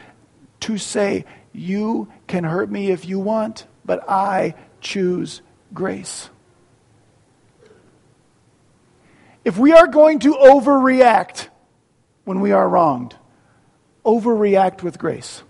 to 0.62 0.78
say, 0.78 1.26
You 1.52 2.08
can 2.28 2.46
hurt 2.46 2.72
me 2.72 2.92
if 2.92 3.04
you 3.04 3.20
want, 3.20 3.68
but 3.84 4.10
I 4.10 4.56
choose 4.80 5.42
grace. 5.74 6.30
If 9.44 9.58
we 9.58 9.74
are 9.74 9.88
going 9.88 10.20
to 10.20 10.34
overreact 10.36 11.50
when 12.24 12.40
we 12.40 12.54
are 12.54 12.70
wronged, 12.70 13.18
overreact 14.06 14.82
with 14.82 14.98
grace. 14.98 15.44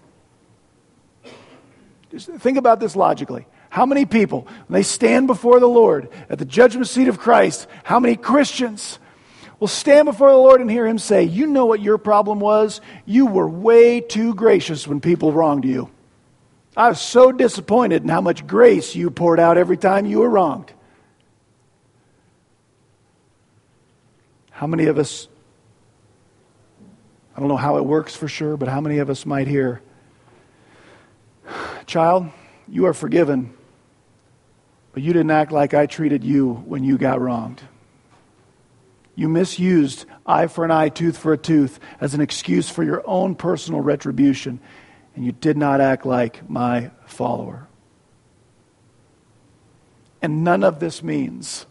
Just 2.09 2.29
think 2.29 2.57
about 2.57 2.79
this 2.79 2.95
logically. 2.95 3.45
How 3.69 3.85
many 3.85 4.07
people, 4.07 4.47
when 4.65 4.79
they 4.79 4.81
stand 4.81 5.27
before 5.27 5.59
the 5.59 5.67
Lord 5.67 6.09
at 6.31 6.39
the 6.39 6.45
judgment 6.45 6.87
seat 6.87 7.09
of 7.09 7.19
Christ, 7.19 7.67
how 7.83 7.99
many 7.99 8.15
Christians 8.15 8.97
will 9.59 9.67
stand 9.67 10.05
before 10.05 10.31
the 10.31 10.37
Lord 10.37 10.61
and 10.61 10.69
hear 10.69 10.85
Him 10.85 10.97
say, 10.97 11.23
You 11.23 11.47
know 11.47 11.65
what 11.65 11.81
your 11.81 11.97
problem 11.97 12.39
was? 12.39 12.81
You 13.05 13.25
were 13.25 13.47
way 13.47 14.01
too 14.01 14.33
gracious 14.33 14.87
when 14.87 15.01
people 15.01 15.31
wronged 15.31 15.65
you. 15.65 15.89
I 16.77 16.89
was 16.89 16.99
so 16.99 17.31
disappointed 17.31 18.03
in 18.03 18.09
how 18.09 18.21
much 18.21 18.45
grace 18.45 18.95
you 18.95 19.09
poured 19.09 19.39
out 19.39 19.57
every 19.57 19.77
time 19.77 20.05
you 20.05 20.19
were 20.19 20.29
wronged. 20.29 20.73
How 24.51 24.67
many 24.67 24.85
of 24.85 24.97
us, 24.97 25.27
I 27.35 27.39
don't 27.39 27.49
know 27.49 27.57
how 27.57 27.77
it 27.77 27.85
works 27.85 28.15
for 28.15 28.27
sure, 28.27 28.57
but 28.57 28.67
how 28.67 28.81
many 28.81 28.99
of 28.99 29.09
us 29.09 29.25
might 29.25 29.47
hear, 29.47 29.81
Child, 31.85 32.29
you 32.67 32.85
are 32.87 32.93
forgiven, 32.93 33.53
but 34.93 35.03
you 35.03 35.13
didn't 35.13 35.31
act 35.31 35.51
like 35.51 35.73
I 35.73 35.85
treated 35.85 36.23
you 36.23 36.53
when 36.65 36.83
you 36.83 36.97
got 36.97 37.21
wronged. 37.21 37.61
You 39.15 39.29
misused 39.29 40.05
eye 40.25 40.47
for 40.47 40.65
an 40.65 40.71
eye, 40.71 40.89
tooth 40.89 41.17
for 41.17 41.31
a 41.31 41.37
tooth 41.37 41.79
as 42.01 42.13
an 42.13 42.21
excuse 42.21 42.69
for 42.69 42.83
your 42.83 43.01
own 43.07 43.35
personal 43.35 43.79
retribution, 43.79 44.59
and 45.15 45.25
you 45.25 45.31
did 45.31 45.57
not 45.57 45.79
act 45.79 46.05
like 46.05 46.49
my 46.49 46.91
follower. 47.05 47.67
And 50.21 50.43
none 50.43 50.63
of 50.63 50.79
this 50.79 51.01
means 51.01 51.65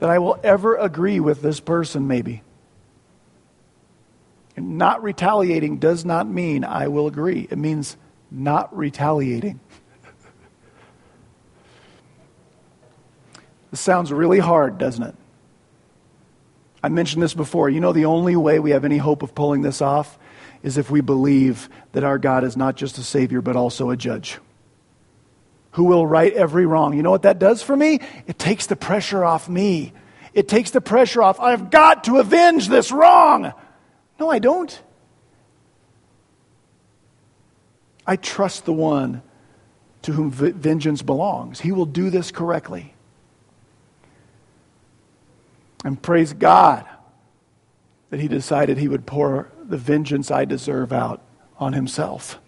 that 0.00 0.10
I 0.10 0.18
will 0.18 0.38
ever 0.42 0.76
agree 0.76 1.20
with 1.20 1.40
this 1.40 1.60
person, 1.60 2.08
maybe. 2.08 2.42
And 4.56 4.78
not 4.78 5.02
retaliating 5.02 5.78
does 5.78 6.04
not 6.04 6.28
mean 6.28 6.64
I 6.64 6.88
will 6.88 7.06
agree, 7.06 7.46
it 7.50 7.58
means 7.58 7.96
not 8.30 8.76
retaliating. 8.76 9.60
this 13.70 13.80
sounds 13.80 14.12
really 14.12 14.40
hard, 14.40 14.78
doesn't 14.78 15.04
it? 15.04 15.14
I 16.84 16.90
mentioned 16.90 17.22
this 17.22 17.32
before. 17.32 17.70
You 17.70 17.80
know, 17.80 17.94
the 17.94 18.04
only 18.04 18.36
way 18.36 18.58
we 18.58 18.72
have 18.72 18.84
any 18.84 18.98
hope 18.98 19.22
of 19.22 19.34
pulling 19.34 19.62
this 19.62 19.80
off 19.80 20.18
is 20.62 20.76
if 20.76 20.90
we 20.90 21.00
believe 21.00 21.70
that 21.92 22.04
our 22.04 22.18
God 22.18 22.44
is 22.44 22.58
not 22.58 22.76
just 22.76 22.98
a 22.98 23.02
Savior, 23.02 23.40
but 23.40 23.56
also 23.56 23.88
a 23.88 23.96
judge 23.96 24.38
who 25.70 25.84
will 25.84 26.06
right 26.06 26.34
every 26.34 26.66
wrong. 26.66 26.94
You 26.94 27.02
know 27.02 27.10
what 27.10 27.22
that 27.22 27.38
does 27.38 27.62
for 27.62 27.74
me? 27.74 28.00
It 28.26 28.38
takes 28.38 28.66
the 28.66 28.76
pressure 28.76 29.24
off 29.24 29.48
me. 29.48 29.94
It 30.34 30.46
takes 30.46 30.72
the 30.72 30.82
pressure 30.82 31.22
off. 31.22 31.40
I've 31.40 31.70
got 31.70 32.04
to 32.04 32.18
avenge 32.18 32.68
this 32.68 32.92
wrong. 32.92 33.54
No, 34.20 34.28
I 34.28 34.38
don't. 34.38 34.82
I 38.06 38.16
trust 38.16 38.66
the 38.66 38.74
one 38.74 39.22
to 40.02 40.12
whom 40.12 40.30
vengeance 40.30 41.00
belongs. 41.00 41.60
He 41.60 41.72
will 41.72 41.86
do 41.86 42.10
this 42.10 42.30
correctly. 42.30 42.93
And 45.84 46.00
praise 46.00 46.32
God 46.32 46.86
that 48.08 48.18
he 48.18 48.26
decided 48.26 48.78
he 48.78 48.88
would 48.88 49.06
pour 49.06 49.52
the 49.62 49.76
vengeance 49.76 50.30
I 50.30 50.46
deserve 50.46 50.92
out 50.92 51.22
on 51.58 51.74
himself 51.74 52.40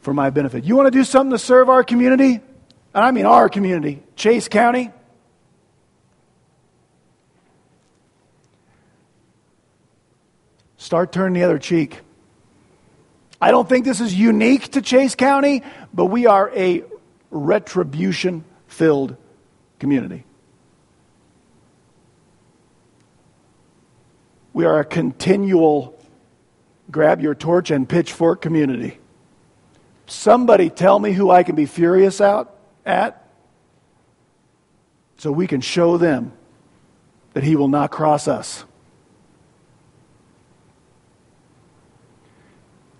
for 0.00 0.12
my 0.12 0.30
benefit. 0.30 0.64
You 0.64 0.76
want 0.76 0.86
to 0.86 0.90
do 0.90 1.04
something 1.04 1.30
to 1.30 1.38
serve 1.38 1.68
our 1.68 1.84
community? 1.84 2.34
And 2.34 3.04
I 3.04 3.10
mean 3.12 3.26
our 3.26 3.48
community, 3.48 4.02
Chase 4.16 4.48
County. 4.48 4.90
Start 10.76 11.12
turning 11.12 11.32
the 11.32 11.44
other 11.44 11.58
cheek. 11.58 12.00
I 13.40 13.50
don't 13.50 13.68
think 13.68 13.84
this 13.84 14.00
is 14.00 14.14
unique 14.14 14.72
to 14.72 14.82
Chase 14.82 15.14
County, 15.14 15.62
but 15.92 16.06
we 16.06 16.26
are 16.26 16.50
a 16.54 16.84
retribution 17.30 18.44
filled 18.66 19.16
community. 19.78 20.24
We 24.54 24.64
are 24.64 24.78
a 24.78 24.84
continual 24.84 25.98
grab 26.90 27.20
your 27.20 27.34
torch 27.34 27.70
and 27.70 27.88
pitchfork 27.88 28.40
community. 28.40 28.98
Somebody 30.06 30.70
tell 30.70 30.98
me 30.98 31.12
who 31.12 31.30
I 31.30 31.42
can 31.42 31.56
be 31.56 31.66
furious 31.66 32.20
out 32.20 32.56
at 32.86 33.28
so 35.16 35.32
we 35.32 35.48
can 35.48 35.60
show 35.60 35.98
them 35.98 36.32
that 37.32 37.42
he 37.42 37.56
will 37.56 37.68
not 37.68 37.90
cross 37.90 38.28
us. 38.28 38.64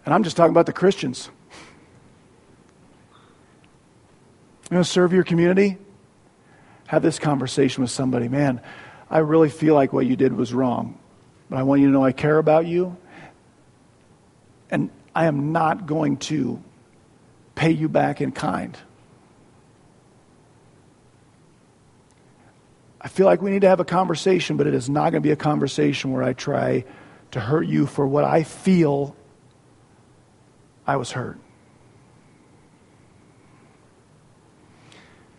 And 0.04 0.12
I'm 0.12 0.24
just 0.24 0.36
talking 0.36 0.50
about 0.50 0.66
the 0.66 0.72
Christians. 0.72 1.30
You 4.70 4.78
know, 4.78 4.82
serve 4.82 5.12
your 5.12 5.24
community? 5.24 5.78
Have 6.88 7.02
this 7.02 7.20
conversation 7.20 7.82
with 7.82 7.92
somebody. 7.92 8.28
Man, 8.28 8.60
I 9.08 9.18
really 9.18 9.50
feel 9.50 9.74
like 9.74 9.92
what 9.92 10.06
you 10.06 10.16
did 10.16 10.32
was 10.32 10.52
wrong. 10.52 10.98
But 11.48 11.58
I 11.58 11.62
want 11.62 11.80
you 11.80 11.88
to 11.88 11.92
know 11.92 12.04
I 12.04 12.12
care 12.12 12.38
about 12.38 12.66
you. 12.66 12.96
And 14.70 14.90
I 15.14 15.26
am 15.26 15.52
not 15.52 15.86
going 15.86 16.16
to 16.18 16.62
pay 17.54 17.70
you 17.70 17.88
back 17.88 18.20
in 18.20 18.32
kind. 18.32 18.76
I 23.00 23.08
feel 23.08 23.26
like 23.26 23.42
we 23.42 23.50
need 23.50 23.60
to 23.60 23.68
have 23.68 23.80
a 23.80 23.84
conversation, 23.84 24.56
but 24.56 24.66
it 24.66 24.74
is 24.74 24.88
not 24.88 25.10
going 25.10 25.22
to 25.22 25.26
be 25.26 25.30
a 25.30 25.36
conversation 25.36 26.12
where 26.12 26.22
I 26.22 26.32
try 26.32 26.84
to 27.32 27.40
hurt 27.40 27.66
you 27.66 27.86
for 27.86 28.06
what 28.06 28.24
I 28.24 28.42
feel 28.42 29.14
I 30.86 30.96
was 30.96 31.12
hurt. 31.12 31.38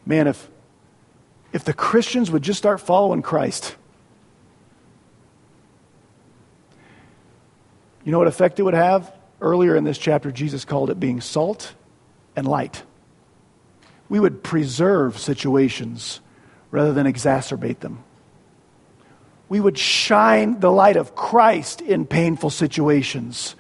Man, 0.05 0.27
if, 0.27 0.47
if 1.51 1.63
the 1.63 1.73
Christians 1.73 2.29
would 2.29 2.43
just 2.43 2.59
start 2.59 2.79
following 2.79 3.23
Christ, 3.23 3.75
you 8.05 8.11
know 8.11 8.19
what 8.19 8.27
effect 8.27 8.59
it 8.59 8.63
would 8.63 8.75
have? 8.75 9.11
Earlier 9.41 9.75
in 9.75 9.83
this 9.83 9.97
chapter, 9.97 10.31
Jesus 10.31 10.63
called 10.63 10.89
it 10.89 10.99
being 10.99 11.19
salt 11.19 11.73
and 12.35 12.47
light. 12.47 12.83
We 14.07 14.19
would 14.19 14.43
preserve 14.43 15.17
situations 15.17 16.21
rather 16.69 16.93
than 16.93 17.07
exacerbate 17.07 17.79
them. 17.79 18.03
We 19.49 19.59
would 19.59 19.77
shine 19.77 20.59
the 20.59 20.71
light 20.71 20.97
of 20.97 21.15
Christ 21.15 21.81
in 21.81 22.05
painful 22.05 22.51
situations 22.51 23.55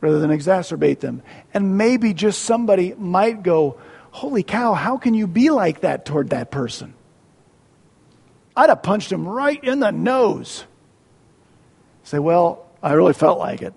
rather 0.00 0.20
than 0.20 0.30
exacerbate 0.30 1.00
them. 1.00 1.22
And 1.52 1.78
maybe 1.78 2.14
just 2.14 2.42
somebody 2.42 2.94
might 2.94 3.42
go, 3.42 3.78
Holy 4.10 4.42
cow, 4.42 4.74
how 4.74 4.98
can 4.98 5.14
you 5.14 5.26
be 5.26 5.50
like 5.50 5.80
that 5.80 6.04
toward 6.04 6.30
that 6.30 6.50
person? 6.50 6.94
I'd 8.56 8.70
have 8.70 8.82
punched 8.82 9.12
him 9.12 9.26
right 9.26 9.62
in 9.62 9.80
the 9.80 9.90
nose. 9.90 10.64
Say, 12.08 12.18
Well, 12.18 12.64
I 12.82 12.92
really 12.92 13.12
felt 13.12 13.38
like 13.38 13.60
it. 13.60 13.74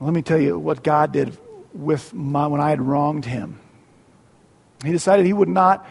Let 0.00 0.12
me 0.12 0.22
tell 0.22 0.40
you 0.40 0.58
what 0.58 0.82
God 0.82 1.12
did 1.12 1.38
with 1.72 2.12
my, 2.12 2.48
when 2.48 2.60
I 2.60 2.70
had 2.70 2.82
wronged 2.82 3.24
him. 3.24 3.60
He 4.84 4.90
decided 4.90 5.24
he 5.24 5.32
would 5.32 5.48
not 5.48 5.86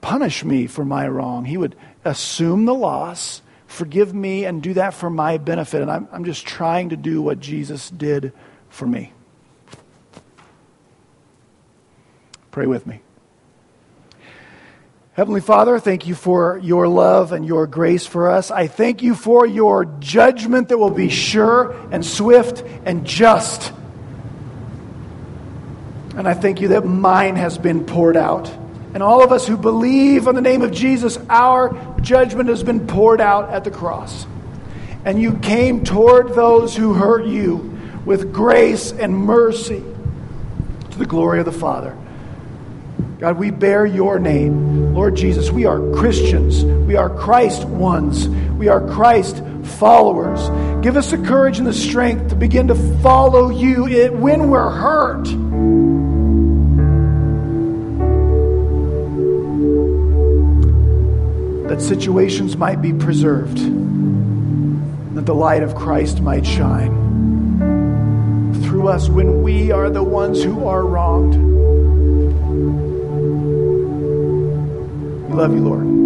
punish 0.00 0.44
me 0.44 0.66
for 0.66 0.84
my 0.84 1.06
wrong. 1.06 1.44
He 1.44 1.56
would 1.56 1.76
assume 2.04 2.64
the 2.64 2.74
loss, 2.74 3.40
forgive 3.68 4.12
me, 4.12 4.44
and 4.44 4.60
do 4.60 4.74
that 4.74 4.94
for 4.94 5.10
my 5.10 5.38
benefit. 5.38 5.82
And 5.82 5.90
I'm, 5.90 6.08
I'm 6.10 6.24
just 6.24 6.44
trying 6.44 6.88
to 6.88 6.96
do 6.96 7.22
what 7.22 7.38
Jesus 7.38 7.88
did 7.88 8.32
for 8.68 8.86
me. 8.86 9.12
Pray 12.50 12.66
with 12.66 12.84
me. 12.84 13.00
Heavenly 15.14 15.40
Father, 15.40 15.80
thank 15.80 16.06
you 16.06 16.14
for 16.14 16.58
your 16.58 16.86
love 16.86 17.32
and 17.32 17.44
your 17.44 17.66
grace 17.66 18.06
for 18.06 18.30
us. 18.30 18.52
I 18.52 18.68
thank 18.68 19.02
you 19.02 19.16
for 19.16 19.44
your 19.44 19.84
judgment 19.98 20.68
that 20.68 20.78
will 20.78 20.92
be 20.92 21.08
sure 21.08 21.72
and 21.90 22.06
swift 22.06 22.62
and 22.84 23.04
just. 23.04 23.72
And 26.16 26.28
I 26.28 26.34
thank 26.34 26.60
you 26.60 26.68
that 26.68 26.86
mine 26.86 27.34
has 27.34 27.58
been 27.58 27.86
poured 27.86 28.16
out. 28.16 28.48
And 28.94 29.02
all 29.02 29.24
of 29.24 29.32
us 29.32 29.48
who 29.48 29.56
believe 29.56 30.28
on 30.28 30.36
the 30.36 30.40
name 30.40 30.62
of 30.62 30.70
Jesus, 30.70 31.18
our 31.28 31.74
judgment 32.00 32.48
has 32.48 32.62
been 32.62 32.86
poured 32.86 33.20
out 33.20 33.50
at 33.50 33.64
the 33.64 33.70
cross. 33.72 34.26
And 35.04 35.20
you 35.20 35.38
came 35.38 35.82
toward 35.82 36.34
those 36.34 36.76
who 36.76 36.94
hurt 36.94 37.26
you 37.26 37.76
with 38.04 38.32
grace 38.32 38.92
and 38.92 39.16
mercy 39.16 39.82
to 40.90 40.98
the 40.98 41.06
glory 41.06 41.40
of 41.40 41.46
the 41.46 41.52
Father. 41.52 41.96
God, 43.20 43.36
we 43.36 43.50
bear 43.50 43.84
your 43.84 44.18
name. 44.18 44.94
Lord 44.94 45.14
Jesus, 45.14 45.50
we 45.50 45.66
are 45.66 45.78
Christians. 45.92 46.64
We 46.64 46.96
are 46.96 47.10
Christ 47.10 47.64
ones. 47.66 48.26
We 48.26 48.68
are 48.68 48.80
Christ 48.80 49.42
followers. 49.62 50.40
Give 50.82 50.96
us 50.96 51.10
the 51.10 51.18
courage 51.18 51.58
and 51.58 51.66
the 51.66 51.74
strength 51.74 52.30
to 52.30 52.34
begin 52.34 52.68
to 52.68 52.74
follow 53.02 53.50
you 53.50 53.84
when 54.12 54.48
we're 54.48 54.70
hurt. 54.70 55.24
That 61.68 61.82
situations 61.82 62.56
might 62.56 62.80
be 62.80 62.94
preserved, 62.94 63.58
that 65.14 65.26
the 65.26 65.34
light 65.34 65.62
of 65.62 65.74
Christ 65.74 66.22
might 66.22 66.46
shine 66.46 66.96
through 68.64 68.88
us 68.88 69.10
when 69.10 69.42
we 69.42 69.70
are 69.72 69.90
the 69.90 70.02
ones 70.02 70.42
who 70.42 70.66
are 70.66 70.86
wronged. 70.86 71.69
We 75.30 75.36
love 75.36 75.54
you, 75.54 75.60
Lord. 75.60 75.99